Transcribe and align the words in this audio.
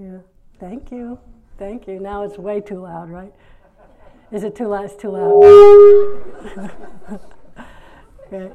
Yeah. 0.00 0.18
Thank 0.58 0.90
you. 0.90 1.18
Thank 1.58 1.86
you. 1.86 2.00
Now 2.00 2.22
it's 2.22 2.38
way 2.38 2.60
too 2.60 2.80
loud, 2.80 3.10
right? 3.10 3.32
Is 4.32 4.44
it 4.44 4.54
too 4.56 4.68
loud? 4.68 4.86
It's 4.86 4.96
too 4.96 5.10
loud. 5.10 5.42
okay. 8.26 8.50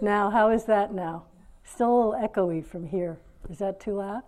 Now, 0.00 0.30
how 0.30 0.50
is 0.50 0.64
that 0.66 0.92
now? 0.94 1.24
Still 1.64 1.88
a 1.88 1.96
little 1.96 2.28
echoey 2.28 2.64
from 2.64 2.86
here. 2.86 3.18
Is 3.50 3.58
that 3.58 3.80
too 3.80 3.96
loud? 3.96 4.22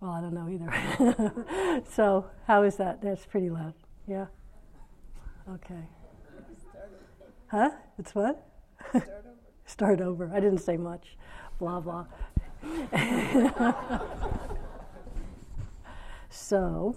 Well, 0.00 0.10
I 0.12 0.20
don't 0.20 0.34
know 0.34 0.48
either. 0.48 1.82
so, 1.90 2.26
how 2.46 2.62
is 2.62 2.76
that? 2.76 3.02
That's 3.02 3.26
pretty 3.26 3.50
loud. 3.50 3.74
Yeah? 4.08 4.26
Okay. 5.54 5.82
Huh? 7.48 7.70
It's 7.98 8.14
what? 8.14 8.46
Start 8.90 9.04
over. 9.08 9.34
Start 9.66 10.00
over. 10.00 10.30
I 10.34 10.40
didn't 10.40 10.58
say 10.58 10.76
much. 10.76 11.16
Blah, 11.58 11.80
blah. 11.80 12.06
so, 16.30 16.96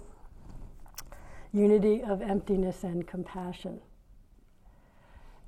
unity 1.52 2.02
of 2.02 2.22
emptiness 2.22 2.84
and 2.84 3.06
compassion. 3.06 3.80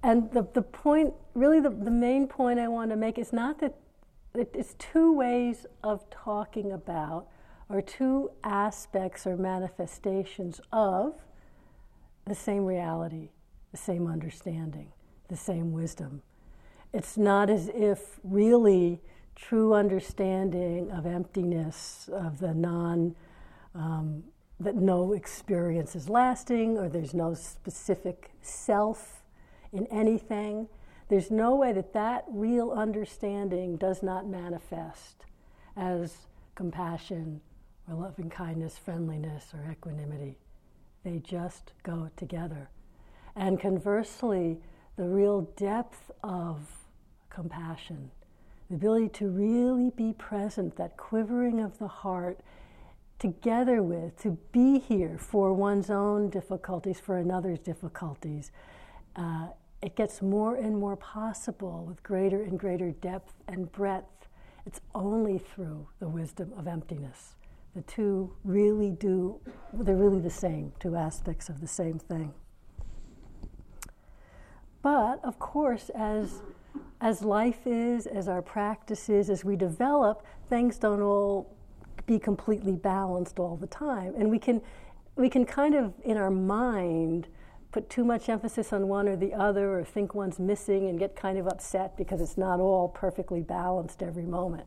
And 0.02 0.30
the, 0.32 0.46
the 0.52 0.62
point, 0.62 1.14
really, 1.34 1.60
the, 1.60 1.70
the 1.70 1.90
main 1.90 2.26
point 2.26 2.58
I 2.58 2.68
want 2.68 2.90
to 2.90 2.96
make 2.96 3.18
is 3.18 3.32
not 3.32 3.58
that 3.60 3.74
it's 4.34 4.74
two 4.78 5.12
ways 5.12 5.64
of 5.82 6.08
talking 6.10 6.72
about, 6.72 7.28
or 7.68 7.80
two 7.80 8.30
aspects 8.42 9.26
or 9.26 9.36
manifestations 9.36 10.60
of 10.72 11.14
the 12.26 12.34
same 12.34 12.64
reality, 12.64 13.30
the 13.70 13.78
same 13.78 14.06
understanding, 14.06 14.92
the 15.28 15.36
same 15.36 15.72
wisdom. 15.72 16.22
It's 16.92 17.16
not 17.16 17.48
as 17.48 17.68
if 17.74 18.20
really 18.22 19.00
true 19.34 19.74
understanding 19.74 20.90
of 20.90 21.06
emptiness, 21.06 22.08
of 22.12 22.38
the 22.38 22.54
non, 22.54 23.14
um, 23.74 24.24
that 24.60 24.76
no 24.76 25.12
experience 25.12 25.96
is 25.96 26.08
lasting, 26.08 26.78
or 26.78 26.88
there's 26.88 27.14
no 27.14 27.34
specific 27.34 28.30
self 28.40 29.22
in 29.72 29.86
anything. 29.88 30.68
There's 31.08 31.30
no 31.30 31.54
way 31.54 31.72
that 31.72 31.92
that 31.92 32.24
real 32.28 32.70
understanding 32.70 33.76
does 33.76 34.02
not 34.02 34.26
manifest 34.26 35.26
as 35.76 36.26
compassion 36.54 37.40
or 37.88 37.96
loving 37.96 38.30
kindness, 38.30 38.78
friendliness, 38.78 39.52
or 39.52 39.70
equanimity. 39.70 40.38
They 41.02 41.18
just 41.18 41.72
go 41.82 42.10
together. 42.16 42.70
And 43.36 43.60
conversely, 43.60 44.58
the 44.96 45.04
real 45.04 45.42
depth 45.56 46.10
of 46.22 46.60
compassion 47.28 48.10
the 48.68 48.76
ability 48.76 49.08
to 49.10 49.28
really 49.28 49.90
be 49.90 50.12
present, 50.12 50.76
that 50.76 50.96
quivering 50.96 51.60
of 51.60 51.78
the 51.78 51.88
heart, 51.88 52.40
together 53.18 53.82
with, 53.82 54.20
to 54.22 54.38
be 54.52 54.78
here 54.78 55.16
for 55.18 55.52
one's 55.52 55.90
own 55.90 56.30
difficulties, 56.30 56.98
for 56.98 57.18
another's 57.18 57.58
difficulties. 57.58 58.50
Uh, 59.16 59.48
it 59.82 59.96
gets 59.96 60.22
more 60.22 60.56
and 60.56 60.78
more 60.78 60.96
possible 60.96 61.84
with 61.86 62.02
greater 62.02 62.42
and 62.42 62.58
greater 62.58 62.90
depth 62.90 63.34
and 63.46 63.70
breadth. 63.70 64.28
It's 64.66 64.80
only 64.94 65.38
through 65.38 65.88
the 66.00 66.08
wisdom 66.08 66.52
of 66.56 66.66
emptiness. 66.66 67.34
The 67.76 67.82
two 67.82 68.32
really 68.44 68.90
do, 68.90 69.40
they're 69.72 69.96
really 69.96 70.20
the 70.20 70.30
same, 70.30 70.72
two 70.80 70.96
aspects 70.96 71.48
of 71.48 71.60
the 71.60 71.66
same 71.66 71.98
thing. 71.98 72.32
But 74.80 75.24
of 75.24 75.38
course, 75.38 75.90
as 75.94 76.40
as 77.04 77.22
life 77.22 77.66
is, 77.66 78.06
as 78.06 78.28
our 78.28 78.40
practice 78.40 79.10
is, 79.10 79.28
as 79.28 79.44
we 79.44 79.56
develop, 79.56 80.24
things 80.48 80.78
don't 80.78 81.02
all 81.02 81.54
be 82.06 82.18
completely 82.18 82.72
balanced 82.72 83.38
all 83.38 83.56
the 83.56 83.66
time. 83.66 84.14
And 84.16 84.30
we 84.30 84.38
can, 84.38 84.62
we 85.14 85.28
can 85.28 85.44
kind 85.44 85.74
of, 85.74 85.92
in 86.02 86.16
our 86.16 86.30
mind, 86.30 87.28
put 87.72 87.90
too 87.90 88.04
much 88.04 88.30
emphasis 88.30 88.72
on 88.72 88.88
one 88.88 89.06
or 89.06 89.16
the 89.16 89.34
other, 89.34 89.78
or 89.78 89.84
think 89.84 90.14
one's 90.14 90.38
missing 90.38 90.88
and 90.88 90.98
get 90.98 91.14
kind 91.14 91.36
of 91.36 91.46
upset 91.46 91.94
because 91.94 92.22
it's 92.22 92.38
not 92.38 92.58
all 92.58 92.88
perfectly 92.88 93.42
balanced 93.42 94.02
every 94.02 94.24
moment. 94.24 94.66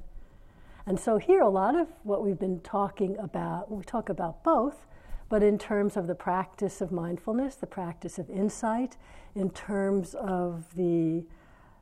And 0.86 1.00
so, 1.00 1.18
here, 1.18 1.42
a 1.42 1.50
lot 1.50 1.76
of 1.76 1.88
what 2.04 2.24
we've 2.24 2.40
been 2.40 2.60
talking 2.60 3.18
about, 3.18 3.72
we 3.72 3.84
talk 3.84 4.10
about 4.10 4.44
both, 4.44 4.86
but 5.28 5.42
in 5.42 5.58
terms 5.58 5.98
of 5.98 6.06
the 6.06 6.16
practice 6.16 6.82
of 6.82 6.92
mindfulness, 6.92 7.56
the 7.56 7.66
practice 7.66 8.20
of 8.20 8.30
insight, 8.30 8.96
in 9.34 9.50
terms 9.50 10.14
of 10.14 10.76
the 10.76 11.26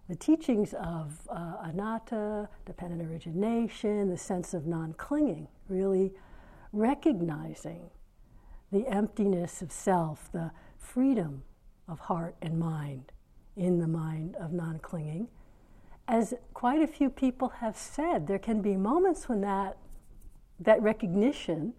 the 0.08 0.16
teachings 0.16 0.74
of 0.74 1.20
uh, 1.30 1.58
anatta, 1.64 2.48
dependent 2.66 3.02
origination, 3.10 4.10
the 4.10 4.18
sense 4.18 4.54
of 4.54 4.68
non 4.68 4.94
clinging, 4.94 5.48
really 5.68 6.14
recognizing 6.72 7.90
the 8.72 8.88
emptiness 8.88 9.62
of 9.62 9.72
self, 9.72 10.32
the 10.32 10.52
freedom 10.78 11.44
of 11.88 12.00
heart 12.00 12.36
and 12.42 12.60
mind 12.60 13.12
in 13.56 13.80
the 13.80 13.88
mind 13.88 14.36
of 14.36 14.52
non 14.54 14.80
clinging. 14.80 15.28
As 16.08 16.36
quite 16.54 16.82
a 16.82 16.88
few 16.88 17.10
people 17.10 17.50
have 17.50 17.76
said, 17.76 18.28
there 18.28 18.38
can 18.38 18.62
be 18.62 18.78
moments 18.78 19.28
when 19.28 19.42
that, 19.42 19.78
that 20.60 20.80
recognition 20.82 21.74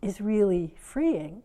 is 0.00 0.20
really 0.20 0.74
freeing, 0.78 1.42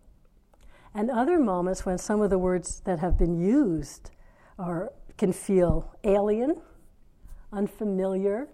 and 0.94 1.10
other 1.10 1.40
moments 1.40 1.84
when 1.84 1.98
some 1.98 2.22
of 2.22 2.30
the 2.30 2.38
words 2.38 2.82
that 2.86 3.00
have 3.00 3.18
been 3.18 3.40
used 3.40 4.12
are 4.60 4.94
can 5.18 5.32
feel 5.32 5.96
alien, 6.04 6.62
unfamiliar, 7.52 8.48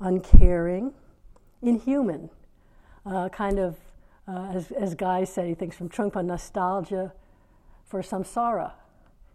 uncaring, 0.00 0.92
inhuman. 1.62 2.30
Uh, 3.04 3.28
kind 3.30 3.58
of, 3.58 3.76
uh, 4.26 4.50
as, 4.54 4.70
as 4.72 4.94
Guy 4.94 5.24
said, 5.24 5.46
he 5.46 5.54
thinks 5.54 5.76
from 5.76 5.88
Trungpa, 5.88 6.24
nostalgia 6.24 7.12
for 7.84 8.02
samsara. 8.02 8.72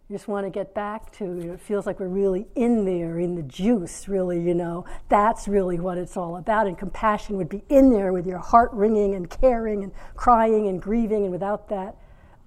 You 0.10 0.18
just 0.18 0.28
want 0.28 0.46
to 0.46 0.50
get 0.50 0.76
back 0.76 1.12
to, 1.14 1.24
you 1.24 1.46
know, 1.46 1.54
it 1.54 1.62
feels 1.62 1.86
like 1.86 2.00
we're 2.00 2.08
really 2.08 2.46
in 2.56 2.86
there, 2.86 3.20
in 3.20 3.36
the 3.36 3.42
juice, 3.42 4.08
really, 4.08 4.40
you 4.40 4.54
know. 4.54 4.86
That's 5.10 5.48
really 5.48 5.80
what 5.80 5.98
it's 5.98 6.18
all 6.18 6.36
about. 6.36 6.68
And 6.68 6.78
compassion 6.78 7.38
would 7.38 7.50
be 7.50 7.64
in 7.70 7.90
there 7.90 8.14
with 8.14 8.28
your 8.28 8.38
heart 8.40 8.72
ringing 8.74 9.16
and 9.16 9.30
caring 9.30 9.84
and 9.84 9.92
crying 10.16 10.68
and 10.68 10.82
grieving. 10.82 11.24
And 11.24 11.32
without 11.32 11.70
that 11.70 11.96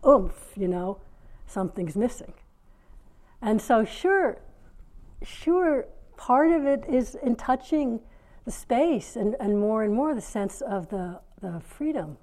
oomph, 0.07 0.53
you 0.55 0.69
know, 0.69 1.01
something's 1.47 1.97
missing. 1.97 2.35
And 3.43 3.61
so, 3.61 3.85
sure, 3.85 4.39
sure, 5.23 5.87
part 6.17 6.51
of 6.51 6.65
it 6.65 6.85
is 6.89 7.15
in 7.17 7.37
touching 7.37 8.01
the 8.45 8.51
space 8.51 9.17
and, 9.17 9.37
and 9.41 9.59
more 9.59 9.83
and 9.83 9.93
more 9.93 10.15
the 10.15 10.21
sense 10.21 10.61
of 10.61 10.89
the, 10.89 11.21
the 11.41 11.61
freedom 11.61 12.17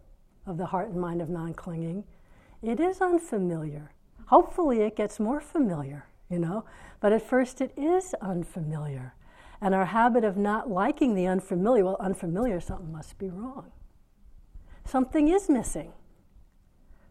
of 0.45 0.57
the 0.57 0.65
heart 0.65 0.89
and 0.89 0.99
mind 0.99 1.21
of 1.21 1.29
non 1.29 1.53
clinging. 1.53 2.03
It 2.61 2.79
is 2.79 3.01
unfamiliar. 3.01 3.91
Hopefully, 4.27 4.81
it 4.81 4.95
gets 4.95 5.19
more 5.19 5.41
familiar, 5.41 6.05
you 6.29 6.39
know, 6.39 6.65
but 6.99 7.11
at 7.11 7.21
first 7.21 7.61
it 7.61 7.73
is 7.77 8.15
unfamiliar. 8.21 9.13
And 9.61 9.75
our 9.75 9.85
habit 9.85 10.23
of 10.23 10.35
not 10.35 10.69
liking 10.69 11.13
the 11.13 11.27
unfamiliar, 11.27 11.85
well, 11.85 11.97
unfamiliar, 11.99 12.59
something 12.59 12.91
must 12.91 13.17
be 13.17 13.29
wrong. 13.29 13.71
Something 14.85 15.29
is 15.29 15.49
missing 15.49 15.93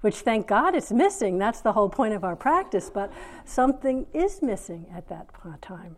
which 0.02 0.16
thank 0.16 0.46
God 0.46 0.74
it's 0.74 0.92
missing. 0.92 1.38
That's 1.38 1.60
the 1.60 1.72
whole 1.72 1.88
point 1.88 2.12
of 2.12 2.22
our 2.22 2.36
practice, 2.36 2.90
but 2.90 3.10
something 3.44 4.06
is 4.12 4.42
missing 4.42 4.86
at 4.94 5.08
that 5.08 5.28
time. 5.62 5.96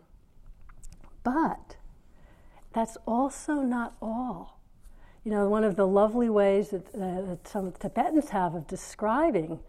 But 1.23 1.75
that's 2.73 2.97
also 3.05 3.55
not 3.55 3.95
all. 4.01 4.61
You 5.23 5.31
know, 5.31 5.49
one 5.49 5.63
of 5.63 5.75
the 5.75 5.87
lovely 5.87 6.29
ways 6.29 6.69
that, 6.69 6.87
uh, 6.93 7.21
that 7.21 7.47
some 7.47 7.71
Tibetans 7.71 8.29
have 8.29 8.53
of 8.53 8.67
describing 8.67 9.59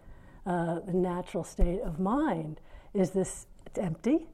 uh, 0.45 0.81
the 0.81 0.93
natural 0.93 1.43
state 1.43 1.81
of 1.81 1.99
mind 1.99 2.61
is 2.93 3.11
this 3.11 3.47
it's 3.65 3.79
empty, 3.79 4.27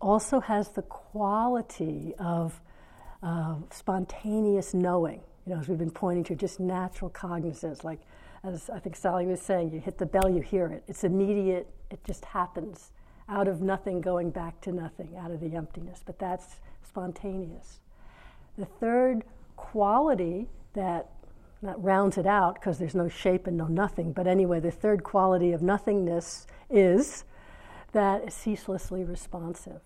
also 0.00 0.40
has 0.40 0.68
the 0.68 0.82
quality 0.82 2.14
of 2.18 2.60
uh, 3.22 3.56
spontaneous 3.70 4.74
knowing. 4.74 5.20
You 5.46 5.54
know, 5.54 5.60
as 5.60 5.68
we've 5.68 5.78
been 5.78 5.90
pointing 5.90 6.24
to, 6.24 6.36
just 6.36 6.60
natural 6.60 7.10
cognizance, 7.10 7.84
like 7.84 8.00
as 8.44 8.68
I 8.68 8.78
think 8.78 8.96
Sally 8.96 9.26
was 9.26 9.40
saying, 9.40 9.72
you 9.72 9.80
hit 9.80 9.98
the 9.98 10.06
bell, 10.06 10.28
you 10.28 10.40
hear 10.40 10.66
it. 10.66 10.84
It's 10.86 11.04
immediate, 11.04 11.68
it 11.90 12.02
just 12.04 12.24
happens 12.26 12.90
out 13.28 13.48
of 13.48 13.62
nothing, 13.62 14.00
going 14.00 14.30
back 14.30 14.60
to 14.62 14.72
nothing, 14.72 15.16
out 15.18 15.30
of 15.30 15.40
the 15.40 15.54
emptiness. 15.54 16.02
But 16.04 16.18
that's 16.18 16.56
spontaneous. 16.86 17.80
The 18.58 18.66
third 18.66 19.24
quality 19.56 20.48
that 20.74 21.08
not 21.62 21.82
rounds 21.82 22.18
it 22.18 22.26
out 22.26 22.56
because 22.56 22.78
there's 22.78 22.94
no 22.94 23.08
shape 23.08 23.46
and 23.46 23.56
no 23.56 23.66
nothing, 23.66 24.12
but 24.12 24.26
anyway, 24.26 24.60
the 24.60 24.70
third 24.70 25.02
quality 25.02 25.52
of 25.52 25.62
nothingness 25.62 26.46
is 26.68 27.24
that 27.92 28.22
it's 28.24 28.36
ceaselessly 28.36 29.02
responsive. 29.02 29.80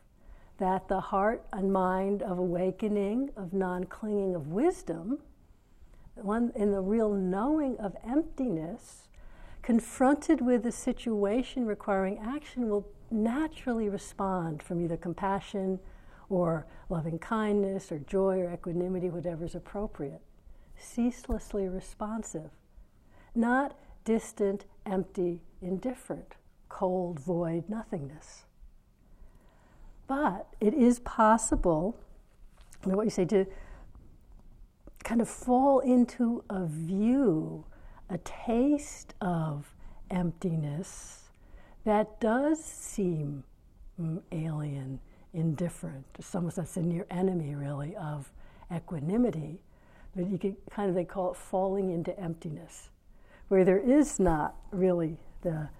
That 0.58 0.88
the 0.88 1.00
heart 1.00 1.44
and 1.52 1.72
mind 1.72 2.22
of 2.22 2.38
awakening, 2.38 3.30
of 3.36 3.52
non 3.52 3.84
clinging, 3.84 4.34
of 4.34 4.48
wisdom 4.48 5.20
one 6.22 6.52
in 6.54 6.72
the 6.72 6.80
real 6.80 7.12
knowing 7.12 7.76
of 7.78 7.96
emptiness, 8.06 9.08
confronted 9.62 10.40
with 10.40 10.64
a 10.66 10.72
situation 10.72 11.66
requiring 11.66 12.18
action, 12.18 12.68
will 12.68 12.88
naturally 13.10 13.88
respond 13.88 14.62
from 14.62 14.80
either 14.80 14.96
compassion 14.96 15.78
or 16.28 16.66
loving 16.88 17.18
kindness 17.18 17.90
or 17.90 17.98
joy 18.00 18.38
or 18.40 18.52
equanimity, 18.52 19.10
whatever's 19.10 19.54
appropriate. 19.54 20.20
Ceaselessly 20.76 21.68
responsive, 21.68 22.50
not 23.34 23.76
distant, 24.04 24.64
empty, 24.86 25.40
indifferent, 25.60 26.36
cold, 26.68 27.18
void, 27.18 27.68
nothingness. 27.68 28.44
But 30.06 30.46
it 30.60 30.72
is 30.72 31.00
possible, 31.00 31.98
what 32.84 33.04
you 33.04 33.10
say, 33.10 33.24
to 33.26 33.44
kind 35.08 35.22
of 35.22 35.28
fall 35.28 35.80
into 35.80 36.44
a 36.50 36.66
view, 36.66 37.64
a 38.10 38.18
taste 38.18 39.14
of 39.22 39.74
emptiness 40.10 41.30
that 41.86 42.20
does 42.20 42.62
seem 42.62 43.42
mm, 43.98 44.20
alien, 44.32 45.00
indifferent. 45.32 46.04
Almost 46.34 46.56
that's 46.56 46.76
a 46.76 46.82
near 46.82 47.06
enemy, 47.10 47.54
really, 47.54 47.96
of 47.96 48.30
equanimity. 48.70 49.62
But 50.14 50.28
you 50.28 50.36
could 50.36 50.56
kind 50.70 50.90
of, 50.90 50.94
they 50.94 51.06
call 51.06 51.30
it 51.30 51.38
falling 51.38 51.88
into 51.90 52.18
emptiness, 52.20 52.90
where 53.48 53.64
there 53.64 53.78
is 53.78 54.20
not 54.20 54.56
really 54.72 55.16
the, 55.40 55.70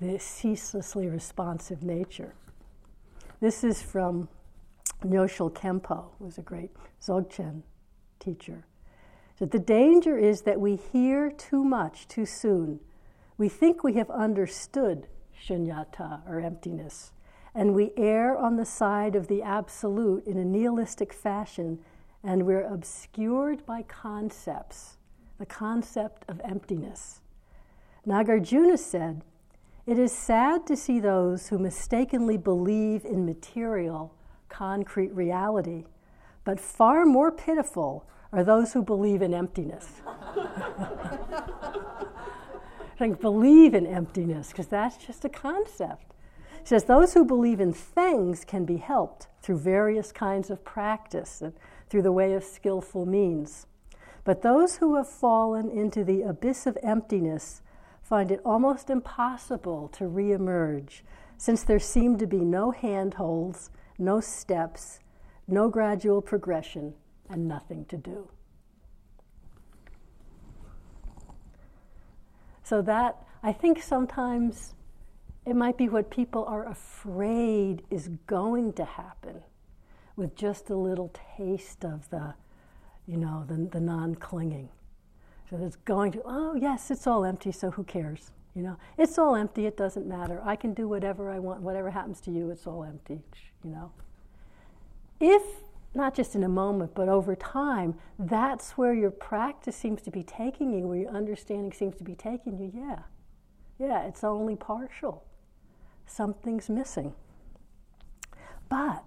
the 0.00 0.16
ceaselessly 0.20 1.08
responsive 1.08 1.82
nature. 1.82 2.34
This 3.40 3.64
is 3.64 3.82
from 3.82 4.28
Nyoshul 5.04 5.50
Khenpo, 5.50 6.10
who 6.20 6.26
was 6.26 6.38
a 6.38 6.42
great 6.42 6.70
Dzogchen 7.02 7.64
teacher. 8.20 8.66
That 9.38 9.50
the 9.50 9.58
danger 9.58 10.18
is 10.18 10.42
that 10.42 10.60
we 10.60 10.76
hear 10.76 11.30
too 11.30 11.64
much 11.64 12.06
too 12.06 12.26
soon. 12.26 12.80
We 13.38 13.48
think 13.48 13.82
we 13.82 13.94
have 13.94 14.10
understood 14.10 15.08
shunyata, 15.40 16.28
or 16.28 16.40
emptiness, 16.40 17.12
and 17.54 17.74
we 17.74 17.92
err 17.96 18.36
on 18.36 18.56
the 18.56 18.64
side 18.64 19.16
of 19.16 19.28
the 19.28 19.42
absolute 19.42 20.26
in 20.26 20.36
a 20.36 20.44
nihilistic 20.44 21.12
fashion, 21.12 21.78
and 22.22 22.44
we're 22.44 22.66
obscured 22.66 23.64
by 23.64 23.82
concepts, 23.82 24.98
the 25.38 25.46
concept 25.46 26.24
of 26.28 26.40
emptiness. 26.44 27.22
Nagarjuna 28.06 28.78
said, 28.78 29.24
It 29.86 29.98
is 29.98 30.12
sad 30.12 30.66
to 30.66 30.76
see 30.76 31.00
those 31.00 31.48
who 31.48 31.58
mistakenly 31.58 32.36
believe 32.36 33.04
in 33.04 33.24
material, 33.24 34.14
concrete 34.48 35.14
reality, 35.14 35.84
but 36.44 36.60
far 36.60 37.04
more 37.04 37.30
pitiful 37.30 38.06
are 38.32 38.44
those 38.44 38.72
who 38.72 38.82
believe 38.82 39.22
in 39.22 39.34
emptiness. 39.34 39.86
like 43.00 43.20
believe 43.20 43.74
in 43.74 43.86
emptiness, 43.86 44.48
because 44.48 44.68
that's 44.68 44.96
just 45.04 45.24
a 45.24 45.28
concept. 45.28 46.14
Says 46.62 46.84
those 46.84 47.14
who 47.14 47.24
believe 47.24 47.60
in 47.60 47.72
things 47.72 48.44
can 48.44 48.64
be 48.64 48.76
helped 48.76 49.26
through 49.42 49.58
various 49.58 50.12
kinds 50.12 50.50
of 50.50 50.64
practice 50.64 51.40
and 51.40 51.54
through 51.88 52.02
the 52.02 52.12
way 52.12 52.34
of 52.34 52.44
skillful 52.44 53.06
means. 53.06 53.66
But 54.24 54.42
those 54.42 54.76
who 54.76 54.96
have 54.96 55.08
fallen 55.08 55.70
into 55.70 56.04
the 56.04 56.22
abyss 56.22 56.66
of 56.66 56.78
emptiness 56.82 57.62
find 58.02 58.30
it 58.30 58.40
almost 58.44 58.90
impossible 58.90 59.88
to 59.88 60.04
reemerge, 60.04 61.00
since 61.36 61.62
there 61.62 61.78
seem 61.78 62.18
to 62.18 62.26
be 62.26 62.44
no 62.44 62.70
handholds, 62.70 63.70
no 63.98 64.20
steps, 64.20 64.99
no 65.50 65.68
gradual 65.68 66.20
progression, 66.20 66.94
and 67.28 67.46
nothing 67.46 67.84
to 67.86 67.96
do. 67.96 68.28
So, 72.62 72.82
that 72.82 73.24
I 73.42 73.52
think 73.52 73.82
sometimes 73.82 74.74
it 75.46 75.56
might 75.56 75.76
be 75.76 75.88
what 75.88 76.10
people 76.10 76.44
are 76.44 76.68
afraid 76.68 77.82
is 77.90 78.08
going 78.26 78.74
to 78.74 78.84
happen 78.84 79.42
with 80.16 80.36
just 80.36 80.70
a 80.70 80.76
little 80.76 81.12
taste 81.36 81.84
of 81.84 82.08
the, 82.10 82.34
you 83.06 83.16
know, 83.16 83.44
the, 83.48 83.68
the 83.72 83.80
non 83.80 84.14
clinging. 84.14 84.68
So 85.48 85.56
it's 85.56 85.76
going 85.76 86.12
to, 86.12 86.22
oh, 86.24 86.54
yes, 86.54 86.90
it's 86.90 87.06
all 87.06 87.24
empty, 87.24 87.50
so 87.50 87.70
who 87.72 87.82
cares? 87.82 88.30
You 88.54 88.62
know, 88.62 88.76
it's 88.98 89.18
all 89.18 89.34
empty, 89.34 89.66
it 89.66 89.76
doesn't 89.76 90.06
matter. 90.06 90.40
I 90.44 90.54
can 90.56 90.74
do 90.74 90.86
whatever 90.86 91.30
I 91.30 91.38
want, 91.38 91.62
whatever 91.62 91.90
happens 91.90 92.20
to 92.22 92.30
you, 92.30 92.50
it's 92.50 92.66
all 92.66 92.84
empty, 92.84 93.20
you 93.64 93.70
know. 93.70 93.90
If, 95.20 95.42
not 95.94 96.14
just 96.14 96.34
in 96.34 96.42
a 96.42 96.48
moment, 96.48 96.94
but 96.94 97.08
over 97.08 97.36
time, 97.36 97.94
that's 98.18 98.72
where 98.72 98.94
your 98.94 99.10
practice 99.10 99.76
seems 99.76 100.02
to 100.02 100.10
be 100.10 100.22
taking 100.22 100.72
you, 100.72 100.86
where 100.86 100.98
your 100.98 101.10
understanding 101.10 101.72
seems 101.72 101.96
to 101.96 102.04
be 102.04 102.14
taking 102.14 102.58
you, 102.58 102.72
yeah. 102.74 103.00
Yeah, 103.78 104.06
it's 104.06 104.24
only 104.24 104.56
partial 104.56 105.24
something's 106.10 106.68
missing. 106.68 107.14
But 108.68 109.04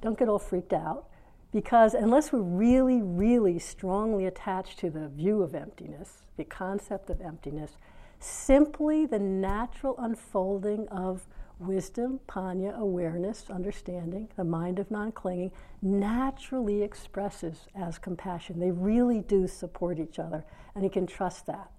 don't 0.00 0.18
get 0.18 0.28
all 0.28 0.38
freaked 0.38 0.72
out 0.72 1.08
because 1.52 1.94
unless 1.94 2.32
we're 2.32 2.40
really, 2.40 3.02
really 3.02 3.58
strongly 3.58 4.26
attached 4.26 4.78
to 4.80 4.90
the 4.90 5.08
view 5.08 5.42
of 5.42 5.54
emptiness, 5.54 6.22
the 6.36 6.44
concept 6.44 7.10
of 7.10 7.20
emptiness, 7.20 7.76
simply 8.18 9.06
the 9.06 9.18
natural 9.18 9.94
unfolding 9.98 10.86
of 10.88 11.26
wisdom, 11.60 12.20
panya, 12.26 12.76
awareness, 12.76 13.44
understanding, 13.50 14.28
the 14.36 14.44
mind 14.44 14.78
of 14.78 14.90
non 14.90 15.12
clinging, 15.12 15.52
naturally 15.82 16.82
expresses 16.82 17.66
as 17.74 17.98
compassion. 17.98 18.58
They 18.58 18.70
really 18.70 19.20
do 19.20 19.46
support 19.46 19.98
each 19.98 20.18
other, 20.18 20.44
and 20.74 20.82
you 20.82 20.90
can 20.90 21.06
trust 21.06 21.46
that. 21.46 21.70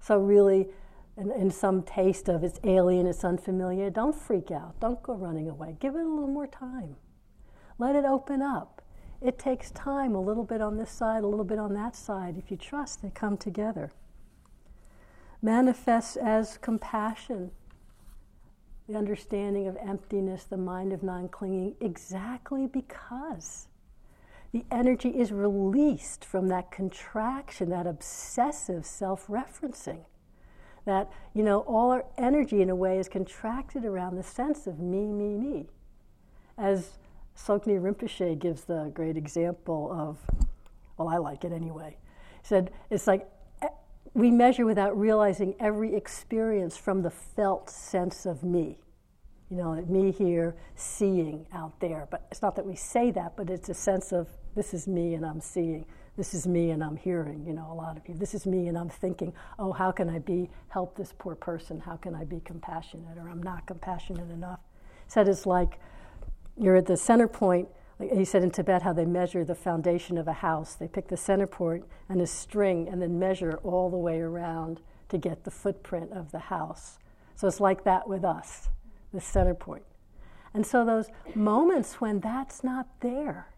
So, 0.00 0.18
really, 0.18 0.68
and 1.16 1.52
some 1.52 1.82
taste 1.82 2.28
of 2.28 2.42
it's 2.42 2.58
alien, 2.64 3.06
it's 3.06 3.24
unfamiliar, 3.24 3.88
don't 3.88 4.14
freak 4.14 4.50
out. 4.50 4.78
Don't 4.80 5.02
go 5.02 5.14
running 5.14 5.48
away. 5.48 5.76
Give 5.78 5.94
it 5.94 6.00
a 6.00 6.08
little 6.08 6.26
more 6.26 6.46
time. 6.46 6.96
Let 7.78 7.94
it 7.94 8.04
open 8.04 8.42
up. 8.42 8.82
It 9.20 9.38
takes 9.38 9.70
time, 9.70 10.14
a 10.14 10.20
little 10.20 10.44
bit 10.44 10.60
on 10.60 10.76
this 10.76 10.90
side, 10.90 11.22
a 11.22 11.26
little 11.26 11.44
bit 11.44 11.58
on 11.58 11.72
that 11.74 11.96
side. 11.96 12.36
If 12.36 12.50
you 12.50 12.56
trust, 12.56 13.00
they 13.00 13.10
come 13.10 13.36
together. 13.36 13.92
Manifests 15.40 16.16
as 16.16 16.58
compassion, 16.58 17.52
the 18.88 18.96
understanding 18.96 19.66
of 19.66 19.76
emptiness, 19.76 20.44
the 20.44 20.56
mind 20.56 20.92
of 20.92 21.02
non 21.02 21.28
clinging, 21.28 21.74
exactly 21.80 22.66
because 22.66 23.68
the 24.52 24.64
energy 24.70 25.08
is 25.08 25.32
released 25.32 26.24
from 26.24 26.48
that 26.48 26.70
contraction, 26.70 27.70
that 27.70 27.86
obsessive 27.86 28.84
self 28.86 29.26
referencing 29.26 30.04
that, 30.84 31.10
you 31.32 31.42
know, 31.42 31.60
all 31.60 31.90
our 31.90 32.04
energy 32.18 32.60
in 32.60 32.70
a 32.70 32.74
way 32.74 32.98
is 32.98 33.08
contracted 33.08 33.84
around 33.84 34.16
the 34.16 34.22
sense 34.22 34.66
of 34.66 34.78
me, 34.78 35.06
me, 35.06 35.34
me. 35.34 35.66
As 36.58 36.98
Tsoknyi 37.36 37.80
Rinpoche 37.80 38.38
gives 38.38 38.64
the 38.64 38.90
great 38.94 39.16
example 39.16 39.90
of, 39.90 40.18
well, 40.96 41.08
I 41.08 41.16
like 41.16 41.44
it 41.44 41.52
anyway. 41.52 41.96
He 42.42 42.46
said, 42.46 42.70
it's 42.90 43.06
like 43.06 43.28
we 44.14 44.30
measure 44.30 44.64
without 44.64 44.96
realizing 44.98 45.54
every 45.58 45.94
experience 45.94 46.76
from 46.76 47.02
the 47.02 47.10
felt 47.10 47.68
sense 47.68 48.26
of 48.26 48.42
me. 48.44 48.78
You 49.50 49.56
know, 49.58 49.74
me 49.88 50.10
here, 50.10 50.56
seeing 50.76 51.46
out 51.52 51.78
there. 51.80 52.08
But 52.10 52.26
it's 52.30 52.40
not 52.40 52.56
that 52.56 52.64
we 52.64 52.76
say 52.76 53.10
that, 53.10 53.36
but 53.36 53.50
it's 53.50 53.68
a 53.68 53.74
sense 53.74 54.12
of 54.12 54.28
this 54.54 54.72
is 54.72 54.86
me 54.86 55.14
and 55.14 55.26
I'm 55.26 55.40
seeing 55.40 55.84
this 56.16 56.32
is 56.32 56.46
me 56.46 56.70
and 56.70 56.82
I'm 56.82 56.96
hearing, 56.96 57.44
you 57.44 57.52
know, 57.52 57.68
a 57.72 57.74
lot 57.74 57.96
of 57.96 58.08
you. 58.08 58.14
This 58.14 58.34
is 58.34 58.46
me 58.46 58.68
and 58.68 58.78
I'm 58.78 58.88
thinking, 58.88 59.32
oh, 59.58 59.72
how 59.72 59.90
can 59.90 60.08
I 60.08 60.20
be, 60.20 60.48
help 60.68 60.96
this 60.96 61.12
poor 61.18 61.34
person? 61.34 61.80
How 61.80 61.96
can 61.96 62.14
I 62.14 62.24
be 62.24 62.40
compassionate? 62.44 63.18
Or 63.18 63.28
I'm 63.28 63.42
not 63.42 63.66
compassionate 63.66 64.30
enough. 64.30 64.60
Said 65.08 65.26
it's 65.26 65.44
like 65.44 65.80
you're 66.56 66.76
at 66.76 66.86
the 66.86 66.96
center 66.96 67.26
point. 67.26 67.68
Like 67.98 68.12
he 68.12 68.24
said 68.24 68.42
in 68.42 68.50
Tibet 68.50 68.82
how 68.82 68.92
they 68.92 69.04
measure 69.04 69.44
the 69.44 69.54
foundation 69.54 70.18
of 70.18 70.26
a 70.26 70.32
house. 70.32 70.74
They 70.74 70.88
pick 70.88 71.08
the 71.08 71.16
center 71.16 71.46
point 71.46 71.84
and 72.08 72.20
a 72.20 72.26
string 72.26 72.88
and 72.88 73.00
then 73.00 73.18
measure 73.18 73.58
all 73.62 73.90
the 73.90 73.96
way 73.96 74.20
around 74.20 74.80
to 75.08 75.18
get 75.18 75.44
the 75.44 75.50
footprint 75.50 76.12
of 76.12 76.32
the 76.32 76.38
house. 76.38 76.98
So 77.36 77.46
it's 77.46 77.60
like 77.60 77.84
that 77.84 78.08
with 78.08 78.24
us, 78.24 78.68
the 79.12 79.20
center 79.20 79.54
point. 79.54 79.84
And 80.52 80.66
so 80.66 80.84
those 80.84 81.08
moments 81.34 82.00
when 82.00 82.20
that's 82.20 82.62
not 82.62 82.86
there, 83.00 83.48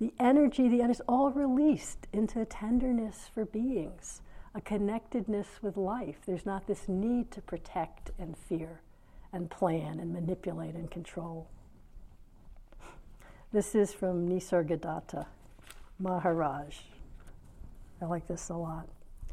the 0.00 0.12
energy, 0.18 0.68
the 0.68 0.82
energy 0.82 0.92
is 0.92 1.02
all 1.08 1.30
released 1.30 2.06
into 2.12 2.44
tenderness 2.44 3.30
for 3.32 3.44
beings, 3.44 4.22
a 4.54 4.60
connectedness 4.60 5.48
with 5.62 5.76
life. 5.76 6.18
There's 6.26 6.46
not 6.46 6.66
this 6.66 6.88
need 6.88 7.30
to 7.32 7.40
protect 7.40 8.10
and 8.18 8.36
fear 8.36 8.82
and 9.32 9.50
plan 9.50 9.98
and 9.98 10.12
manipulate 10.12 10.74
and 10.74 10.90
control. 10.90 11.48
This 13.50 13.74
is 13.74 13.94
from 13.94 14.28
Nisargadatta 14.28 15.24
Maharaj. 15.98 16.80
I 17.98 18.04
like 18.04 18.26
this 18.28 18.50
a 18.50 18.54
lot. 18.54 18.90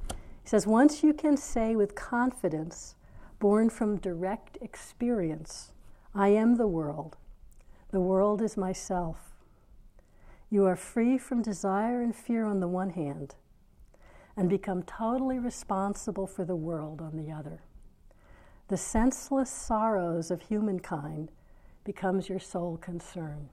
He 0.08 0.48
says, 0.48 0.66
Once 0.66 1.04
you 1.04 1.14
can 1.14 1.36
say 1.36 1.76
with 1.76 1.96
confidence, 1.96 2.96
born 3.40 3.70
from 3.70 3.98
direct 3.98 4.58
experience, 4.62 5.74
I 6.14 6.30
am 6.30 6.56
the 6.56 6.66
world, 6.66 7.18
the 7.92 8.00
world 8.00 8.42
is 8.42 8.56
myself. 8.56 9.18
You 10.50 10.64
are 10.64 10.78
free 10.78 11.18
from 11.18 11.42
desire 11.42 12.02
and 12.02 12.16
fear 12.16 12.46
on 12.46 12.62
the 12.62 12.70
one 12.70 12.92
hand, 12.92 13.36
and 14.38 14.50
become 14.50 14.84
totally 14.84 15.40
responsible 15.40 16.26
for 16.26 16.46
the 16.46 16.56
world 16.56 17.02
on 17.02 17.18
the 17.18 17.34
other. 17.34 17.64
The 18.70 18.78
senseless 18.78 19.50
sorrows 19.50 20.32
of 20.32 20.44
humankind 20.44 21.32
becomes 21.84 22.30
your 22.30 22.40
sole 22.40 22.78
concern. 22.78 23.50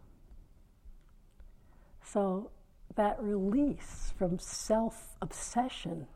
So 2.05 2.51
that 2.97 3.17
release 3.21 4.13
from 4.19 4.39
self 4.39 5.17
obsession 5.23 6.07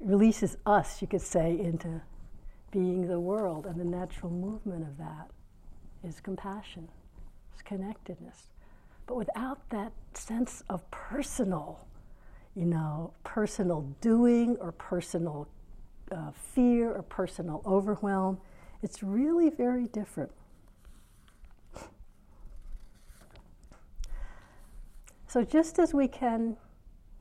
releases 0.00 0.56
us, 0.66 1.00
you 1.02 1.08
could 1.08 1.22
say, 1.22 1.58
into 1.58 2.00
being 2.70 3.06
the 3.08 3.20
world, 3.20 3.66
and 3.66 3.78
the 3.78 3.84
natural 3.84 4.30
movement 4.30 4.82
of 4.82 4.96
that 4.98 5.30
is 6.06 6.20
compassion, 6.20 6.88
is 7.54 7.62
connectedness. 7.62 8.48
But 9.06 9.16
without 9.16 9.68
that 9.70 9.92
sense 10.14 10.62
of 10.70 10.88
personal, 10.90 11.86
you 12.54 12.66
know, 12.66 13.12
personal 13.24 13.82
doing 14.00 14.56
or 14.60 14.72
personal 14.72 15.48
uh, 16.12 16.30
fear 16.32 16.92
or 16.94 17.02
personal 17.02 17.62
overwhelm, 17.66 18.38
it's 18.82 19.02
really 19.02 19.50
very 19.50 19.86
different. 19.86 20.30
So 25.30 25.44
just 25.44 25.78
as 25.78 25.94
we 25.94 26.08
can, 26.08 26.56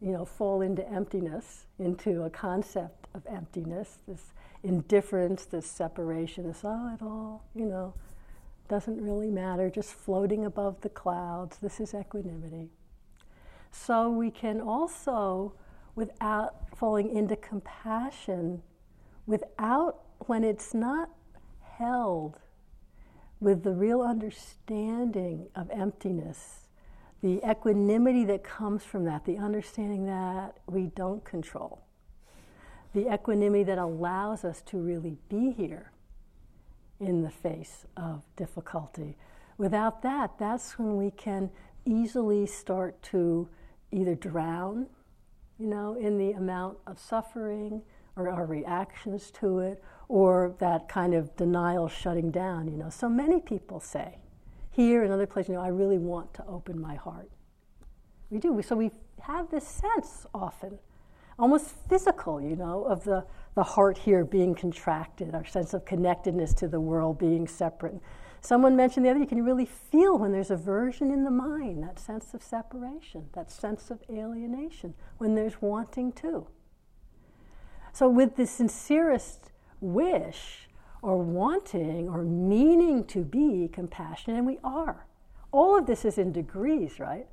you 0.01 0.11
know, 0.11 0.25
fall 0.25 0.63
into 0.63 0.83
emptiness, 0.89 1.67
into 1.77 2.23
a 2.23 2.29
concept 2.31 3.07
of 3.13 3.21
emptiness, 3.27 3.99
this 4.07 4.33
indifference, 4.63 5.45
this 5.45 5.67
separation, 5.69 6.47
this, 6.47 6.61
oh, 6.63 6.91
it 6.91 7.03
all, 7.03 7.43
you 7.53 7.65
know, 7.65 7.93
doesn't 8.67 8.99
really 8.99 9.29
matter, 9.29 9.69
just 9.69 9.93
floating 9.93 10.43
above 10.43 10.81
the 10.81 10.89
clouds. 10.89 11.57
This 11.57 11.79
is 11.79 11.93
equanimity. 11.93 12.71
So 13.69 14.09
we 14.09 14.31
can 14.31 14.59
also, 14.59 15.53
without 15.93 16.75
falling 16.75 17.15
into 17.15 17.35
compassion, 17.35 18.63
without, 19.27 19.99
when 20.25 20.43
it's 20.43 20.73
not 20.73 21.11
held 21.77 22.39
with 23.39 23.61
the 23.61 23.73
real 23.73 24.01
understanding 24.01 25.45
of 25.55 25.69
emptiness, 25.69 26.68
the 27.21 27.39
equanimity 27.49 28.25
that 28.25 28.43
comes 28.43 28.83
from 28.83 29.03
that, 29.05 29.25
the 29.25 29.37
understanding 29.37 30.05
that 30.05 30.57
we 30.67 30.87
don't 30.95 31.23
control, 31.25 31.81
the 32.93 33.13
equanimity 33.13 33.63
that 33.63 33.77
allows 33.77 34.43
us 34.45 34.61
to 34.61 34.77
really 34.77 35.17
be 35.29 35.51
here 35.51 35.91
in 36.99 37.21
the 37.21 37.29
face 37.29 37.85
of 37.97 38.23
difficulty. 38.35 39.17
Without 39.57 40.01
that, 40.01 40.37
that's 40.37 40.79
when 40.79 40.97
we 40.97 41.11
can 41.11 41.49
easily 41.85 42.45
start 42.45 43.01
to 43.01 43.47
either 43.91 44.15
drown, 44.15 44.87
you 45.57 45.67
know, 45.67 45.95
in 45.95 46.17
the 46.17 46.31
amount 46.31 46.77
of 46.87 46.99
suffering 46.99 47.81
or 48.15 48.29
our 48.29 48.45
reactions 48.45 49.31
to 49.31 49.59
it, 49.59 49.83
or 50.07 50.55
that 50.59 50.89
kind 50.89 51.13
of 51.13 51.33
denial 51.37 51.87
shutting 51.87 52.31
down, 52.31 52.67
you 52.67 52.75
know. 52.75 52.89
So 52.89 53.07
many 53.07 53.39
people 53.39 53.79
say, 53.79 54.17
here 54.79 55.03
and 55.03 55.11
other 55.11 55.27
places, 55.27 55.49
you 55.49 55.55
know, 55.55 55.61
I 55.61 55.67
really 55.67 55.97
want 55.97 56.33
to 56.35 56.45
open 56.45 56.79
my 56.79 56.95
heart. 56.95 57.29
We 58.29 58.37
do. 58.37 58.61
So 58.61 58.77
we 58.77 58.91
have 59.21 59.51
this 59.51 59.67
sense 59.67 60.25
often, 60.33 60.79
almost 61.37 61.75
physical, 61.89 62.39
you 62.39 62.55
know, 62.55 62.85
of 62.85 63.03
the, 63.03 63.25
the 63.55 63.63
heart 63.63 63.97
here 63.97 64.23
being 64.23 64.55
contracted, 64.55 65.35
our 65.35 65.45
sense 65.45 65.73
of 65.73 65.83
connectedness 65.83 66.53
to 66.53 66.69
the 66.69 66.79
world 66.79 67.19
being 67.19 67.45
separate. 67.45 67.99
Someone 68.39 68.77
mentioned 68.77 69.05
the 69.05 69.09
other, 69.09 69.19
you 69.19 69.25
can 69.25 69.43
really 69.43 69.65
feel 69.65 70.17
when 70.17 70.31
there's 70.31 70.49
aversion 70.49 71.11
in 71.11 71.25
the 71.25 71.31
mind, 71.31 71.83
that 71.83 71.99
sense 71.99 72.33
of 72.33 72.41
separation, 72.41 73.25
that 73.33 73.51
sense 73.51 73.91
of 73.91 74.01
alienation, 74.09 74.93
when 75.17 75.35
there's 75.35 75.61
wanting 75.61 76.13
too. 76.13 76.47
So, 77.91 78.07
with 78.07 78.37
the 78.37 78.47
sincerest 78.47 79.51
wish 79.81 80.68
or 81.01 81.17
wanting 81.17 82.09
or 82.09 82.23
meaning 82.23 83.05
to 83.05 83.23
be 83.23 83.69
compassionate, 83.71 84.37
and 84.37 84.45
we 84.45 84.59
are. 84.63 85.05
All 85.51 85.77
of 85.77 85.85
this 85.85 86.05
is 86.05 86.17
in 86.17 86.31
degrees, 86.31 86.99
right? 86.99 87.27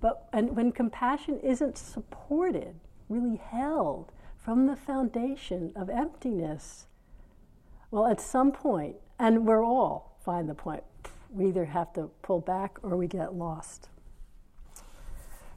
But 0.00 0.28
and 0.32 0.56
when 0.56 0.72
compassion 0.72 1.38
isn't 1.40 1.76
supported, 1.76 2.74
really 3.08 3.36
held 3.36 4.10
from 4.36 4.66
the 4.66 4.76
foundation 4.76 5.72
of 5.76 5.90
emptiness, 5.90 6.86
well, 7.90 8.06
at 8.06 8.20
some 8.20 8.52
point, 8.52 8.96
and 9.18 9.46
we're 9.46 9.64
all 9.64 10.10
find 10.24 10.48
the 10.48 10.54
point, 10.54 10.84
we 11.32 11.48
either 11.48 11.66
have 11.66 11.92
to 11.94 12.10
pull 12.22 12.40
back 12.40 12.78
or 12.82 12.96
we 12.96 13.06
get 13.06 13.34
lost. 13.34 13.88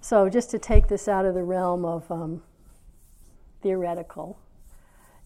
So, 0.01 0.29
just 0.29 0.49
to 0.51 0.59
take 0.59 0.87
this 0.87 1.07
out 1.07 1.25
of 1.25 1.33
the 1.33 1.43
realm 1.43 1.85
of 1.85 2.09
um, 2.11 2.41
theoretical, 3.61 4.37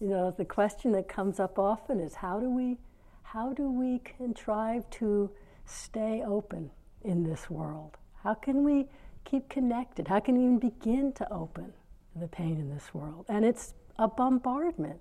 you 0.00 0.08
know, 0.08 0.30
the 0.36 0.44
question 0.44 0.92
that 0.92 1.08
comes 1.08 1.40
up 1.40 1.58
often 1.58 2.00
is 2.00 2.14
how 2.14 2.38
do 2.38 2.48
we, 2.48 2.76
how 3.22 3.52
do 3.52 3.70
we 3.70 4.00
contrive 4.00 4.88
to 4.90 5.30
stay 5.64 6.22
open 6.24 6.70
in 7.02 7.24
this 7.24 7.50
world? 7.50 7.96
How 8.22 8.34
can 8.34 8.64
we 8.64 8.86
keep 9.24 9.48
connected? 9.48 10.08
How 10.08 10.20
can 10.20 10.36
we 10.36 10.44
even 10.44 10.58
begin 10.58 11.12
to 11.14 11.32
open 11.32 11.72
the 12.14 12.28
pain 12.28 12.58
in 12.58 12.72
this 12.72 12.94
world? 12.94 13.26
And 13.28 13.44
it's 13.44 13.74
a 13.98 14.08
bombardment, 14.08 15.00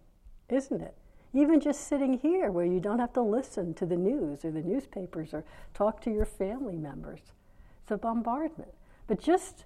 isn't 0.49 0.81
it? 0.81 0.95
Even 1.33 1.59
just 1.59 1.87
sitting 1.87 2.17
here 2.17 2.51
where 2.51 2.65
you 2.65 2.79
don't 2.79 2.99
have 2.99 3.13
to 3.13 3.21
listen 3.21 3.73
to 3.75 3.85
the 3.85 3.95
news 3.95 4.43
or 4.43 4.51
the 4.51 4.61
newspapers 4.61 5.33
or 5.33 5.43
talk 5.73 6.01
to 6.01 6.11
your 6.11 6.25
family 6.25 6.77
members. 6.77 7.19
It's 7.83 7.91
a 7.91 7.97
bombardment. 7.97 8.73
But 9.05 9.21
just, 9.21 9.65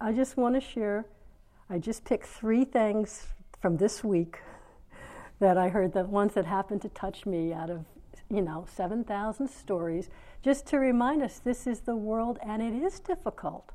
I 0.00 0.12
just 0.12 0.36
want 0.36 0.54
to 0.56 0.60
share, 0.60 1.06
I 1.70 1.78
just 1.78 2.04
picked 2.04 2.26
three 2.26 2.64
things 2.64 3.28
from 3.60 3.76
this 3.76 4.02
week 4.02 4.40
that 5.40 5.58
I 5.58 5.68
heard, 5.68 5.92
the 5.92 6.04
ones 6.04 6.34
that 6.34 6.46
happened 6.46 6.82
to 6.82 6.88
touch 6.88 7.26
me 7.26 7.52
out 7.52 7.70
of, 7.70 7.84
you 8.30 8.40
know, 8.40 8.66
7,000 8.72 9.48
stories, 9.48 10.08
just 10.42 10.66
to 10.66 10.78
remind 10.78 11.22
us 11.22 11.38
this 11.38 11.66
is 11.66 11.80
the 11.80 11.96
world 11.96 12.38
and 12.46 12.62
it 12.62 12.74
is 12.74 13.00
difficult. 13.00 13.72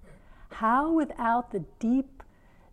How, 0.51 0.91
without 0.91 1.51
the 1.51 1.63
deep 1.79 2.23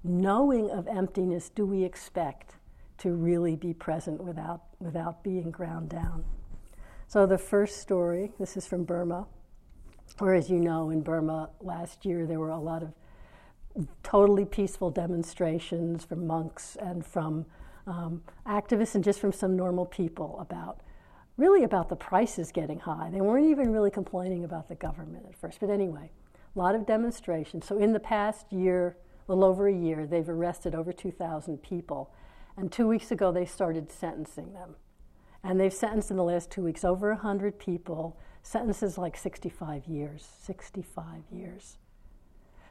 knowing 0.02 0.70
of 0.70 0.86
emptiness, 0.86 1.48
do 1.48 1.66
we 1.66 1.84
expect 1.84 2.54
to 2.98 3.12
really 3.12 3.56
be 3.56 3.74
present 3.74 4.22
without, 4.22 4.62
without 4.78 5.22
being 5.22 5.50
ground 5.50 5.90
down? 5.90 6.24
So, 7.08 7.26
the 7.26 7.38
first 7.38 7.80
story 7.80 8.32
this 8.38 8.56
is 8.56 8.66
from 8.66 8.84
Burma, 8.84 9.26
where, 10.18 10.34
as 10.34 10.50
you 10.50 10.58
know, 10.58 10.90
in 10.90 11.02
Burma 11.02 11.50
last 11.60 12.04
year 12.04 12.26
there 12.26 12.40
were 12.40 12.50
a 12.50 12.58
lot 12.58 12.82
of 12.82 12.92
totally 14.02 14.44
peaceful 14.44 14.90
demonstrations 14.90 16.04
from 16.04 16.26
monks 16.26 16.76
and 16.80 17.04
from 17.04 17.44
um, 17.86 18.22
activists 18.46 18.94
and 18.94 19.04
just 19.04 19.20
from 19.20 19.32
some 19.32 19.56
normal 19.56 19.86
people 19.86 20.38
about 20.40 20.80
really 21.36 21.64
about 21.64 21.88
the 21.88 21.96
prices 21.96 22.50
getting 22.50 22.80
high. 22.80 23.10
They 23.10 23.20
weren't 23.20 23.46
even 23.46 23.72
really 23.72 23.90
complaining 23.90 24.44
about 24.44 24.68
the 24.68 24.74
government 24.74 25.26
at 25.28 25.36
first. 25.36 25.60
But 25.60 25.70
anyway, 25.70 26.10
a 26.54 26.58
lot 26.58 26.74
of 26.74 26.86
demonstrations. 26.86 27.66
So 27.66 27.78
in 27.78 27.92
the 27.92 28.00
past 28.00 28.52
year, 28.52 28.96
a 29.28 29.32
little 29.32 29.44
over 29.44 29.68
a 29.68 29.74
year, 29.74 30.06
they've 30.06 30.28
arrested 30.28 30.74
over 30.74 30.92
2,000 30.92 31.62
people. 31.62 32.10
And 32.56 32.72
two 32.72 32.86
weeks 32.86 33.10
ago, 33.10 33.32
they 33.32 33.44
started 33.44 33.92
sentencing 33.92 34.54
them. 34.54 34.76
And 35.42 35.60
they've 35.60 35.72
sentenced 35.72 36.10
in 36.10 36.16
the 36.16 36.24
last 36.24 36.50
two 36.50 36.62
weeks 36.62 36.84
over 36.84 37.10
100 37.10 37.58
people, 37.58 38.18
sentences 38.42 38.96
like 38.96 39.16
65 39.16 39.86
years, 39.86 40.26
65 40.42 41.22
years, 41.30 41.76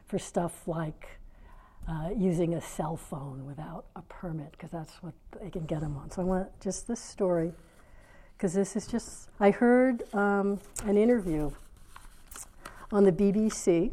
for 0.06 0.18
stuff 0.18 0.68
like 0.68 1.20
uh, 1.88 2.10
using 2.18 2.56
a 2.56 2.62
cell 2.62 2.98
phone 2.98 3.46
without 3.46 3.86
a 3.96 4.02
permit, 4.04 4.52
because 4.52 4.72
that's 4.72 5.04
what 5.04 5.14
they 5.42 5.50
can 5.50 5.66
get 5.66 5.82
them 5.82 5.98
on. 5.98 6.10
So 6.10 6.22
I 6.22 6.26
want 6.26 6.60
just 6.60 6.88
this 6.88 7.00
story, 7.00 7.52
because 8.38 8.54
this 8.54 8.76
is 8.76 8.88
just, 8.88 9.30
I 9.40 9.52
heard 9.52 10.04
um, 10.14 10.60
an 10.86 10.98
interview 10.98 11.52
on 12.92 13.04
the 13.04 13.12
BBC, 13.12 13.92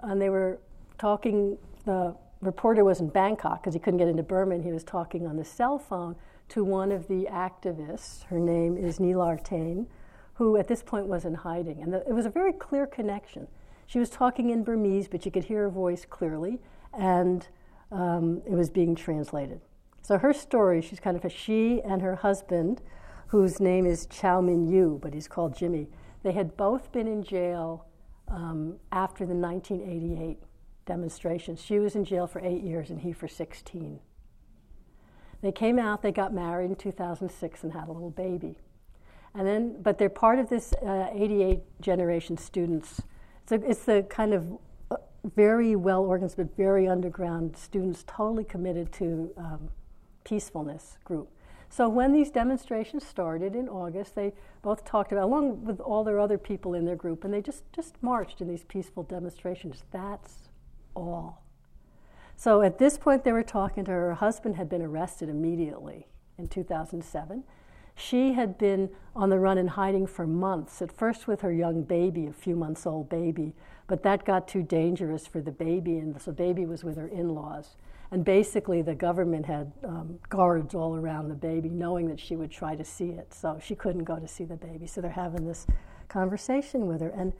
and 0.00 0.20
they 0.20 0.30
were 0.30 0.58
talking, 0.98 1.58
the 1.84 2.14
reporter 2.40 2.84
was 2.84 3.00
in 3.00 3.08
Bangkok 3.08 3.62
because 3.62 3.74
he 3.74 3.80
couldn't 3.80 3.98
get 3.98 4.08
into 4.08 4.22
Burma, 4.22 4.54
and 4.54 4.64
he 4.64 4.72
was 4.72 4.84
talking 4.84 5.26
on 5.26 5.36
the 5.36 5.44
cell 5.44 5.78
phone 5.78 6.16
to 6.48 6.64
one 6.64 6.92
of 6.92 7.08
the 7.08 7.26
activists. 7.30 8.24
Her 8.24 8.38
name 8.38 8.76
is 8.76 8.98
Nilar 8.98 9.44
Thein, 9.44 9.86
who 10.34 10.56
at 10.56 10.68
this 10.68 10.82
point 10.82 11.06
was 11.06 11.24
in 11.24 11.34
hiding. 11.34 11.82
And 11.82 11.92
the, 11.92 12.08
it 12.08 12.12
was 12.12 12.26
a 12.26 12.30
very 12.30 12.52
clear 12.52 12.86
connection. 12.86 13.48
She 13.86 13.98
was 13.98 14.10
talking 14.10 14.50
in 14.50 14.64
Burmese, 14.64 15.08
but 15.08 15.24
you 15.24 15.30
could 15.30 15.44
hear 15.44 15.62
her 15.62 15.70
voice 15.70 16.04
clearly 16.08 16.58
and 16.98 17.48
um, 17.92 18.42
it 18.46 18.52
was 18.52 18.70
being 18.70 18.94
translated. 18.94 19.60
So 20.02 20.18
her 20.18 20.32
story, 20.32 20.82
she's 20.82 21.00
kind 21.00 21.16
of 21.16 21.24
a 21.24 21.28
she 21.28 21.80
and 21.82 22.02
her 22.02 22.16
husband, 22.16 22.82
whose 23.28 23.60
name 23.60 23.86
is 23.86 24.06
Kyaw 24.06 24.40
Min 24.40 24.68
Yu, 24.68 24.98
but 25.02 25.12
he's 25.12 25.26
called 25.26 25.56
Jimmy. 25.56 25.88
They 26.22 26.32
had 26.32 26.56
both 26.56 26.92
been 26.92 27.06
in 27.06 27.22
jail 27.22 27.86
um, 28.28 28.76
after 28.92 29.26
the 29.26 29.34
1988 29.34 30.38
demonstrations. 30.86 31.60
She 31.60 31.78
was 31.78 31.96
in 31.96 32.04
jail 32.04 32.26
for 32.26 32.40
eight 32.40 32.62
years 32.62 32.90
and 32.90 33.00
he 33.00 33.12
for 33.12 33.28
16. 33.28 34.00
They 35.42 35.52
came 35.52 35.78
out, 35.78 36.02
they 36.02 36.12
got 36.12 36.32
married 36.32 36.70
in 36.70 36.76
2006 36.76 37.62
and 37.62 37.72
had 37.72 37.88
a 37.88 37.92
little 37.92 38.10
baby. 38.10 38.58
And 39.34 39.46
then, 39.46 39.82
but 39.82 39.98
they're 39.98 40.08
part 40.08 40.38
of 40.38 40.48
this 40.48 40.72
uh, 40.74 41.08
88 41.12 41.60
generation 41.80 42.38
students. 42.38 43.02
It's, 43.50 43.84
the 43.84 44.04
kind 44.08 44.32
of 44.32 44.58
very 45.34 45.74
well 45.74 46.02
organized 46.02 46.36
but 46.36 46.56
very 46.56 46.86
underground 46.86 47.56
students, 47.56 48.04
totally 48.06 48.44
committed 48.44 48.92
to 48.92 49.32
um, 49.36 49.68
peacefulness 50.24 50.98
group. 51.04 51.28
So 51.68 51.88
when 51.88 52.12
these 52.12 52.30
demonstrations 52.30 53.04
started 53.04 53.56
in 53.56 53.68
August, 53.68 54.14
they 54.14 54.32
both 54.62 54.84
talked 54.84 55.12
about, 55.12 55.24
along 55.24 55.64
with 55.64 55.80
all 55.80 56.04
their 56.04 56.20
other 56.20 56.38
people 56.38 56.74
in 56.74 56.84
their 56.84 56.96
group, 56.96 57.24
and 57.24 57.34
they 57.34 57.42
just, 57.42 57.64
just 57.72 57.94
marched 58.02 58.40
in 58.40 58.48
these 58.48 58.64
peaceful 58.64 59.02
demonstrations. 59.02 59.84
That's 59.90 60.48
all. 60.94 61.42
So 62.36 62.62
at 62.62 62.78
this 62.78 62.98
point, 62.98 63.24
they 63.24 63.32
were 63.32 63.42
talking 63.42 63.84
to 63.84 63.90
her. 63.90 64.08
Her 64.08 64.14
husband 64.14 64.56
had 64.56 64.68
been 64.68 64.82
arrested 64.82 65.28
immediately 65.28 66.06
in 66.38 66.48
2007. 66.48 67.42
She 67.94 68.34
had 68.34 68.58
been 68.58 68.90
on 69.14 69.30
the 69.30 69.38
run 69.38 69.56
and 69.56 69.70
hiding 69.70 70.06
for 70.06 70.26
months, 70.26 70.82
at 70.82 70.92
first 70.92 71.26
with 71.26 71.40
her 71.40 71.52
young 71.52 71.82
baby, 71.82 72.26
a 72.26 72.32
few 72.32 72.54
months 72.54 72.86
old 72.86 73.08
baby, 73.08 73.54
but 73.86 74.02
that 74.02 74.24
got 74.24 74.48
too 74.48 74.62
dangerous 74.62 75.26
for 75.26 75.40
the 75.40 75.52
baby, 75.52 75.98
and 75.98 76.20
so 76.20 76.32
baby 76.32 76.66
was 76.66 76.82
with 76.82 76.96
her 76.96 77.08
in 77.08 77.28
laws. 77.28 77.76
And 78.10 78.24
basically, 78.24 78.82
the 78.82 78.94
government 78.94 79.46
had 79.46 79.72
um, 79.84 80.18
guards 80.28 80.74
all 80.74 80.96
around 80.96 81.28
the 81.28 81.34
baby, 81.34 81.68
knowing 81.68 82.08
that 82.08 82.20
she 82.20 82.36
would 82.36 82.50
try 82.50 82.76
to 82.76 82.84
see 82.84 83.10
it. 83.10 83.34
So 83.34 83.58
she 83.60 83.74
couldn't 83.74 84.04
go 84.04 84.18
to 84.18 84.28
see 84.28 84.44
the 84.44 84.56
baby. 84.56 84.86
So 84.86 85.00
they're 85.00 85.10
having 85.10 85.44
this 85.44 85.66
conversation 86.08 86.86
with 86.86 87.00
her. 87.00 87.08
And 87.08 87.32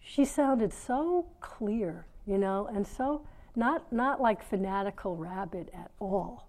she 0.00 0.24
sounded 0.24 0.72
so 0.72 1.26
clear, 1.40 2.06
you 2.26 2.38
know, 2.38 2.68
and 2.74 2.86
so 2.86 3.24
not, 3.54 3.92
not 3.92 4.20
like 4.20 4.42
fanatical 4.42 5.16
rabbit 5.16 5.68
at 5.72 5.92
all. 6.00 6.48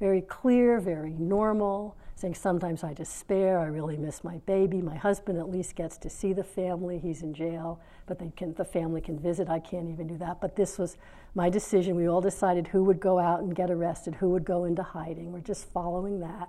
Very 0.00 0.22
clear, 0.22 0.80
very 0.80 1.12
normal, 1.12 1.96
saying, 2.16 2.34
Sometimes 2.34 2.82
I 2.82 2.94
despair, 2.94 3.60
I 3.60 3.66
really 3.66 3.96
miss 3.96 4.24
my 4.24 4.38
baby. 4.38 4.80
My 4.80 4.96
husband 4.96 5.38
at 5.38 5.50
least 5.50 5.76
gets 5.76 5.96
to 5.98 6.10
see 6.10 6.32
the 6.32 6.42
family, 6.42 6.98
he's 6.98 7.22
in 7.22 7.34
jail, 7.34 7.78
but 8.06 8.18
they 8.18 8.32
can, 8.36 8.54
the 8.54 8.64
family 8.64 9.00
can 9.00 9.18
visit. 9.18 9.48
I 9.48 9.60
can't 9.60 9.88
even 9.88 10.08
do 10.08 10.16
that. 10.18 10.40
But 10.40 10.56
this 10.56 10.78
was 10.78 10.96
my 11.34 11.50
decision. 11.50 11.94
We 11.94 12.08
all 12.08 12.22
decided 12.22 12.68
who 12.68 12.82
would 12.84 13.00
go 13.00 13.18
out 13.18 13.40
and 13.40 13.54
get 13.54 13.70
arrested, 13.70 14.16
who 14.16 14.30
would 14.30 14.44
go 14.44 14.64
into 14.64 14.82
hiding. 14.82 15.30
We're 15.30 15.40
just 15.40 15.70
following 15.70 16.20
that. 16.20 16.48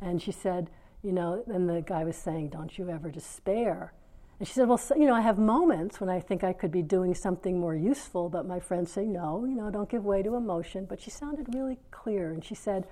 And 0.00 0.20
she 0.20 0.32
said, 0.32 0.70
You 1.02 1.12
know, 1.12 1.44
and 1.46 1.68
the 1.68 1.82
guy 1.82 2.04
was 2.04 2.16
saying, 2.16 2.48
Don't 2.48 2.76
you 2.78 2.88
ever 2.88 3.10
despair. 3.10 3.92
And 4.38 4.48
she 4.48 4.54
said, 4.54 4.66
Well, 4.66 4.78
so, 4.78 4.96
you 4.96 5.06
know, 5.06 5.14
I 5.14 5.20
have 5.20 5.38
moments 5.38 6.00
when 6.00 6.08
I 6.08 6.20
think 6.20 6.42
I 6.42 6.54
could 6.54 6.72
be 6.72 6.82
doing 6.82 7.14
something 7.14 7.60
more 7.60 7.76
useful, 7.76 8.30
but 8.30 8.46
my 8.46 8.60
friends 8.60 8.90
say, 8.90 9.04
No, 9.04 9.44
you 9.44 9.54
know, 9.54 9.70
don't 9.70 9.90
give 9.90 10.06
way 10.06 10.22
to 10.22 10.36
emotion. 10.36 10.86
But 10.88 11.02
she 11.02 11.10
sounded 11.10 11.54
really 11.54 11.78
clear. 11.90 12.32
And 12.32 12.42
she 12.42 12.54
said, 12.54 12.86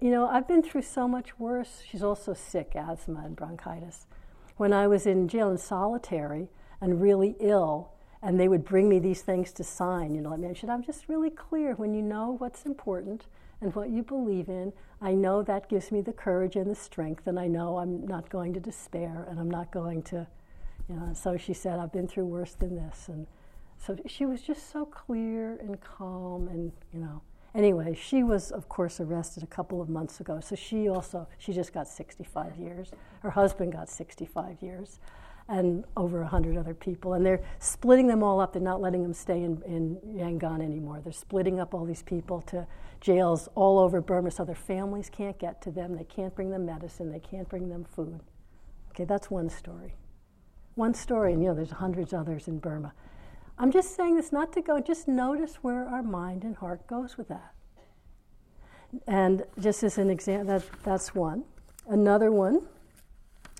You 0.00 0.10
know, 0.10 0.28
I've 0.28 0.46
been 0.46 0.62
through 0.62 0.82
so 0.82 1.08
much 1.08 1.38
worse. 1.38 1.82
She's 1.88 2.02
also 2.02 2.34
sick, 2.34 2.72
asthma 2.74 3.22
and 3.24 3.36
bronchitis. 3.36 4.06
When 4.56 4.72
I 4.72 4.86
was 4.86 5.06
in 5.06 5.28
jail 5.28 5.50
in 5.50 5.58
solitary 5.58 6.48
and 6.80 7.00
really 7.00 7.36
ill, 7.40 7.90
and 8.22 8.38
they 8.40 8.48
would 8.48 8.64
bring 8.64 8.88
me 8.88 8.98
these 8.98 9.22
things 9.22 9.52
to 9.52 9.64
sign, 9.64 10.14
you 10.14 10.20
know, 10.20 10.32
I 10.32 10.36
mentioned, 10.36 10.72
I'm 10.72 10.82
just 10.82 11.08
really 11.08 11.30
clear 11.30 11.74
when 11.74 11.94
you 11.94 12.02
know 12.02 12.36
what's 12.38 12.64
important 12.64 13.26
and 13.60 13.74
what 13.74 13.90
you 13.90 14.02
believe 14.02 14.48
in. 14.48 14.72
I 15.00 15.12
know 15.12 15.42
that 15.42 15.68
gives 15.68 15.92
me 15.92 16.00
the 16.00 16.12
courage 16.12 16.56
and 16.56 16.70
the 16.70 16.74
strength, 16.74 17.26
and 17.26 17.38
I 17.38 17.46
know 17.46 17.78
I'm 17.78 18.06
not 18.06 18.30
going 18.30 18.54
to 18.54 18.60
despair 18.60 19.26
and 19.28 19.38
I'm 19.38 19.50
not 19.50 19.70
going 19.70 20.02
to 20.04 20.26
you 20.88 20.96
know, 20.96 21.12
so 21.14 21.36
she 21.36 21.54
said, 21.54 21.78
I've 21.78 21.92
been 21.92 22.06
through 22.06 22.26
worse 22.26 22.54
than 22.54 22.76
this. 22.76 23.08
And 23.08 23.26
so 23.78 23.96
she 24.06 24.26
was 24.26 24.42
just 24.42 24.70
so 24.70 24.84
clear 24.84 25.56
and 25.56 25.80
calm 25.80 26.48
and, 26.48 26.72
you 26.92 27.00
know. 27.00 27.22
Anyway, 27.54 27.94
she 27.94 28.22
was, 28.22 28.50
of 28.50 28.68
course, 28.68 29.00
arrested 29.00 29.42
a 29.42 29.46
couple 29.46 29.80
of 29.80 29.88
months 29.88 30.20
ago. 30.20 30.40
So 30.40 30.56
she 30.56 30.88
also, 30.88 31.28
she 31.38 31.52
just 31.52 31.72
got 31.72 31.86
65 31.86 32.56
years. 32.56 32.90
Her 33.20 33.30
husband 33.30 33.72
got 33.72 33.88
65 33.88 34.60
years 34.60 34.98
and 35.48 35.84
over 35.96 36.20
100 36.20 36.56
other 36.56 36.74
people. 36.74 37.12
And 37.14 37.24
they're 37.24 37.44
splitting 37.60 38.08
them 38.08 38.22
all 38.22 38.40
up. 38.40 38.54
They're 38.54 38.62
not 38.62 38.80
letting 38.80 39.02
them 39.02 39.12
stay 39.12 39.42
in, 39.42 39.62
in 39.66 39.98
Yangon 40.04 40.62
anymore. 40.62 41.00
They're 41.02 41.12
splitting 41.12 41.60
up 41.60 41.74
all 41.74 41.84
these 41.84 42.02
people 42.02 42.40
to 42.42 42.66
jails 43.00 43.48
all 43.54 43.78
over 43.78 44.00
Burma 44.00 44.30
so 44.30 44.44
their 44.44 44.54
families 44.54 45.08
can't 45.08 45.38
get 45.38 45.62
to 45.62 45.70
them. 45.70 45.96
They 45.96 46.04
can't 46.04 46.34
bring 46.34 46.50
them 46.50 46.66
medicine. 46.66 47.12
They 47.12 47.20
can't 47.20 47.48
bring 47.48 47.68
them 47.68 47.84
food. 47.84 48.20
Okay, 48.90 49.04
that's 49.04 49.30
one 49.30 49.48
story 49.48 49.94
one 50.74 50.94
story, 50.94 51.32
and 51.32 51.42
you 51.42 51.48
know, 51.48 51.54
there's 51.54 51.70
hundreds 51.70 52.12
others 52.12 52.48
in 52.48 52.58
Burma. 52.58 52.92
I'm 53.58 53.70
just 53.70 53.94
saying 53.94 54.16
this 54.16 54.32
not 54.32 54.52
to 54.54 54.60
go, 54.60 54.80
just 54.80 55.06
notice 55.06 55.56
where 55.62 55.86
our 55.86 56.02
mind 56.02 56.44
and 56.44 56.56
heart 56.56 56.86
goes 56.86 57.16
with 57.16 57.28
that. 57.28 57.54
And 59.06 59.44
just 59.58 59.82
as 59.82 59.98
an 59.98 60.10
example, 60.10 60.58
that, 60.58 60.64
that's 60.82 61.14
one. 61.14 61.44
Another 61.88 62.32
one, 62.32 62.66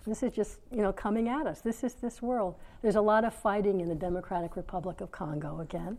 this 0.07 0.23
is 0.23 0.33
just, 0.33 0.59
you 0.71 0.83
know, 0.83 0.93
coming 0.93 1.29
at 1.29 1.47
us. 1.47 1.61
This 1.61 1.85
is 1.85 1.95
this 1.95 2.21
world. 2.21 2.57
There's 2.83 2.97
a 2.97 3.01
lot 3.01 3.25
of 3.25 3.35
fighting 3.35 3.81
in 3.81 3.89
the 3.89 3.95
Democratic 3.95 4.57
Republic 4.57 5.01
of 5.01 5.11
Congo 5.11 5.61
again. 5.61 5.99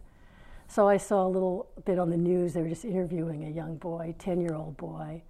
So 0.67 0.88
I 0.88 0.98
saw 0.98 1.26
a 1.26 1.30
little 1.30 1.67
bit 1.86 2.00
on 2.00 2.10
the 2.10 2.17
news, 2.17 2.54
they 2.54 2.62
were 2.62 2.70
just 2.70 2.86
interviewing 2.86 3.46
a 3.46 3.50
young 3.50 3.78
boy, 3.78 4.15
10 4.17 4.41
year 4.41 4.56
old 4.56 4.78
boy, 4.78 5.22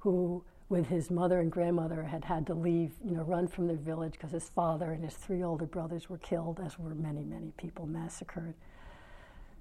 who 0.00 0.44
with 0.72 0.86
his 0.86 1.10
mother 1.10 1.38
and 1.38 1.52
grandmother 1.52 2.02
had 2.02 2.24
had 2.24 2.46
to 2.46 2.54
leave, 2.54 2.92
you 3.04 3.14
know, 3.14 3.22
run 3.22 3.46
from 3.46 3.66
their 3.66 3.76
village 3.76 4.12
because 4.12 4.30
his 4.30 4.48
father 4.48 4.92
and 4.92 5.04
his 5.04 5.14
three 5.14 5.42
older 5.42 5.66
brothers 5.66 6.08
were 6.08 6.16
killed, 6.16 6.58
as 6.64 6.78
were 6.78 6.94
many, 6.94 7.22
many 7.22 7.52
people 7.58 7.86
massacred. 7.86 8.54